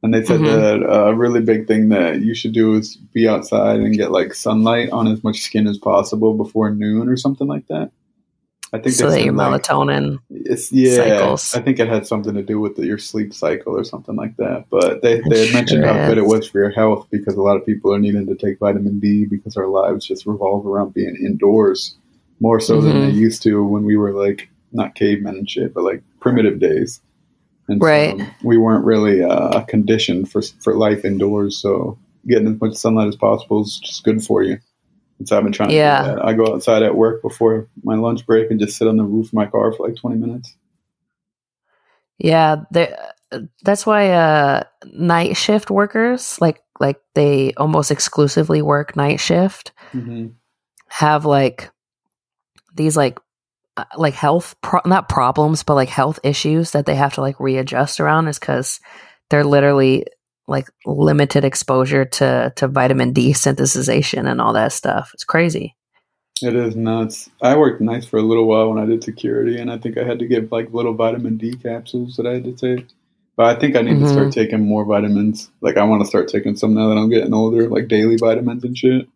and 0.06 0.14
they 0.14 0.24
said 0.24 0.40
Mhm. 0.40 0.46
that 0.46 0.82
uh, 0.88 1.06
a 1.06 1.14
really 1.14 1.40
big 1.40 1.66
thing 1.66 1.88
that 1.88 2.22
you 2.22 2.32
should 2.32 2.52
do 2.52 2.74
is 2.74 2.96
be 3.12 3.26
outside 3.28 3.80
and 3.80 3.92
get 3.96 4.12
like 4.12 4.32
sunlight 4.34 4.90
on 4.90 5.08
as 5.08 5.22
much 5.24 5.40
skin 5.40 5.66
as 5.66 5.78
possible 5.78 6.32
before 6.34 6.70
noon 6.70 7.08
or 7.08 7.16
something 7.16 7.48
like 7.48 7.66
that. 7.66 7.90
I 8.72 8.78
think 8.78 8.94
So 8.94 9.10
that 9.10 9.22
your 9.24 9.32
like, 9.32 9.62
melatonin. 9.64 10.18
It's 10.30 10.70
yeah. 10.72 10.96
cycles. 10.96 11.54
I 11.54 11.60
think 11.60 11.78
it 11.80 11.88
had 11.88 12.06
something 12.06 12.34
to 12.34 12.42
do 12.42 12.60
with 12.60 12.76
the, 12.76 12.86
your 12.86 12.98
sleep 12.98 13.34
cycle 13.34 13.76
or 13.76 13.82
something 13.84 14.14
like 14.16 14.36
that. 14.36 14.66
But 14.70 15.02
they 15.02 15.20
they 15.28 15.46
had 15.46 15.54
mentioned 15.54 15.82
sure 15.84 15.92
how 15.92 16.08
good 16.08 16.18
it 16.18 16.24
is. 16.24 16.30
was 16.32 16.48
for 16.48 16.58
your 16.60 16.70
health 16.70 17.06
because 17.10 17.34
a 17.34 17.42
lot 17.42 17.56
of 17.56 17.66
people 17.66 17.92
are 17.92 17.98
needing 17.98 18.26
to 18.26 18.34
take 18.36 18.58
vitamin 18.60 18.98
D 19.00 19.24
because 19.24 19.56
our 19.56 19.66
lives 19.68 20.06
just 20.06 20.24
revolve 20.26 20.66
around 20.66 20.94
being 20.94 21.16
indoors 21.16 21.96
more 22.40 22.60
so 22.60 22.80
than 22.80 23.00
they 23.00 23.12
Mhm. 23.12 23.14
used 23.26 23.42
to 23.44 23.64
when 23.64 23.84
we 23.84 23.96
were 23.96 24.12
like 24.12 24.48
not 24.72 24.94
cavemen 24.94 25.36
and 25.36 25.48
shit, 25.50 25.72
but 25.74 25.82
like 25.84 26.02
primitive 26.20 26.58
days. 26.60 27.00
And 27.68 27.82
so, 27.82 27.86
Right. 27.86 28.32
we 28.44 28.56
weren't 28.56 28.84
really 28.84 29.22
uh, 29.22 29.60
conditioned 29.62 30.30
for 30.30 30.42
for 30.62 30.74
life 30.74 31.04
indoors, 31.04 31.58
so 31.60 31.98
getting 32.26 32.48
as 32.48 32.60
much 32.60 32.74
sunlight 32.74 33.08
as 33.08 33.16
possible 33.16 33.62
is 33.62 33.78
just 33.84 34.04
good 34.04 34.22
for 34.24 34.42
you. 34.42 34.58
And 35.18 35.28
so 35.28 35.36
I've 35.36 35.42
been 35.44 35.52
trying 35.52 35.70
Yeah. 35.70 36.02
to 36.02 36.04
do 36.04 36.16
that. 36.16 36.24
I 36.24 36.32
go 36.34 36.54
outside 36.54 36.82
at 36.82 36.94
work 36.96 37.22
before 37.22 37.68
my 37.82 37.96
lunch 37.96 38.26
break 38.26 38.50
and 38.50 38.60
just 38.60 38.76
sit 38.76 38.86
on 38.88 38.96
the 38.96 39.04
roof 39.04 39.28
of 39.28 39.32
my 39.34 39.46
car 39.46 39.72
for 39.72 39.86
like 39.88 39.96
20 39.96 40.16
minutes. 40.16 40.54
Yeah, 42.18 42.56
that's 43.62 43.84
why 43.86 44.10
uh, 44.10 44.62
night 44.92 45.36
shift 45.36 45.70
workers, 45.70 46.40
like 46.40 46.62
like 46.80 47.00
they 47.14 47.52
almost 47.54 47.90
exclusively 47.90 48.62
work 48.62 48.96
night 48.96 49.20
shift, 49.20 49.72
hmm 49.92 50.28
have 50.88 51.24
like 51.24 51.70
these 52.74 52.96
like 52.96 53.18
Uh, 53.76 53.84
like 53.96 54.14
health 54.14 54.54
pro- 54.62 54.80
not 54.86 55.08
problems 55.08 55.62
but 55.62 55.74
like 55.74 55.90
health 55.90 56.18
issues 56.22 56.70
that 56.70 56.86
they 56.86 56.94
have 56.94 57.12
to 57.14 57.20
like 57.20 57.38
readjust 57.38 58.00
around 58.00 58.26
is 58.26 58.38
because 58.38 58.80
they're 59.28 59.44
literally 59.44 60.06
like 60.48 60.68
limited 60.84 61.44
exposure 61.44 62.04
to 62.04 62.52
to 62.56 62.68
vitamin 62.68 63.12
D 63.12 63.30
synthesization 63.32 64.30
and 64.30 64.40
all 64.40 64.52
that 64.52 64.72
stuff. 64.72 65.10
It's 65.14 65.24
crazy. 65.24 65.74
It 66.42 66.54
is 66.54 66.76
nuts. 66.76 67.30
I 67.40 67.56
worked 67.56 67.80
nights 67.80 68.06
for 68.06 68.18
a 68.18 68.22
little 68.22 68.46
while 68.46 68.68
when 68.68 68.82
I 68.82 68.86
did 68.86 69.02
security, 69.02 69.58
and 69.58 69.70
I 69.70 69.78
think 69.78 69.96
I 69.96 70.04
had 70.04 70.18
to 70.18 70.26
get 70.26 70.52
like 70.52 70.72
little 70.72 70.92
vitamin 70.92 71.38
D 71.38 71.56
capsules 71.56 72.16
that 72.16 72.26
I 72.26 72.34
had 72.34 72.44
to 72.44 72.52
take. 72.52 72.86
But 73.36 73.56
I 73.56 73.58
think 73.58 73.76
I 73.76 73.82
need 73.82 74.00
to 74.00 74.08
start 74.08 74.28
mm-hmm. 74.28 74.40
taking 74.40 74.66
more 74.66 74.84
vitamins. 74.84 75.50
Like 75.60 75.76
I 75.76 75.84
want 75.84 76.02
to 76.02 76.08
start 76.08 76.28
taking 76.28 76.56
some 76.56 76.74
now 76.74 76.88
that 76.88 76.96
I'm 76.96 77.10
getting 77.10 77.34
older, 77.34 77.68
like 77.68 77.88
daily 77.88 78.16
vitamins 78.16 78.64
and 78.64 78.76
shit. 78.76 79.08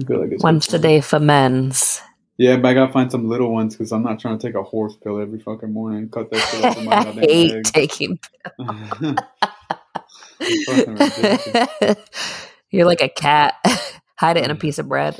I 0.00 0.04
feel 0.04 0.20
like 0.20 0.32
it's 0.32 0.42
Once 0.42 0.72
a 0.72 0.78
day 0.78 1.00
for 1.00 1.20
men's. 1.20 2.00
Yeah, 2.36 2.56
but 2.56 2.68
I 2.68 2.74
gotta 2.74 2.92
find 2.92 3.10
some 3.12 3.28
little 3.28 3.52
ones 3.52 3.76
because 3.76 3.92
I'm 3.92 4.02
not 4.02 4.18
trying 4.20 4.38
to 4.38 4.46
take 4.46 4.56
a 4.56 4.62
horse 4.62 4.96
pill 4.96 5.20
every 5.20 5.38
fucking 5.40 5.72
morning 5.72 5.98
and 6.00 6.12
cut 6.12 6.30
that 6.30 6.40
shit 6.40 6.64
up 6.64 6.82
my 6.82 6.92
I 6.98 7.12
hate 7.12 7.52
leg. 7.52 7.64
taking. 7.64 8.18
It's 10.40 10.64
fucking 10.64 10.94
ridiculous. 10.96 11.96
You're 12.70 12.86
like 12.86 13.00
a 13.02 13.08
cat. 13.08 13.54
Hide 14.16 14.36
it 14.36 14.44
in 14.44 14.50
a 14.50 14.56
piece 14.56 14.78
of 14.78 14.88
bread. 14.88 15.16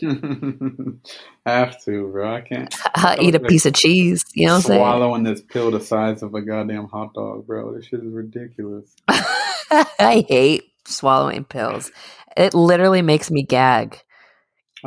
have 1.46 1.84
to, 1.84 2.08
bro. 2.10 2.34
I 2.34 2.40
can't. 2.40 2.74
I'll 2.94 3.20
eat 3.20 3.34
a 3.34 3.40
piece 3.40 3.66
of 3.66 3.74
cheese. 3.74 4.24
You 4.34 4.46
know 4.46 4.52
what 4.54 4.56
I'm 4.58 4.62
saying? 4.62 4.80
swallowing 4.80 5.22
this 5.24 5.42
pill 5.42 5.70
the 5.70 5.80
size 5.80 6.22
of 6.22 6.34
a 6.34 6.42
goddamn 6.42 6.88
hot 6.88 7.14
dog, 7.14 7.46
bro. 7.46 7.74
This 7.74 7.86
shit 7.86 8.00
is 8.00 8.12
ridiculous. 8.12 8.90
I 9.08 10.24
hate 10.28 10.64
swallowing 10.86 11.44
pills. 11.44 11.90
It 12.36 12.54
literally 12.54 13.02
makes 13.02 13.30
me 13.30 13.42
gag. 13.44 14.00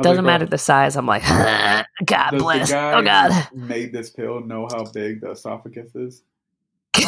Doesn't 0.02 0.24
like, 0.24 0.30
uh, 0.30 0.38
matter 0.38 0.46
the 0.46 0.58
size. 0.58 0.96
I'm 0.96 1.06
like, 1.06 1.22
God 2.04 2.30
Does 2.32 2.42
bless. 2.42 2.72
Oh 2.72 3.02
God. 3.02 3.48
made 3.54 3.92
this 3.92 4.10
pill 4.10 4.40
know 4.40 4.66
how 4.70 4.84
big 4.84 5.20
the 5.20 5.30
esophagus 5.32 5.94
is? 5.94 6.22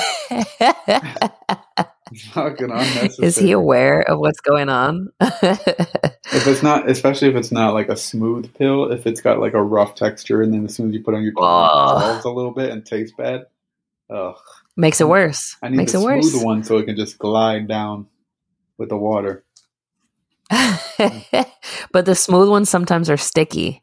Fucking 2.32 2.70
unnecessary. 2.70 3.26
Is 3.26 3.36
he 3.38 3.52
aware 3.52 4.02
of 4.02 4.18
what's 4.18 4.40
going 4.40 4.68
on? 4.68 5.10
If 5.20 6.46
it's 6.46 6.62
not, 6.62 6.88
especially 6.88 7.28
if 7.28 7.36
it's 7.36 7.52
not 7.52 7.74
like 7.74 7.88
a 7.88 7.96
smooth 7.96 8.52
pill, 8.54 8.90
if 8.90 9.06
it's 9.06 9.20
got 9.20 9.38
like 9.40 9.54
a 9.54 9.62
rough 9.62 9.94
texture, 9.94 10.42
and 10.42 10.52
then 10.52 10.64
as 10.64 10.74
soon 10.74 10.88
as 10.88 10.94
you 10.94 11.02
put 11.02 11.14
it 11.14 11.18
on 11.18 11.22
your 11.22 11.32
tongue, 11.32 11.42
Oh. 11.44 11.96
it 11.96 12.00
dissolves 12.00 12.24
a 12.24 12.30
little 12.30 12.50
bit 12.52 12.70
and 12.70 12.84
tastes 12.84 13.14
bad. 13.16 13.46
Ugh. 14.10 14.36
Makes 14.76 15.00
it 15.00 15.08
worse. 15.08 15.56
I 15.62 15.68
need 15.68 15.76
Makes 15.78 15.92
the 15.92 15.98
it 15.98 16.02
smooth 16.22 16.34
worse. 16.34 16.44
one 16.44 16.64
so 16.64 16.78
it 16.78 16.86
can 16.86 16.96
just 16.96 17.18
glide 17.18 17.68
down 17.68 18.06
with 18.78 18.88
the 18.88 18.96
water. 18.96 19.44
but 21.92 22.04
the 22.06 22.14
smooth 22.14 22.48
ones 22.50 22.68
sometimes 22.68 23.08
are 23.08 23.16
sticky. 23.16 23.82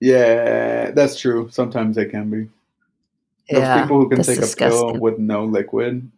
Yeah, 0.00 0.90
that's 0.92 1.18
true. 1.18 1.48
Sometimes 1.50 1.96
they 1.96 2.04
can 2.06 2.30
be. 2.30 2.48
Those 3.50 3.62
Yeah. 3.62 3.82
people 3.82 4.00
who 4.02 4.08
can 4.08 4.18
that's 4.18 4.28
take 4.28 4.42
a 4.66 4.68
pill 4.70 4.98
with 5.00 5.18
no 5.18 5.44
liquid, 5.44 6.10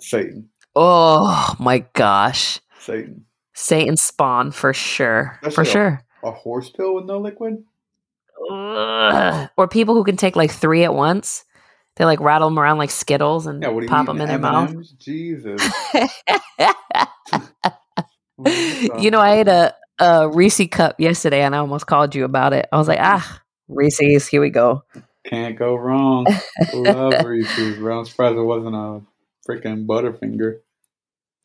Satan, 0.00 0.48
Oh 0.74 1.54
my 1.58 1.78
gosh. 1.94 2.60
Satan. 2.80 3.24
Satan 3.54 3.96
spawn 3.96 4.50
for 4.52 4.74
sure. 4.74 5.38
For 5.42 5.48
Especially 5.48 5.70
a- 5.70 5.72
sure. 5.72 6.02
A 6.22 6.30
horse 6.30 6.68
pill 6.70 6.94
with 6.94 7.06
no 7.06 7.18
liquid? 7.18 7.64
Ugh. 8.50 9.48
Or 9.56 9.66
people 9.68 9.94
who 9.94 10.04
can 10.04 10.16
take 10.16 10.36
like 10.36 10.50
three 10.50 10.84
at 10.84 10.94
once. 10.94 11.44
They 11.96 12.04
like 12.04 12.20
rattle 12.20 12.48
them 12.50 12.58
around 12.58 12.76
like 12.76 12.90
Skittles 12.90 13.46
and 13.46 13.62
Yeah, 13.62 13.70
what 13.70 13.80
do 13.80 13.84
you 13.86 13.90
pop 13.90 14.04
them 14.06 14.20
in 14.20 14.28
their 14.28 14.38
mouth. 14.38 14.68
M&Ms? 14.70 14.90
Jesus. 14.98 15.62
Are 18.44 18.50
you 19.00 19.10
know, 19.10 19.20
I 19.20 19.40
ate 19.40 19.48
a, 19.48 19.74
a 19.98 20.28
Reese 20.28 20.68
cup 20.70 21.00
yesterday 21.00 21.42
and 21.42 21.54
I 21.54 21.58
almost 21.58 21.86
called 21.86 22.14
you 22.14 22.24
about 22.24 22.52
it. 22.52 22.68
I 22.72 22.76
was 22.76 22.88
like, 22.88 23.00
ah, 23.00 23.42
Reese's, 23.68 24.26
here 24.26 24.40
we 24.40 24.50
go. 24.50 24.84
Can't 25.24 25.58
go 25.58 25.74
wrong. 25.74 26.26
Love 26.72 27.24
Reese's, 27.24 27.78
bro. 27.78 27.98
I'm 27.98 28.04
surprised 28.04 28.36
it 28.36 28.42
wasn't 28.42 28.76
a 28.76 29.00
freaking 29.48 29.86
Butterfinger. 29.86 30.60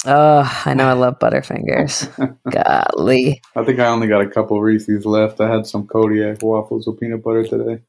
Oh, 0.05 0.61
I 0.65 0.73
know 0.73 0.87
I 0.87 0.93
love 0.93 1.19
Butterfingers. 1.21 2.09
Golly. 2.49 3.41
I 3.55 3.63
think 3.63 3.79
I 3.79 3.87
only 3.87 4.07
got 4.07 4.21
a 4.21 4.29
couple 4.29 4.61
Reese's 4.61 5.05
left. 5.05 5.39
I 5.41 5.51
had 5.51 5.67
some 5.67 5.87
Kodiak 5.87 6.41
waffles 6.41 6.87
with 6.87 6.99
peanut 6.99 7.23
butter 7.23 7.43
today. 7.43 7.81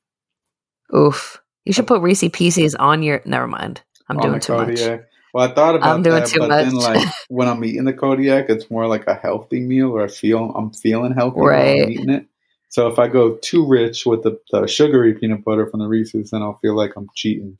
Oof. 0.94 1.42
You 1.64 1.72
should 1.72 1.86
put 1.86 2.02
Reese 2.02 2.24
Pieces 2.32 2.74
on 2.74 3.02
your. 3.02 3.22
Never 3.24 3.46
mind. 3.46 3.82
I'm 4.08 4.18
on 4.18 4.26
doing 4.26 4.40
too 4.40 4.56
much. 4.56 4.80
Well, 5.32 5.50
I 5.50 5.54
thought 5.54 5.76
about 5.76 5.94
I'm 5.94 6.02
doing 6.02 6.20
that, 6.20 6.28
too 6.28 6.40
but 6.40 6.48
then 6.48 6.74
like 6.74 7.06
when 7.28 7.48
I'm 7.48 7.64
eating 7.64 7.84
the 7.84 7.94
Kodiak, 7.94 8.50
it's 8.50 8.70
more 8.70 8.86
like 8.86 9.06
a 9.06 9.14
healthy 9.14 9.60
meal, 9.60 9.90
or 9.90 10.04
I 10.04 10.08
feel 10.08 10.52
I'm 10.54 10.72
feeling 10.72 11.12
healthy 11.12 11.40
while 11.40 11.48
Right. 11.48 11.82
I'm 11.82 11.90
eating 11.90 12.10
it. 12.10 12.26
So 12.68 12.88
if 12.88 12.98
I 12.98 13.08
go 13.08 13.36
too 13.36 13.66
rich 13.66 14.06
with 14.06 14.22
the, 14.22 14.38
the 14.50 14.66
sugary 14.66 15.14
peanut 15.14 15.44
butter 15.44 15.66
from 15.66 15.80
the 15.80 15.86
Reese's, 15.86 16.30
then 16.30 16.42
I'll 16.42 16.58
feel 16.58 16.74
like 16.74 16.92
I'm 16.96 17.08
cheating. 17.14 17.58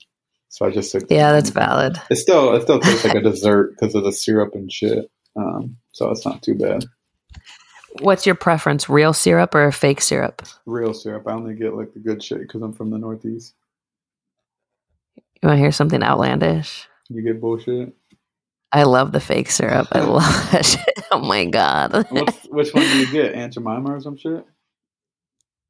So 0.48 0.66
I 0.66 0.70
just 0.70 0.92
took. 0.92 1.04
Yeah, 1.10 1.32
that's 1.32 1.50
valid. 1.50 1.98
It 2.10 2.16
still 2.16 2.54
it 2.54 2.62
still 2.62 2.80
tastes 2.80 3.04
like 3.04 3.14
a 3.14 3.20
dessert 3.30 3.70
because 3.70 3.94
of 3.94 4.04
the 4.04 4.12
syrup 4.12 4.54
and 4.54 4.70
shit. 4.70 5.10
Um, 5.34 5.76
so 5.92 6.10
it's 6.10 6.26
not 6.26 6.42
too 6.42 6.54
bad. 6.54 6.84
What's 8.00 8.26
your 8.26 8.34
preference, 8.34 8.88
real 8.88 9.12
syrup 9.12 9.54
or 9.54 9.70
fake 9.72 10.00
syrup? 10.00 10.42
Real 10.66 10.92
syrup. 10.94 11.26
I 11.26 11.32
only 11.32 11.54
get 11.54 11.74
like 11.74 11.92
the 11.94 12.00
good 12.00 12.22
shit 12.22 12.40
because 12.40 12.62
I'm 12.62 12.72
from 12.74 12.90
the 12.90 12.98
Northeast. 12.98 13.54
You 15.16 15.48
want 15.48 15.56
to 15.56 15.60
hear 15.60 15.72
something 15.72 16.02
outlandish? 16.02 16.86
You 17.14 17.22
get 17.22 17.40
bullshit. 17.40 17.94
I 18.72 18.84
love 18.84 19.12
the 19.12 19.20
fake 19.20 19.50
syrup. 19.50 19.88
I 19.92 20.00
love 20.04 20.50
that 20.52 20.64
shit. 20.64 20.88
Oh 21.14 21.20
my 21.20 21.44
god. 21.44 22.06
What's, 22.08 22.46
which 22.46 22.72
one 22.72 22.84
do 22.84 22.98
you 22.98 23.12
get? 23.12 23.34
Aunt 23.36 23.52
Jemima 23.52 23.92
or 23.96 24.00
some 24.00 24.16
shit? 24.16 24.46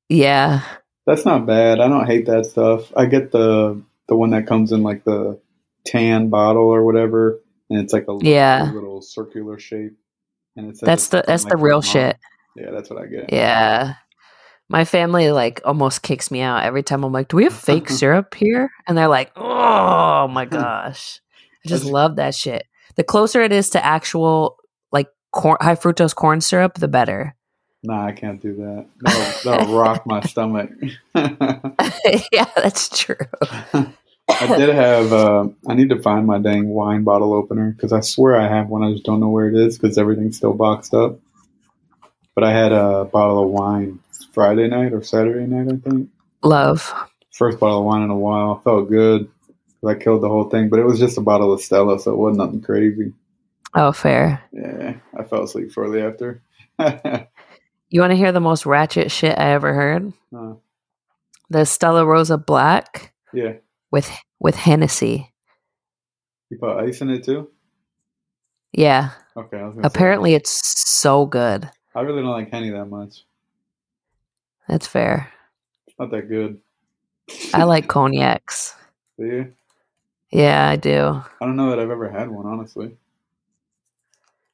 yeah. 0.09 0.63
That's 1.05 1.25
not 1.25 1.47
bad. 1.47 1.81
I 1.81 1.89
don't 1.89 2.07
hate 2.07 2.27
that 2.27 2.47
stuff. 2.47 2.93
I 2.97 3.07
get 3.07 3.33
the 3.33 3.83
the 4.07 4.15
one 4.15 4.31
that 4.31 4.47
comes 4.47 4.71
in 4.71 4.85
like 4.85 5.03
the 5.05 5.41
tan 5.85 6.29
bottle 6.29 6.63
or 6.63 6.85
whatever, 6.85 7.41
and 7.71 7.81
it's 7.81 7.93
like 7.93 8.07
a 8.07 8.13
little, 8.13 8.31
Yeah. 8.31 8.71
little 8.73 9.03
circular 9.03 9.59
shape. 9.59 9.97
And 10.55 10.69
it 10.71 10.77
says 10.79 10.87
That's 10.87 11.03
it's 11.03 11.09
the 11.09 11.25
that's 11.27 11.45
like, 11.45 11.51
the 11.53 11.57
real 11.57 11.83
shit. 11.83 12.17
Yeah, 12.55 12.71
that's 12.71 12.89
what 12.89 13.03
I 13.03 13.07
get. 13.07 13.33
Yeah. 13.33 13.95
My 14.69 14.85
family 14.85 15.33
like 15.33 15.61
almost 15.65 16.03
kicks 16.03 16.31
me 16.31 16.41
out 16.41 16.63
every 16.63 16.85
time 16.85 17.03
I'm 17.03 17.13
like, 17.13 17.27
"Do 17.29 17.37
we 17.39 17.45
have 17.45 17.53
fake 17.55 17.89
syrup 17.91 18.33
here?" 18.35 18.71
And 18.87 18.97
they're 18.97 19.09
like, 19.09 19.33
"Oh 19.35 20.29
my 20.29 20.45
gosh." 20.45 21.21
I 21.65 21.69
just 21.69 21.85
love 21.85 22.17
that 22.17 22.35
shit. 22.35 22.67
The 22.97 23.05
closer 23.05 23.41
it 23.43 23.53
is 23.53 23.71
to 23.71 23.85
actual 23.85 24.59
like 24.91 25.09
corn, 25.31 25.57
high 25.61 25.77
fructose 25.77 26.15
corn 26.15 26.41
syrup, 26.41 26.75
the 26.75 26.89
better. 26.89 27.35
Nah, 27.85 28.07
I 28.07 28.13
can't 28.13 28.41
do 28.41 28.55
that. 28.57 28.87
That'll, 29.01 29.59
that'll 29.59 29.77
rock 29.77 30.07
my 30.07 30.21
stomach. 30.27 30.71
Yeah, 32.33 32.47
that's 32.57 32.89
true. 32.99 33.17
I 33.75 34.57
did 34.57 34.69
have. 34.71 35.13
Uh, 35.13 35.49
I 35.69 35.75
need 35.75 35.91
to 35.91 36.01
find 36.01 36.27
my 36.27 36.39
dang 36.39 36.69
wine 36.69 37.05
bottle 37.05 37.33
opener 37.33 37.73
because 37.73 37.93
I 37.93 38.01
swear 38.01 38.37
I 38.37 38.49
have 38.49 38.69
one. 38.69 38.83
I 38.83 38.93
just 38.93 39.05
don't 39.05 39.21
know 39.21 39.29
where 39.29 39.49
it 39.49 39.55
is 39.55 39.79
because 39.79 39.99
everything's 39.99 40.37
still 40.37 40.55
boxed 40.55 40.95
up. 40.95 41.19
But 42.35 42.45
I 42.45 42.53
had 42.53 42.73
a 42.73 43.05
bottle 43.05 43.43
of 43.43 43.51
wine 43.51 43.99
Friday 44.33 44.69
night 44.69 44.93
or 44.93 45.03
Saturday 45.03 45.47
night, 45.47 45.73
I 45.73 45.77
think. 45.89 46.09
Love. 46.43 46.93
First 47.31 47.59
bottle 47.61 47.81
of 47.81 47.85
wine 47.85 48.03
in 48.03 48.11
a 48.11 48.17
while. 48.17 48.61
Felt 48.61 48.89
good. 48.89 49.29
I 49.87 49.95
killed 49.95 50.23
the 50.23 50.29
whole 50.29 50.49
thing, 50.49 50.69
but 50.69 50.79
it 50.79 50.85
was 50.85 50.99
just 50.99 51.19
a 51.19 51.21
bottle 51.23 51.53
of 51.53 51.61
Stella, 51.61 51.99
so 51.99 52.13
it 52.13 52.17
wasn't 52.17 52.39
nothing 52.39 52.61
crazy. 52.63 53.13
Oh, 53.75 53.91
fair. 53.93 54.43
Yeah, 54.53 54.95
I 55.19 55.25
fell 55.25 55.43
asleep 55.45 55.73
shortly 55.73 56.03
after. 56.03 56.43
You 57.95 58.01
want 58.01 58.13
to 58.13 58.17
hear 58.17 58.33
the 58.33 58.41
most 58.41 58.65
ratchet 58.65 59.11
shit 59.13 59.39
I 59.39 59.51
ever 59.53 59.75
heard? 59.75 60.15
Uh, 60.35 60.55
The 61.51 61.67
Stella 61.67 62.07
Rosa 62.07 62.39
Black 62.39 63.13
yeah, 63.35 63.57
with 63.91 64.11
with 64.41 64.55
Hennessy. 64.55 65.31
you 66.49 66.57
put 66.57 66.79
ice 66.79 67.03
in 67.03 67.11
it 67.11 67.23
too. 67.23 67.51
Yeah. 68.73 69.11
Okay, 69.37 69.59
I 69.59 69.65
was 69.65 69.75
gonna 69.75 69.83
say, 69.83 69.87
Apparently, 69.87 70.33
it's 70.33 70.63
so 70.91 71.27
good. 71.27 71.69
I 71.95 72.01
really 72.01 72.23
don't 72.23 72.31
like 72.31 72.51
Henny 72.51 72.71
that 72.71 72.87
much. 72.87 73.25
That's 74.69 74.87
fair. 74.87 75.31
It's 75.87 75.99
not 75.99 76.11
that 76.13 76.31
good. 76.31 76.59
I 77.53 77.65
like 77.65 77.89
cognacs. 77.89 78.75
Do 79.19 79.27
you? 79.27 79.53
Yeah, 80.33 80.69
I 80.69 80.77
do. 80.77 81.23
I 81.41 81.47
don't 81.47 81.57
know 81.57 81.71
that 81.71 81.79
I've 81.79 81.91
ever 81.91 82.11
had 82.11 82.31
one, 82.31 82.47
honestly. 82.47 82.97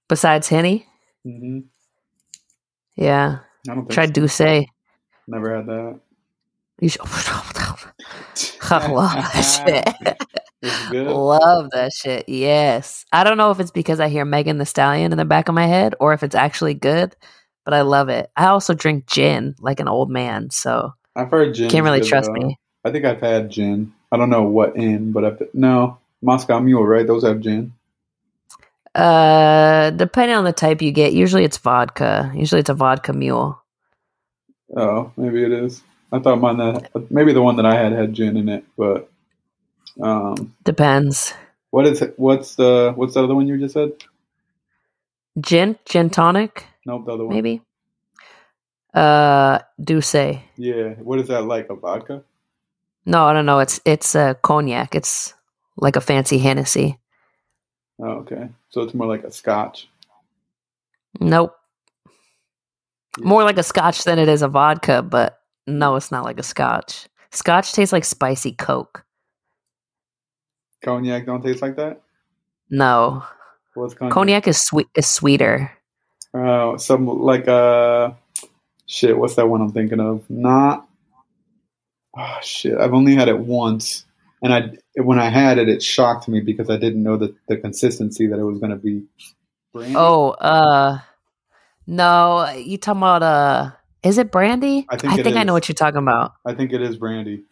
Besides 0.09 0.49
Henny, 0.49 0.87
hmm 1.25 1.61
yeah. 2.99 3.39
I 3.69 3.75
don't 3.75 3.85
think 3.85 3.93
Try 3.93 4.07
so. 4.07 4.13
D'ussé. 4.13 4.67
Never 5.29 5.55
had 5.55 5.67
that. 5.67 6.01
You 6.81 6.89
should. 6.89 7.01
I 8.71 8.89
love 8.91 9.15
that 9.15 10.25
shit. 10.63 11.07
Love 11.07 11.71
that 11.71 11.93
shit. 11.93 12.29
Yes. 12.29 13.05
I 13.13 13.23
don't 13.23 13.37
know 13.37 13.53
if 13.53 13.61
it's 13.61 13.71
because 13.71 14.01
I 14.01 14.09
hear 14.09 14.25
Megan 14.25 14.59
Thee 14.59 14.65
Stallion 14.65 15.13
in 15.13 15.19
the 15.19 15.25
back 15.25 15.49
of 15.49 15.55
my 15.55 15.67
head 15.67 15.95
or 16.01 16.13
if 16.13 16.25
it's 16.25 16.35
actually 16.35 16.75
good, 16.75 17.15
but 17.65 17.73
I 17.73 17.83
love 17.83 18.09
it. 18.09 18.31
I 18.37 18.47
also 18.47 18.75
drink 18.75 19.07
gin 19.07 19.55
like 19.61 19.79
an 19.79 19.89
old 19.89 20.11
man, 20.11 20.51
so 20.51 20.93
I've 21.15 21.31
heard 21.31 21.55
gin. 21.55 21.71
can't 21.71 21.85
really 21.85 22.01
trust 22.01 22.27
though. 22.35 22.47
me. 22.47 22.59
I 22.85 22.91
think 22.91 23.05
I've 23.05 23.21
had 23.21 23.51
gin. 23.51 23.93
I 24.11 24.17
don't 24.17 24.31
know 24.31 24.43
what 24.45 24.77
in, 24.77 25.13
but 25.13 25.25
I've 25.25 25.43
no 25.55 25.99
Moscow 26.23 26.61
Mule, 26.61 26.85
right? 26.85 27.07
Those 27.07 27.25
have 27.25 27.41
gin. 27.41 27.73
Uh, 28.95 29.91
depending 29.91 30.37
on 30.37 30.45
the 30.45 30.53
type 30.53 30.83
you 30.83 30.91
get, 30.93 31.13
usually 31.13 31.45
it's 31.45 31.59
vodka. 31.59 32.33
Usually 32.35 32.61
it's 32.61 32.71
a 32.71 32.75
vodka 32.75 33.13
mule. 33.13 33.63
Oh, 34.77 35.13
maybe 35.17 35.45
it 35.45 35.53
is. 35.53 35.83
I 36.11 36.19
thought 36.21 36.41
mine 36.41 36.57
that 36.57 36.91
maybe 37.11 37.33
the 37.33 37.43
one 37.43 37.57
that 37.57 37.67
I 37.67 37.75
had 37.75 37.93
had 37.93 38.15
gin 38.15 38.37
in 38.37 38.49
it, 38.49 38.65
but 38.77 39.11
um, 40.01 40.55
Depends. 40.65 41.35
what 41.71 41.87
is 41.87 42.01
it? 42.03 42.15
What's 42.19 42.55
the 42.55 42.93
what's 42.97 43.15
the 43.15 43.23
other 43.25 43.35
one 43.35 43.47
you 43.47 43.59
just 43.59 43.75
said? 43.75 43.93
Gin, 45.39 45.79
gin 45.85 46.11
tonic, 46.11 46.65
Nope, 46.87 47.05
the 47.07 47.13
other 47.13 47.25
one. 47.27 47.35
maybe. 47.35 47.63
Uh, 48.95 49.59
D'ussé. 49.81 50.41
Yeah. 50.57 50.95
What 50.95 51.21
is 51.21 51.29
that 51.29 51.45
like? 51.45 51.69
A 51.71 51.75
vodka? 51.77 52.25
No, 53.09 53.25
I 53.25 53.33
don't 53.33 53.47
know. 53.47 53.59
It's 53.59 53.81
it's 53.87 54.15
a 54.15 54.37
cognac. 54.43 54.95
It's 54.95 55.33
like 55.79 55.97
a 55.97 56.01
fancy 56.01 56.37
Hennessy. 56.39 56.99
Oh, 57.99 58.21
okay. 58.21 58.51
So 58.69 58.83
it's 58.83 58.93
more 58.93 59.07
like 59.07 59.25
a 59.25 59.33
Scotch. 59.33 59.89
Nope. 61.19 61.57
More 63.21 63.43
like 63.45 63.57
a 63.59 63.63
scotch 63.63 64.05
than 64.05 64.19
it 64.19 64.29
is 64.29 64.43
a 64.43 64.49
vodka, 64.49 65.03
but 65.03 65.41
no, 65.67 65.97
it's 65.97 66.13
not 66.13 66.25
like 66.25 66.39
a 66.39 66.43
scotch. 66.43 67.09
Scotch 67.33 67.73
tastes 67.73 67.93
like 67.93 68.05
spicy 68.05 68.53
Coke. 68.53 69.05
Cognac 70.85 71.27
don't 71.27 71.43
taste 71.43 71.63
like 71.63 71.77
that. 71.77 72.03
No, 72.71 73.25
What's 73.75 73.95
cognac? 73.95 74.13
cognac 74.13 74.49
is 74.49 74.61
sweet 74.63 74.87
is 74.95 75.11
sweeter. 75.11 75.73
Oh, 76.35 76.77
some 76.77 77.07
like 77.07 77.49
uh 77.49 78.11
shit. 78.87 79.17
What's 79.19 79.35
that 79.37 79.49
one 79.49 79.63
I'm 79.63 79.73
thinking 79.73 80.01
of? 80.01 80.29
Not. 80.29 80.88
Oh 82.19 82.39
shit! 82.43 82.77
I've 82.77 82.95
only 82.95 83.15
had 83.15 83.29
it 83.29 83.39
once, 83.39 84.05
and 84.43 84.53
I 84.53 84.71
when 84.97 85.21
I 85.21 85.29
had 85.29 85.59
it, 85.59 85.69
it 85.69 85.83
shocked 85.83 86.27
me 86.27 86.41
because 86.41 86.69
I 86.69 86.77
didn't 86.77 87.03
know 87.03 87.17
that 87.17 87.33
the 87.47 87.57
consistency 87.57 88.27
that 88.27 88.39
it 88.39 88.43
was 88.45 88.59
going 88.59 88.71
to 88.71 88.77
be. 88.77 89.05
Brandy? 89.73 89.95
Oh, 89.97 90.31
uh, 90.31 90.99
no, 91.87 92.51
you 92.51 92.77
talking 92.77 92.99
about 93.01 93.23
uh? 93.23 93.71
Is 94.03 94.19
it 94.19 94.31
brandy? 94.33 94.87
I 94.89 94.97
think 94.97 95.19
it 95.19 95.37
I 95.37 95.43
know 95.43 95.53
what 95.53 95.69
you're 95.69 95.75
talking 95.75 95.99
about. 95.99 96.35
I 96.47 96.55
think 96.55 96.73
it 96.73 96.81
is 96.81 96.97
brandy 96.97 97.43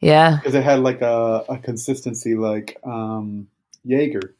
Yeah. 0.00 0.36
because 0.36 0.54
it 0.54 0.62
had 0.62 0.80
like 0.80 1.00
a, 1.00 1.44
a 1.48 1.58
consistency 1.58 2.34
like 2.34 2.78
um 2.84 3.48
Jaeger, 3.82 4.34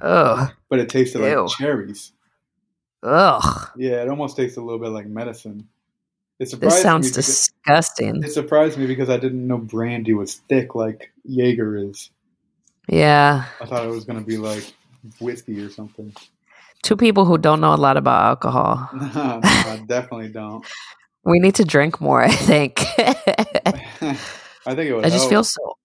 Ugh. 0.00 0.50
but 0.68 0.78
it 0.78 0.88
tasted 0.88 1.20
Ew. 1.22 1.42
like 1.42 1.50
cherries. 1.58 2.12
Ugh. 3.02 3.68
Yeah, 3.76 4.02
it 4.02 4.08
almost 4.08 4.36
tastes 4.36 4.56
a 4.56 4.60
little 4.62 4.78
bit 4.80 4.90
like 4.90 5.06
medicine. 5.06 5.68
It 6.38 6.48
surprised 6.48 6.76
This 6.76 6.82
sounds 6.82 7.10
because, 7.10 7.26
disgusting. 7.26 8.22
it 8.24 8.32
surprised 8.32 8.78
me 8.78 8.86
because 8.86 9.08
I 9.10 9.16
didn't 9.16 9.46
know 9.46 9.58
brandy 9.58 10.12
was 10.14 10.36
thick 10.48 10.74
like 10.74 11.12
Jaeger 11.24 11.76
is. 11.76 12.10
Yeah. 12.88 13.44
I 13.60 13.66
thought 13.66 13.84
it 13.84 13.90
was 13.90 14.04
gonna 14.04 14.22
be 14.22 14.38
like 14.38 14.64
whiskey 15.20 15.60
or 15.60 15.70
something. 15.70 16.12
Two 16.82 16.96
people 16.96 17.24
who 17.24 17.38
don't 17.38 17.60
know 17.60 17.74
a 17.74 17.76
lot 17.76 17.96
about 17.96 18.24
alcohol. 18.24 18.88
no, 18.94 19.40
I 19.44 19.82
definitely 19.86 20.28
don't. 20.28 20.64
We 21.24 21.38
need 21.38 21.54
to 21.54 21.64
drink 21.64 22.00
more, 22.00 22.20
I 22.20 22.28
think. 22.32 22.82
I 22.98 24.16
think 24.74 24.90
it 24.90 24.92
would. 24.92 25.04
I 25.06 25.08
just 25.08 25.20
help. 25.22 25.30
feel 25.30 25.44
so 25.44 25.78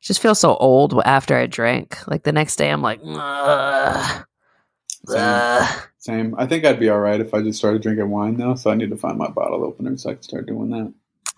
just 0.00 0.22
feel 0.22 0.34
so 0.34 0.56
old 0.56 0.98
after 1.04 1.36
I 1.36 1.44
drink. 1.44 1.98
Like 2.08 2.22
the 2.22 2.32
next 2.32 2.56
day 2.56 2.70
I'm 2.70 2.80
like 2.80 2.98
"Ugh, 3.04 4.24
Same. 5.08 5.18
ugh." 5.20 5.82
same. 5.98 6.34
I 6.38 6.46
think 6.46 6.64
I'd 6.64 6.78
be 6.80 6.88
all 6.88 7.00
right 7.00 7.20
if 7.20 7.34
I 7.34 7.42
just 7.42 7.58
started 7.58 7.82
drinking 7.82 8.10
wine 8.10 8.36
though. 8.36 8.54
So 8.54 8.70
I 8.70 8.74
need 8.74 8.90
to 8.90 8.96
find 8.96 9.18
my 9.18 9.28
bottle 9.28 9.64
opener 9.64 9.96
so 9.96 10.10
I 10.10 10.14
can 10.14 10.22
start 10.22 10.46
doing 10.46 10.70
that. 10.70 10.92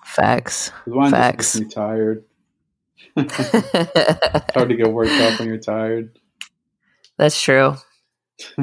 Facts. 0.05 0.73
wine 0.87 1.11
Facts. 1.11 1.53
just 1.53 1.61
makes 1.63 1.69
me 1.69 1.75
tired. 1.75 2.25
Hard 4.55 4.69
to 4.69 4.75
get 4.77 4.93
worked 4.93 5.13
up 5.13 5.39
when 5.39 5.49
you're 5.49 5.59
tired. 5.59 6.19
That's 7.17 7.41
true. 7.41 7.77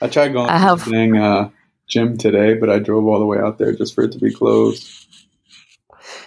I 0.00 0.08
tried 0.08 0.32
going 0.32 0.48
I 0.50 0.54
to 0.54 0.58
have- 0.58 0.84
the 0.84 0.90
dang 0.90 1.16
uh, 1.16 1.50
gym 1.88 2.16
today, 2.16 2.54
but 2.54 2.70
I 2.70 2.78
drove 2.78 3.06
all 3.06 3.18
the 3.18 3.26
way 3.26 3.38
out 3.38 3.58
there 3.58 3.72
just 3.74 3.94
for 3.94 4.04
it 4.04 4.12
to 4.12 4.18
be 4.18 4.32
closed. 4.32 5.06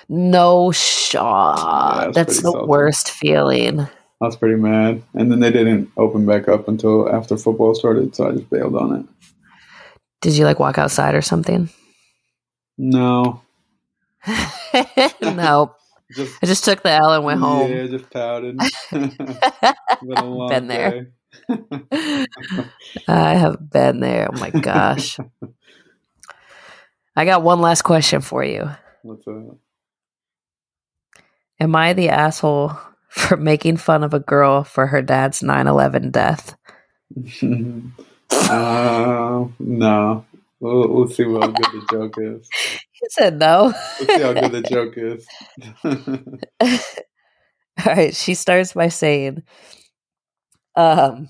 No 0.10 0.72
shot. 0.72 2.08
it's 2.10 2.16
That's 2.16 2.36
the 2.42 2.52
salty. 2.52 2.68
worst 2.68 3.10
feeling. 3.12 3.88
I 4.24 4.28
was 4.28 4.38
pretty 4.38 4.56
mad. 4.56 5.04
And 5.14 5.30
then 5.30 5.42
they 5.42 5.52
didn't 5.52 5.92
open 5.98 6.26
back 6.26 6.48
up 6.48 6.70
until 6.70 7.14
after 7.14 7.36
football 7.36 7.76
started, 7.76 8.16
so 8.16 8.30
I 8.30 8.32
just 8.32 8.50
bailed 8.50 8.74
on 8.74 8.96
it. 8.96 9.06
Did 10.22 10.38
you 10.38 10.46
like 10.46 10.60
walk 10.60 10.78
outside 10.78 11.14
or 11.14 11.22
something? 11.22 11.70
No. 12.78 13.42
no. 15.22 15.76
Just 16.16 16.38
I 16.42 16.46
just 16.46 16.64
took 16.64 16.84
the 16.84 16.92
L 16.92 17.14
and 17.14 17.26
went 17.26 17.42
home. 17.42 17.70
Yeah, 17.70 17.88
just 17.88 18.10
pouted. 18.10 18.60
Been 18.92 20.48
Been 20.48 20.68
there. 20.68 21.12
I 23.10 23.34
have 23.36 23.70
been 23.70 24.00
there. 24.00 24.30
Oh 24.32 24.40
my 24.40 24.52
gosh. 24.52 25.20
I 27.14 27.26
got 27.26 27.44
one 27.44 27.60
last 27.60 27.82
question 27.82 28.22
for 28.22 28.42
you. 28.46 28.70
What's 29.02 29.28
up? 29.28 29.58
Am 31.60 31.76
I 31.76 31.92
the 31.92 32.08
asshole 32.08 32.78
for 33.14 33.38
making 33.38 33.78
fun 33.78 34.04
of 34.04 34.14
a 34.14 34.20
girl 34.20 34.64
for 34.64 34.88
her 34.88 35.02
dad's 35.02 35.44
9 35.44 35.68
11 35.68 36.10
death? 36.10 36.56
uh, 38.32 39.46
no. 39.60 40.26
We'll, 40.60 40.88
we'll 40.88 41.08
see 41.08 41.24
how 41.24 41.48
good 41.48 41.56
the 41.56 41.88
joke 41.92 42.16
is. 42.20 42.50
He 43.04 43.10
said 43.10 43.38
no. 43.38 43.74
We'll 44.00 44.08
see 44.08 44.24
how 44.24 44.32
good 44.32 44.54
the 44.54 44.62
joke 44.62 44.94
is. 44.96 45.28
All 47.86 47.94
right. 47.94 48.16
She 48.16 48.34
starts 48.34 48.72
by 48.72 48.88
saying, 48.88 49.44
um, 50.78 51.28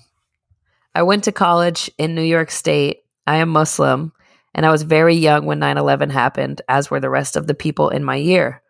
I 0.94 1.02
went 1.02 1.24
to 1.24 1.32
college 1.32 1.90
in 1.98 2.14
New 2.14 2.22
York 2.22 2.52
State. 2.52 2.98
I 3.26 3.38
am 3.38 3.48
Muslim, 3.48 4.12
and 4.54 4.64
I 4.64 4.70
was 4.70 4.84
very 4.84 5.16
young 5.16 5.46
when 5.46 5.58
9 5.58 5.76
11 5.76 6.10
happened, 6.10 6.62
as 6.68 6.92
were 6.92 7.00
the 7.00 7.10
rest 7.10 7.34
of 7.34 7.48
the 7.48 7.54
people 7.54 7.88
in 7.88 8.04
my 8.04 8.14
year. 8.14 8.62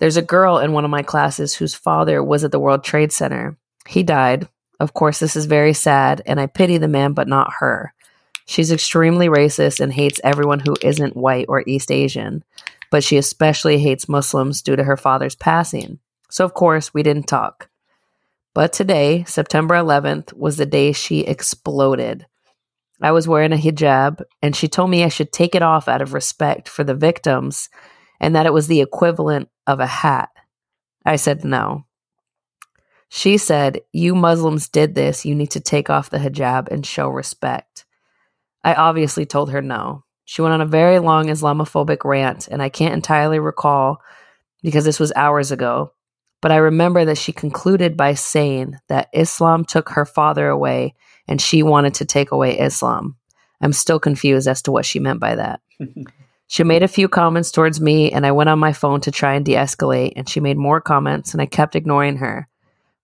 There's 0.00 0.16
a 0.16 0.22
girl 0.22 0.58
in 0.58 0.72
one 0.72 0.86
of 0.86 0.90
my 0.90 1.02
classes 1.02 1.54
whose 1.54 1.74
father 1.74 2.24
was 2.24 2.42
at 2.42 2.52
the 2.52 2.58
World 2.58 2.82
Trade 2.82 3.12
Center. 3.12 3.58
He 3.86 4.02
died. 4.02 4.48
Of 4.80 4.94
course, 4.94 5.18
this 5.18 5.36
is 5.36 5.44
very 5.44 5.74
sad, 5.74 6.22
and 6.24 6.40
I 6.40 6.46
pity 6.46 6.78
the 6.78 6.88
man, 6.88 7.12
but 7.12 7.28
not 7.28 7.52
her. 7.58 7.92
She's 8.46 8.72
extremely 8.72 9.28
racist 9.28 9.78
and 9.78 9.92
hates 9.92 10.18
everyone 10.24 10.60
who 10.60 10.74
isn't 10.82 11.16
white 11.16 11.46
or 11.48 11.62
East 11.66 11.92
Asian, 11.92 12.42
but 12.90 13.04
she 13.04 13.18
especially 13.18 13.78
hates 13.78 14.08
Muslims 14.08 14.62
due 14.62 14.74
to 14.74 14.84
her 14.84 14.96
father's 14.96 15.34
passing. 15.34 15.98
So, 16.30 16.46
of 16.46 16.54
course, 16.54 16.94
we 16.94 17.02
didn't 17.02 17.28
talk. 17.28 17.68
But 18.54 18.72
today, 18.72 19.24
September 19.24 19.74
11th, 19.74 20.32
was 20.32 20.56
the 20.56 20.64
day 20.64 20.92
she 20.92 21.20
exploded. 21.20 22.26
I 23.02 23.12
was 23.12 23.28
wearing 23.28 23.52
a 23.52 23.56
hijab, 23.56 24.22
and 24.40 24.56
she 24.56 24.66
told 24.66 24.88
me 24.88 25.04
I 25.04 25.08
should 25.08 25.30
take 25.30 25.54
it 25.54 25.62
off 25.62 25.88
out 25.88 26.00
of 26.00 26.14
respect 26.14 26.70
for 26.70 26.84
the 26.84 26.94
victims 26.94 27.68
and 28.20 28.34
that 28.36 28.46
it 28.46 28.52
was 28.52 28.66
the 28.66 28.80
equivalent 28.80 29.48
of 29.66 29.80
a 29.80 29.86
hat. 29.86 30.28
I 31.04 31.16
said 31.16 31.44
no. 31.44 31.86
She 33.08 33.38
said, 33.38 33.80
You 33.92 34.14
Muslims 34.14 34.68
did 34.68 34.94
this. 34.94 35.24
You 35.24 35.34
need 35.34 35.50
to 35.52 35.60
take 35.60 35.90
off 35.90 36.10
the 36.10 36.18
hijab 36.18 36.68
and 36.68 36.86
show 36.86 37.08
respect. 37.08 37.84
I 38.62 38.74
obviously 38.74 39.26
told 39.26 39.50
her 39.50 39.62
no. 39.62 40.04
She 40.24 40.42
went 40.42 40.54
on 40.54 40.60
a 40.60 40.66
very 40.66 41.00
long 41.00 41.26
Islamophobic 41.26 42.04
rant, 42.04 42.46
and 42.46 42.62
I 42.62 42.68
can't 42.68 42.94
entirely 42.94 43.40
recall 43.40 44.00
because 44.62 44.84
this 44.84 45.00
was 45.00 45.12
hours 45.16 45.50
ago. 45.50 45.92
But 46.40 46.52
I 46.52 46.56
remember 46.56 47.04
that 47.04 47.18
she 47.18 47.32
concluded 47.32 47.96
by 47.96 48.14
saying 48.14 48.76
that 48.88 49.08
Islam 49.12 49.64
took 49.64 49.90
her 49.90 50.06
father 50.06 50.48
away 50.48 50.94
and 51.26 51.40
she 51.40 51.62
wanted 51.62 51.94
to 51.94 52.04
take 52.04 52.30
away 52.30 52.58
Islam. 52.58 53.16
I'm 53.60 53.72
still 53.72 54.00
confused 54.00 54.48
as 54.48 54.62
to 54.62 54.72
what 54.72 54.86
she 54.86 55.00
meant 55.00 55.20
by 55.20 55.34
that. 55.34 55.60
she 56.50 56.64
made 56.64 56.82
a 56.82 56.88
few 56.88 57.08
comments 57.08 57.52
towards 57.52 57.80
me, 57.80 58.10
and 58.10 58.26
I 58.26 58.32
went 58.32 58.50
on 58.50 58.58
my 58.58 58.72
phone 58.72 59.00
to 59.02 59.12
try 59.12 59.34
and 59.34 59.44
de 59.44 59.54
escalate, 59.54 60.14
and 60.16 60.28
she 60.28 60.40
made 60.40 60.56
more 60.56 60.80
comments, 60.80 61.32
and 61.32 61.40
I 61.40 61.46
kept 61.46 61.76
ignoring 61.76 62.16
her. 62.16 62.48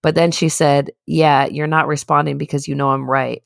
But 0.02 0.16
then 0.16 0.32
she 0.32 0.48
said, 0.48 0.90
Yeah, 1.06 1.46
you're 1.46 1.68
not 1.68 1.86
responding 1.86 2.38
because 2.38 2.66
you 2.66 2.74
know 2.74 2.90
I'm 2.90 3.08
right. 3.08 3.44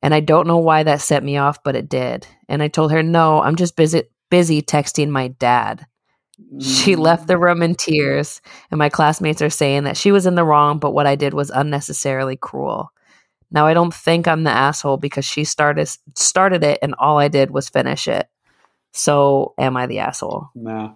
And 0.00 0.14
I 0.14 0.20
don't 0.20 0.46
know 0.46 0.56
why 0.56 0.82
that 0.82 1.02
set 1.02 1.22
me 1.22 1.36
off, 1.36 1.62
but 1.62 1.76
it 1.76 1.90
did. 1.90 2.26
And 2.48 2.62
I 2.62 2.68
told 2.68 2.90
her, 2.90 3.02
No, 3.02 3.42
I'm 3.42 3.56
just 3.56 3.76
busy 3.76 4.04
busy 4.30 4.62
texting 4.62 5.10
my 5.10 5.28
dad. 5.28 5.86
She 6.58 6.94
mm. 6.94 6.98
left 6.98 7.26
the 7.26 7.36
room 7.36 7.60
in 7.60 7.74
tears, 7.74 8.40
and 8.70 8.78
my 8.78 8.88
classmates 8.88 9.42
are 9.42 9.50
saying 9.50 9.84
that 9.84 9.98
she 9.98 10.10
was 10.10 10.24
in 10.24 10.36
the 10.36 10.44
wrong, 10.44 10.78
but 10.78 10.92
what 10.92 11.06
I 11.06 11.16
did 11.16 11.34
was 11.34 11.50
unnecessarily 11.50 12.36
cruel. 12.36 12.92
Now 13.50 13.66
I 13.66 13.74
don't 13.74 13.92
think 13.92 14.26
I'm 14.26 14.44
the 14.44 14.50
asshole 14.50 14.96
because 14.96 15.26
she 15.26 15.44
started 15.44 15.86
started 16.14 16.64
it 16.64 16.78
and 16.80 16.94
all 16.98 17.18
I 17.18 17.28
did 17.28 17.50
was 17.50 17.68
finish 17.68 18.08
it. 18.08 18.26
So 18.98 19.54
am 19.58 19.76
I 19.76 19.86
the 19.86 20.00
asshole? 20.00 20.48
Nah. 20.56 20.94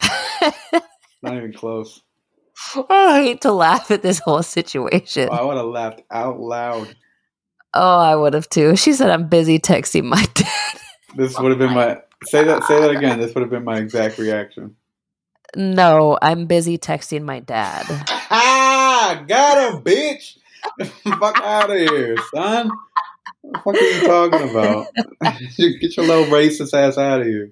Not 1.22 1.36
even 1.36 1.52
close. 1.52 2.00
I 2.88 3.22
hate 3.22 3.40
to 3.42 3.52
laugh 3.52 3.90
at 3.90 4.02
this 4.02 4.20
whole 4.20 4.42
situation. 4.44 5.28
Oh, 5.30 5.34
I 5.34 5.42
would 5.42 5.56
have 5.56 5.66
laughed 5.66 6.02
out 6.10 6.38
loud. 6.38 6.94
Oh, 7.74 7.98
I 7.98 8.14
would 8.14 8.34
have 8.34 8.48
too. 8.48 8.76
She 8.76 8.92
said 8.92 9.10
I'm 9.10 9.28
busy 9.28 9.58
texting 9.58 10.04
my 10.04 10.24
dad. 10.34 10.80
This 11.16 11.38
would 11.38 11.50
have 11.50 11.58
been 11.58 11.74
my 11.74 11.98
say 12.24 12.44
that 12.44 12.62
say 12.64 12.80
that 12.80 12.90
again. 12.90 13.18
This 13.18 13.34
would 13.34 13.42
have 13.42 13.50
been 13.50 13.64
my 13.64 13.78
exact 13.78 14.18
reaction. 14.18 14.76
No, 15.56 16.18
I'm 16.22 16.46
busy 16.46 16.78
texting 16.78 17.22
my 17.22 17.40
dad. 17.40 17.84
Ah, 18.30 19.24
got 19.28 19.74
him, 19.74 19.82
bitch. 19.82 20.36
fuck 21.18 21.40
out 21.42 21.70
of 21.70 21.76
here, 21.76 22.16
son. 22.32 22.70
What 23.62 23.72
the 23.74 24.00
fuck 24.02 24.32
are 24.32 24.40
you 24.40 24.40
talking 24.40 24.50
about? 24.50 24.86
Get 25.56 25.96
your 25.96 26.06
little 26.06 26.24
racist 26.26 26.74
ass 26.74 26.98
out 26.98 27.20
of 27.20 27.26
here. 27.26 27.50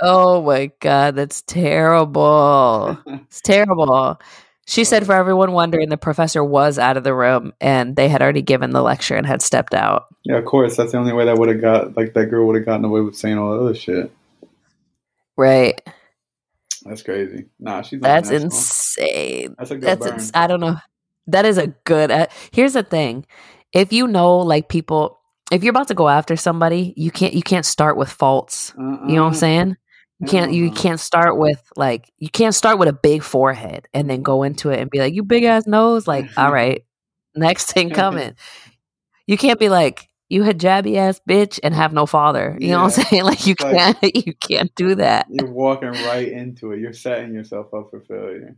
Oh 0.00 0.42
my 0.42 0.70
god, 0.80 1.16
that's 1.16 1.42
terrible. 1.42 2.98
it's 3.06 3.40
terrible. 3.40 4.20
She 4.66 4.82
said 4.82 5.06
for 5.06 5.14
everyone 5.14 5.52
wondering 5.52 5.88
the 5.88 5.96
professor 5.96 6.42
was 6.42 6.78
out 6.78 6.96
of 6.96 7.04
the 7.04 7.14
room 7.14 7.52
and 7.60 7.94
they 7.94 8.08
had 8.08 8.20
already 8.20 8.42
given 8.42 8.70
the 8.70 8.82
lecture 8.82 9.14
and 9.14 9.24
had 9.24 9.40
stepped 9.40 9.74
out. 9.74 10.06
Yeah, 10.24 10.38
of 10.38 10.44
course. 10.44 10.76
That's 10.76 10.90
the 10.90 10.98
only 10.98 11.12
way 11.12 11.24
that 11.26 11.38
would 11.38 11.48
have 11.48 11.60
got 11.60 11.96
like 11.96 12.14
that 12.14 12.26
girl 12.26 12.46
would 12.46 12.56
have 12.56 12.66
gotten 12.66 12.84
away 12.84 13.00
with 13.00 13.16
saying 13.16 13.38
all 13.38 13.52
that 13.52 13.62
other 13.62 13.74
shit. 13.74 14.10
Right. 15.36 15.80
That's 16.84 17.02
crazy. 17.02 17.46
Nah, 17.60 17.82
she's 17.82 18.00
That's 18.00 18.30
insane. 18.30 19.54
That's 19.58 19.70
a 19.70 19.74
good 19.74 19.84
That's 19.84 20.06
burn. 20.06 20.14
ins- 20.14 20.30
I 20.34 20.46
don't 20.46 20.60
know. 20.60 20.76
That 21.28 21.44
is 21.44 21.58
a 21.58 21.68
good. 21.84 22.10
Uh, 22.10 22.26
here's 22.52 22.74
the 22.74 22.82
thing: 22.82 23.26
if 23.72 23.92
you 23.92 24.06
know, 24.06 24.38
like 24.38 24.68
people, 24.68 25.15
if 25.52 25.62
you're 25.62 25.70
about 25.70 25.88
to 25.88 25.94
go 25.94 26.08
after 26.08 26.36
somebody, 26.36 26.92
you 26.96 27.10
can't. 27.10 27.34
You 27.34 27.42
can't 27.42 27.64
start 27.66 27.96
with 27.96 28.10
faults. 28.10 28.72
Uh-uh. 28.78 29.06
You 29.08 29.14
know 29.16 29.22
what 29.22 29.28
I'm 29.28 29.34
saying? 29.34 29.76
You 30.20 30.26
can't. 30.26 30.52
You 30.52 30.70
can't 30.70 30.98
start 31.00 31.36
with 31.38 31.62
like. 31.76 32.10
You 32.18 32.28
can't 32.30 32.54
start 32.54 32.78
with 32.78 32.88
a 32.88 32.92
big 32.92 33.22
forehead 33.22 33.86
and 33.94 34.08
then 34.08 34.22
go 34.22 34.42
into 34.42 34.70
it 34.70 34.80
and 34.80 34.90
be 34.90 34.98
like, 34.98 35.14
"You 35.14 35.22
big 35.22 35.44
ass 35.44 35.66
nose." 35.66 36.06
Like, 36.08 36.26
all 36.36 36.52
right, 36.60 36.84
next 37.34 37.72
thing 37.72 37.90
coming. 38.02 38.34
You 39.26 39.36
can't 39.36 39.58
be 39.60 39.68
like, 39.68 40.08
"You 40.28 40.42
hijabi 40.42 40.96
ass 40.96 41.20
bitch" 41.28 41.60
and 41.62 41.74
have 41.74 41.92
no 41.92 42.06
father. 42.06 42.56
You 42.60 42.70
know 42.70 42.82
what 42.84 42.98
I'm 42.98 43.04
saying? 43.04 43.22
Like, 43.24 43.46
you 43.46 43.52
It's 43.52 43.62
like- 43.64 44.00
can't. 44.00 44.26
You 44.26 44.34
can't 44.34 44.74
do 44.74 44.94
that. 44.96 45.26
You're 45.30 45.50
walking 45.50 45.90
right 45.90 46.28
into 46.28 46.72
it. 46.72 46.80
You're 46.80 46.92
setting 46.92 47.34
yourself 47.34 47.72
up 47.74 47.90
for 47.90 48.00
failure. 48.00 48.56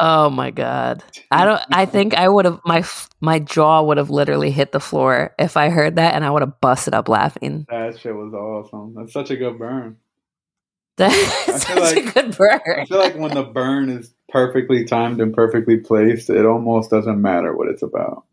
Oh 0.00 0.30
my 0.30 0.50
god. 0.50 1.04
I 1.30 1.44
don't 1.44 1.60
I 1.70 1.84
think 1.86 2.14
I 2.14 2.28
would 2.28 2.44
have 2.44 2.60
my 2.64 2.82
my 3.20 3.38
jaw 3.38 3.82
would 3.82 3.98
have 3.98 4.10
literally 4.10 4.50
hit 4.50 4.72
the 4.72 4.80
floor 4.80 5.34
if 5.38 5.56
I 5.56 5.68
heard 5.68 5.96
that 5.96 6.14
and 6.14 6.24
I 6.24 6.30
would 6.30 6.42
have 6.42 6.60
busted 6.60 6.94
up 6.94 7.08
laughing. 7.08 7.66
That 7.68 7.98
shit 7.98 8.14
was 8.14 8.32
awesome. 8.34 8.94
That's 8.96 9.12
such 9.12 9.30
a 9.30 9.36
good 9.36 9.58
burn. 9.58 9.98
That's 10.96 11.66
such 11.66 11.76
like- 11.78 11.96
a 12.06 12.10
good 12.12 12.36
burn. 12.36 12.80
I 12.80 12.84
feel 12.86 12.98
like 12.98 13.16
when 13.16 13.34
the 13.34 13.44
burn 13.44 13.88
is 13.90 14.12
perfectly 14.28 14.84
timed 14.84 15.20
and 15.20 15.32
perfectly 15.34 15.78
placed, 15.78 16.30
it 16.30 16.44
almost 16.46 16.90
doesn't 16.90 17.20
matter 17.20 17.56
what 17.56 17.68
it's 17.68 17.82
about. 17.82 18.24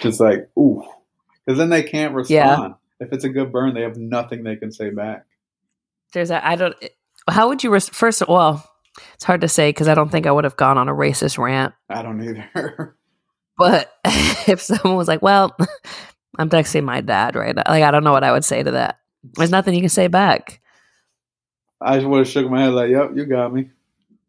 Just 0.00 0.20
like, 0.20 0.48
ooh. 0.58 0.82
Because 1.46 1.58
then 1.58 1.70
they 1.70 1.82
can't 1.82 2.14
respond. 2.14 2.30
Yeah. 2.30 2.68
If 3.06 3.12
it's 3.12 3.24
a 3.24 3.28
good 3.28 3.50
burn, 3.52 3.74
they 3.74 3.82
have 3.82 3.96
nothing 3.96 4.44
they 4.44 4.56
can 4.56 4.72
say 4.72 4.90
back. 4.90 5.26
There's 6.12 6.30
a 6.30 6.46
I 6.46 6.56
don't 6.56 6.74
how 7.28 7.48
would 7.48 7.62
you 7.64 7.70
res- 7.70 7.88
first 7.88 8.22
well, 8.28 8.68
it's 9.14 9.24
hard 9.24 9.40
to 9.42 9.48
say 9.48 9.70
because 9.70 9.88
I 9.88 9.94
don't 9.94 10.10
think 10.10 10.26
I 10.26 10.32
would 10.32 10.44
have 10.44 10.56
gone 10.56 10.78
on 10.78 10.88
a 10.88 10.92
racist 10.92 11.38
rant. 11.38 11.74
I 11.88 12.02
don't 12.02 12.22
either. 12.22 12.96
But 13.58 13.92
if 14.48 14.60
someone 14.60 14.96
was 14.96 15.08
like, 15.08 15.22
"Well, 15.22 15.54
I'm 16.38 16.48
texting 16.48 16.84
my 16.84 17.00
dad 17.00 17.36
right 17.36 17.54
now," 17.54 17.64
like 17.68 17.82
I 17.82 17.90
don't 17.90 18.02
know 18.02 18.12
what 18.12 18.24
I 18.24 18.32
would 18.32 18.44
say 18.44 18.62
to 18.62 18.70
that. 18.72 18.98
There's 19.34 19.50
nothing 19.50 19.74
you 19.74 19.80
can 19.80 19.88
say 19.88 20.06
back. 20.08 20.60
I 21.80 21.96
just 21.96 22.08
would 22.08 22.18
have 22.18 22.28
shook 22.28 22.50
my 22.50 22.62
head 22.62 22.72
like, 22.72 22.90
yep, 22.90 23.10
you 23.14 23.26
got 23.26 23.52
me. 23.52 23.70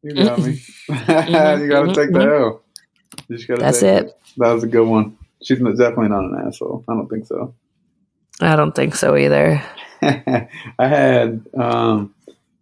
You 0.01 0.13
got 0.15 0.39
me. 0.39 0.61
Mm-hmm, 0.89 1.63
you 1.63 1.69
gotta 1.69 1.87
mm-hmm, 1.87 1.93
take 1.93 2.11
the 2.11 2.19
mm-hmm. 2.19 2.43
L. 2.43 2.63
You 3.27 3.37
just 3.37 3.47
gotta 3.47 3.61
That's 3.61 3.79
take 3.79 4.03
it. 4.03 4.19
That 4.37 4.51
was 4.51 4.63
a 4.63 4.67
good 4.67 4.87
one. 4.87 5.17
She's 5.43 5.59
definitely 5.59 6.09
not 6.09 6.25
an 6.25 6.43
asshole. 6.45 6.83
I 6.87 6.93
don't 6.93 7.07
think 7.07 7.25
so. 7.25 7.53
I 8.41 8.55
don't 8.55 8.73
think 8.73 8.95
so 8.95 9.15
either. 9.15 9.63
I 10.01 10.47
had 10.79 11.45
um, 11.57 12.13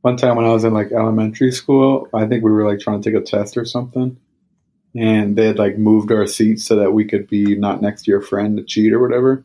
one 0.01 0.17
time 0.17 0.35
when 0.35 0.45
I 0.45 0.53
was 0.53 0.63
in 0.63 0.73
like 0.73 0.91
elementary 0.91 1.51
school. 1.51 2.07
I 2.13 2.25
think 2.25 2.43
we 2.43 2.51
were 2.51 2.67
like 2.69 2.79
trying 2.79 3.01
to 3.01 3.11
take 3.11 3.19
a 3.19 3.23
test 3.23 3.57
or 3.57 3.65
something, 3.65 4.17
and 4.95 5.35
they 5.35 5.47
had 5.47 5.59
like 5.59 5.77
moved 5.77 6.11
our 6.11 6.27
seats 6.27 6.65
so 6.65 6.75
that 6.77 6.91
we 6.91 7.05
could 7.05 7.27
be 7.27 7.55
not 7.55 7.81
next 7.81 8.03
to 8.03 8.11
your 8.11 8.21
friend 8.21 8.57
to 8.57 8.63
cheat 8.63 8.93
or 8.93 8.99
whatever. 8.99 9.43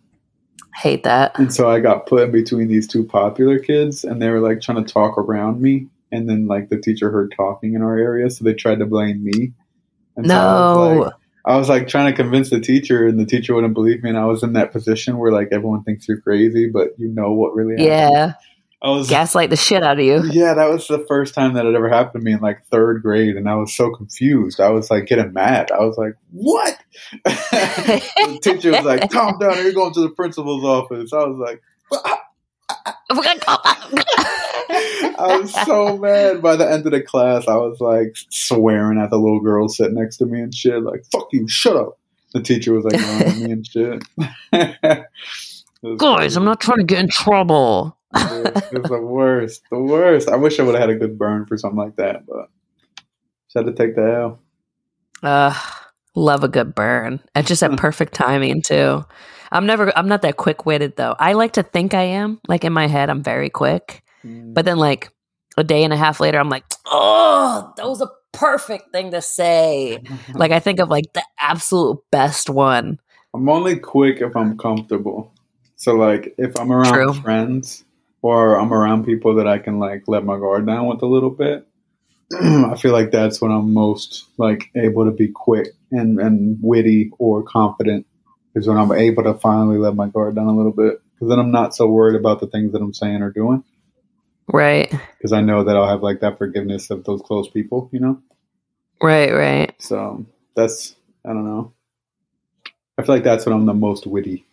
Hate 0.74 1.04
that. 1.04 1.38
And 1.38 1.52
so 1.54 1.70
I 1.70 1.80
got 1.80 2.06
put 2.06 2.22
in 2.24 2.32
between 2.32 2.68
these 2.68 2.86
two 2.86 3.04
popular 3.04 3.58
kids, 3.58 4.04
and 4.04 4.20
they 4.20 4.30
were 4.30 4.40
like 4.40 4.60
trying 4.60 4.84
to 4.84 4.92
talk 4.92 5.16
around 5.18 5.60
me. 5.60 5.88
And 6.12 6.28
then 6.28 6.46
like 6.46 6.68
the 6.68 6.78
teacher 6.80 7.10
heard 7.10 7.34
talking 7.36 7.74
in 7.74 7.82
our 7.82 7.96
area, 7.98 8.30
so 8.30 8.44
they 8.44 8.54
tried 8.54 8.78
to 8.78 8.86
blame 8.86 9.24
me. 9.24 9.52
And 10.16 10.26
so 10.26 10.34
I 10.34 10.76
was 10.76 10.96
No. 10.96 11.02
like- 11.04 11.12
I 11.48 11.56
was 11.56 11.68
like 11.68 11.86
trying 11.86 12.12
to 12.12 12.16
convince 12.16 12.50
the 12.50 12.58
teacher, 12.58 13.06
and 13.06 13.20
the 13.20 13.24
teacher 13.24 13.54
wouldn't 13.54 13.74
believe 13.74 14.02
me. 14.02 14.08
And 14.08 14.18
I 14.18 14.24
was 14.24 14.42
in 14.42 14.54
that 14.54 14.72
position 14.72 15.16
where 15.18 15.30
like 15.30 15.48
everyone 15.52 15.84
thinks 15.84 16.08
you're 16.08 16.20
crazy, 16.20 16.68
but 16.68 16.88
you 16.98 17.06
know 17.08 17.32
what 17.32 17.54
really 17.54 17.74
happened. 17.74 17.86
Yeah. 17.88 18.32
I 18.82 18.90
was 18.90 19.08
Gaslight 19.08 19.48
the 19.50 19.56
shit 19.56 19.82
out 19.82 19.98
of 19.98 20.04
you. 20.04 20.22
yeah, 20.30 20.54
that 20.54 20.68
was 20.68 20.86
the 20.86 21.04
first 21.08 21.34
time 21.34 21.54
that 21.54 21.64
it 21.64 21.74
ever 21.74 21.88
happened 21.88 22.20
to 22.20 22.24
me 22.24 22.32
in 22.32 22.40
like 22.40 22.62
third 22.66 23.02
grade, 23.02 23.36
and 23.36 23.48
I 23.48 23.54
was 23.54 23.74
so 23.74 23.90
confused. 23.90 24.60
I 24.60 24.68
was 24.70 24.90
like 24.90 25.06
getting 25.06 25.32
mad. 25.32 25.70
I 25.72 25.78
was 25.78 25.96
like, 25.96 26.14
"What?" 26.30 26.78
the 27.24 28.38
teacher 28.42 28.72
was 28.72 28.84
like, 28.84 29.10
"Calm 29.10 29.38
down. 29.38 29.56
You're 29.62 29.72
going 29.72 29.94
to 29.94 30.00
the 30.00 30.10
principal's 30.10 30.64
office." 30.64 31.12
I 31.12 31.24
was 31.24 31.38
like, 31.38 31.62
I 35.18 35.38
was 35.40 35.54
so 35.64 35.96
mad. 35.96 36.42
By 36.42 36.56
the 36.56 36.70
end 36.70 36.84
of 36.84 36.92
the 36.92 37.02
class, 37.02 37.48
I 37.48 37.56
was 37.56 37.80
like 37.80 38.14
swearing 38.30 39.00
at 39.00 39.10
the 39.10 39.18
little 39.18 39.40
girl 39.40 39.68
sitting 39.68 39.94
next 39.94 40.18
to 40.18 40.26
me 40.26 40.40
and 40.40 40.54
shit. 40.54 40.82
Like, 40.82 41.04
"Fuck 41.10 41.28
you, 41.32 41.48
shut 41.48 41.76
up." 41.76 41.98
The 42.34 42.42
teacher 42.42 42.74
was 42.74 42.84
like 42.84 43.00
yelling 43.00 43.22
at 43.22 43.36
me 43.38 43.52
and 43.52 43.66
shit. 43.66 44.04
Guys, 45.98 45.98
crazy. 45.98 46.36
I'm 46.36 46.44
not 46.44 46.60
trying 46.60 46.78
to 46.78 46.84
get 46.84 46.98
in 46.98 47.08
trouble. 47.08 47.96
It 48.16 48.82
was 48.82 48.90
the 48.90 49.00
worst. 49.00 49.62
The 49.70 49.78
worst. 49.78 50.28
I 50.28 50.36
wish 50.36 50.58
I 50.58 50.62
would 50.62 50.74
have 50.74 50.88
had 50.88 50.90
a 50.90 50.98
good 50.98 51.18
burn 51.18 51.46
for 51.46 51.56
something 51.56 51.78
like 51.78 51.96
that, 51.96 52.26
but 52.26 52.48
just 53.46 53.56
had 53.56 53.66
to 53.66 53.72
take 53.72 53.94
the 53.94 54.02
L. 54.02 54.40
Uh, 55.22 55.54
Love 56.16 56.42
a 56.42 56.48
good 56.48 56.74
burn. 56.74 57.20
And 57.34 57.46
just 57.46 57.62
at 57.62 57.70
perfect 57.76 58.14
timing 58.14 58.62
too. 58.62 59.04
I'm 59.52 59.66
never 59.66 59.96
I'm 59.96 60.08
not 60.08 60.22
that 60.22 60.38
quick 60.38 60.66
witted 60.66 60.96
though. 60.96 61.14
I 61.18 61.34
like 61.34 61.52
to 61.52 61.62
think 61.62 61.94
I 61.94 62.02
am. 62.02 62.40
Like 62.48 62.64
in 62.64 62.72
my 62.72 62.88
head, 62.88 63.10
I'm 63.10 63.22
very 63.22 63.50
quick. 63.50 64.02
Mm. 64.24 64.54
But 64.54 64.64
then 64.64 64.78
like 64.78 65.10
a 65.58 65.62
day 65.62 65.84
and 65.84 65.92
a 65.92 65.96
half 65.96 66.18
later, 66.18 66.38
I'm 66.38 66.48
like, 66.48 66.64
oh, 66.86 67.72
that 67.76 67.86
was 67.86 68.00
a 68.00 68.08
perfect 68.32 68.92
thing 68.92 69.10
to 69.10 69.20
say. 69.20 70.02
like 70.34 70.52
I 70.52 70.58
think 70.58 70.80
of 70.80 70.88
like 70.88 71.12
the 71.12 71.22
absolute 71.38 71.98
best 72.10 72.48
one. 72.48 72.98
I'm 73.34 73.48
only 73.50 73.78
quick 73.78 74.22
if 74.22 74.34
I'm 74.34 74.56
comfortable. 74.56 75.32
So 75.76 75.94
like 75.94 76.34
if 76.38 76.58
I'm 76.58 76.72
around 76.72 76.94
True. 76.94 77.12
friends 77.12 77.84
or 78.34 78.58
I'm 78.58 78.72
around 78.72 79.04
people 79.04 79.36
that 79.36 79.46
I 79.46 79.58
can 79.58 79.78
like 79.78 80.04
let 80.08 80.24
my 80.24 80.36
guard 80.36 80.66
down 80.66 80.86
with 80.86 81.02
a 81.02 81.06
little 81.06 81.30
bit, 81.30 81.66
I 82.32 82.76
feel 82.76 82.92
like 82.92 83.12
that's 83.12 83.40
when 83.40 83.52
I'm 83.52 83.72
most 83.72 84.26
like 84.36 84.70
able 84.74 85.04
to 85.04 85.12
be 85.12 85.28
quick 85.28 85.68
and, 85.92 86.18
and 86.18 86.58
witty 86.60 87.12
or 87.18 87.44
confident 87.44 88.04
is 88.56 88.66
when 88.66 88.78
I'm 88.78 88.90
able 88.90 89.22
to 89.22 89.34
finally 89.34 89.78
let 89.78 89.94
my 89.94 90.08
guard 90.08 90.34
down 90.34 90.46
a 90.46 90.56
little 90.56 90.72
bit. 90.72 91.00
Because 91.14 91.28
then 91.28 91.38
I'm 91.38 91.52
not 91.52 91.74
so 91.74 91.86
worried 91.86 92.18
about 92.18 92.40
the 92.40 92.48
things 92.48 92.72
that 92.72 92.82
I'm 92.82 92.92
saying 92.92 93.22
or 93.22 93.30
doing. 93.30 93.62
Right. 94.52 94.90
Because 95.16 95.32
I 95.32 95.40
know 95.40 95.62
that 95.62 95.76
I'll 95.76 95.88
have 95.88 96.02
like 96.02 96.20
that 96.20 96.36
forgiveness 96.36 96.90
of 96.90 97.04
those 97.04 97.22
close 97.22 97.48
people, 97.48 97.88
you 97.92 98.00
know? 98.00 98.20
Right, 99.00 99.32
right. 99.32 99.74
So 99.80 100.26
that's, 100.56 100.96
I 101.24 101.28
don't 101.28 101.44
know. 101.44 101.74
I 102.98 103.02
feel 103.02 103.14
like 103.14 103.24
that's 103.24 103.46
when 103.46 103.54
I'm 103.54 103.66
the 103.66 103.74
most 103.74 104.06
witty. 104.06 104.45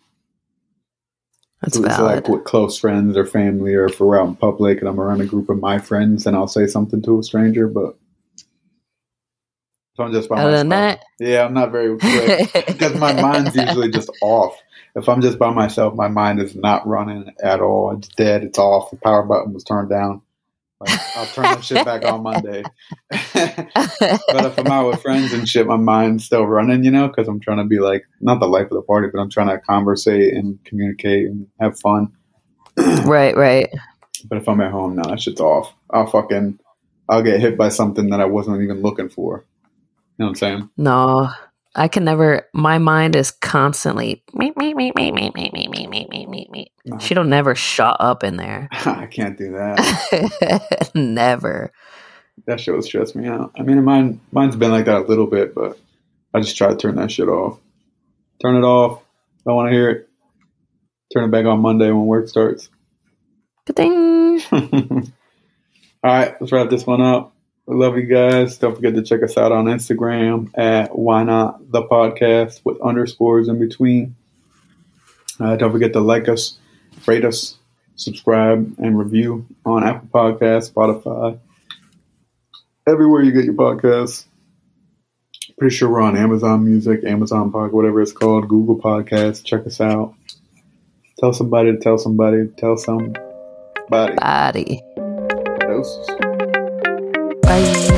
That's 1.64 1.78
So 1.78 1.84
it's 1.84 1.96
valid. 1.96 2.14
like 2.16 2.28
with 2.28 2.44
close 2.44 2.78
friends 2.78 3.16
or 3.16 3.24
family, 3.24 3.74
or 3.74 3.86
if 3.86 3.98
we're 4.00 4.20
out 4.20 4.28
in 4.28 4.36
public 4.36 4.80
and 4.80 4.88
I'm 4.88 5.00
around 5.00 5.20
a 5.22 5.26
group 5.26 5.48
of 5.48 5.60
my 5.60 5.78
friends, 5.78 6.26
and 6.26 6.36
I'll 6.36 6.48
say 6.48 6.66
something 6.66 7.00
to 7.02 7.18
a 7.18 7.22
stranger. 7.22 7.68
But 7.68 7.96
if 9.94 10.00
I'm 10.00 10.12
just 10.12 10.28
by 10.28 10.42
Other 10.42 10.58
than 10.58 10.68
myself, 10.68 11.00
yeah, 11.20 11.44
I'm 11.44 11.54
not 11.54 11.72
very 11.72 11.96
quick 11.98 12.66
because 12.66 12.94
my 12.98 13.12
mind's 13.20 13.56
usually 13.56 13.90
just 13.90 14.10
off. 14.20 14.60
If 14.94 15.08
I'm 15.08 15.22
just 15.22 15.38
by 15.38 15.50
myself, 15.50 15.94
my 15.94 16.08
mind 16.08 16.40
is 16.40 16.54
not 16.54 16.86
running 16.86 17.32
at 17.42 17.60
all. 17.60 17.96
It's 17.96 18.08
dead. 18.08 18.44
It's 18.44 18.58
off. 18.58 18.90
The 18.90 18.96
power 18.96 19.22
button 19.22 19.52
was 19.52 19.64
turned 19.64 19.90
down. 19.90 20.20
Like, 20.84 21.16
I'll 21.16 21.26
turn 21.26 21.44
that 21.44 21.64
shit 21.64 21.84
back 21.84 22.04
on 22.04 22.22
Monday. 22.22 22.62
but 23.10 24.46
if 24.46 24.58
I'm 24.58 24.66
out 24.66 24.90
with 24.90 25.02
friends 25.02 25.32
and 25.32 25.48
shit, 25.48 25.66
my 25.66 25.76
mind's 25.76 26.24
still 26.24 26.46
running, 26.46 26.84
you 26.84 26.90
know, 26.90 27.08
because 27.08 27.28
I'm 27.28 27.40
trying 27.40 27.58
to 27.58 27.64
be 27.64 27.78
like 27.78 28.04
not 28.20 28.40
the 28.40 28.46
life 28.46 28.64
of 28.64 28.70
the 28.70 28.82
party, 28.82 29.08
but 29.12 29.20
I'm 29.20 29.30
trying 29.30 29.48
to 29.48 29.58
conversate 29.58 30.34
and 30.34 30.58
communicate 30.64 31.26
and 31.26 31.46
have 31.60 31.78
fun. 31.78 32.12
right, 32.76 33.36
right. 33.36 33.72
But 34.26 34.38
if 34.38 34.48
I'm 34.48 34.60
at 34.60 34.72
home, 34.72 34.96
no, 34.96 35.04
that 35.04 35.20
shit's 35.20 35.40
off. 35.40 35.72
I'll 35.90 36.06
fucking, 36.06 36.58
I'll 37.08 37.22
get 37.22 37.40
hit 37.40 37.58
by 37.58 37.68
something 37.68 38.10
that 38.10 38.20
I 38.20 38.24
wasn't 38.24 38.62
even 38.62 38.82
looking 38.82 39.08
for. 39.08 39.44
You 40.16 40.24
know 40.24 40.26
what 40.26 40.30
I'm 40.30 40.34
saying? 40.36 40.70
No, 40.76 41.30
I 41.76 41.88
can 41.88 42.04
never. 42.04 42.46
My 42.54 42.78
mind 42.78 43.16
is 43.16 43.30
constantly 43.30 44.22
meep 44.34 44.54
meep 44.54 44.74
meep 44.74 44.92
meep 44.94 45.12
meep 45.12 45.34
meep 45.34 45.52
meep 45.52 45.70
meep 45.72 45.90
meep 45.90 46.28
meep 46.28 46.50
meep. 46.50 46.66
No, 46.86 46.98
She 46.98 47.14
don't 47.14 47.28
never 47.28 47.54
shut 47.54 47.96
up 47.98 48.22
in 48.22 48.36
there. 48.36 48.68
I 48.72 49.06
can't 49.06 49.36
do 49.36 49.52
that. 49.52 50.90
never. 50.94 51.72
That 52.46 52.60
shit 52.60 52.74
would 52.74 52.84
stress 52.84 53.14
me 53.14 53.26
out. 53.26 53.52
I 53.58 53.62
mean, 53.62 53.82
mine, 53.84 54.20
mine's 54.32 54.56
been 54.56 54.70
like 54.70 54.84
that 54.86 54.96
a 55.02 55.06
little 55.06 55.26
bit, 55.26 55.54
but 55.54 55.78
I 56.32 56.40
just 56.40 56.56
try 56.56 56.68
to 56.68 56.76
turn 56.76 56.96
that 56.96 57.10
shit 57.10 57.28
off. 57.28 57.58
Turn 58.42 58.56
it 58.56 58.64
off. 58.64 59.00
I 59.00 59.50
don't 59.50 59.56
want 59.56 59.68
to 59.68 59.72
hear 59.72 59.90
it. 59.90 60.08
Turn 61.12 61.24
it 61.24 61.30
back 61.30 61.44
on 61.46 61.60
Monday 61.60 61.90
when 61.90 62.06
work 62.06 62.28
starts. 62.28 62.68
Ka-ding. 63.66 64.40
All 64.52 66.10
right, 66.12 66.34
let's 66.40 66.52
wrap 66.52 66.70
this 66.70 66.86
one 66.86 67.00
up. 67.00 67.33
We 67.66 67.76
love 67.76 67.96
you 67.96 68.02
guys. 68.02 68.58
Don't 68.58 68.74
forget 68.74 68.94
to 68.94 69.02
check 69.02 69.22
us 69.22 69.38
out 69.38 69.50
on 69.50 69.64
Instagram 69.64 70.50
at 70.54 70.96
Why 70.96 71.24
Not 71.24 71.72
the 71.72 71.82
Podcast 71.82 72.60
with 72.62 72.80
underscores 72.82 73.48
in 73.48 73.58
between. 73.58 74.16
Uh, 75.40 75.56
don't 75.56 75.72
forget 75.72 75.94
to 75.94 76.00
like 76.00 76.28
us, 76.28 76.58
rate 77.06 77.24
us, 77.24 77.56
subscribe, 77.96 78.74
and 78.78 78.98
review 78.98 79.46
on 79.64 79.82
Apple 79.82 80.08
Podcasts, 80.12 80.70
Spotify, 80.70 81.38
everywhere 82.86 83.22
you 83.22 83.32
get 83.32 83.44
your 83.44 83.54
podcasts. 83.54 84.26
Pretty 85.58 85.74
sure 85.74 85.88
we're 85.88 86.02
on 86.02 86.16
Amazon 86.16 86.64
Music, 86.64 87.02
Amazon 87.04 87.50
Pod, 87.50 87.72
whatever 87.72 88.02
it's 88.02 88.12
called, 88.12 88.48
Google 88.48 88.76
Podcasts. 88.76 89.42
Check 89.42 89.66
us 89.66 89.80
out. 89.80 90.14
Tell 91.18 91.32
somebody 91.32 91.72
to 91.72 91.78
tell 91.78 91.96
somebody 91.96 92.46
to 92.46 92.48
tell 92.48 92.76
somebody. 92.76 93.20
Body. 93.88 94.82
Doses. 95.60 96.33
Bye. 97.54 97.93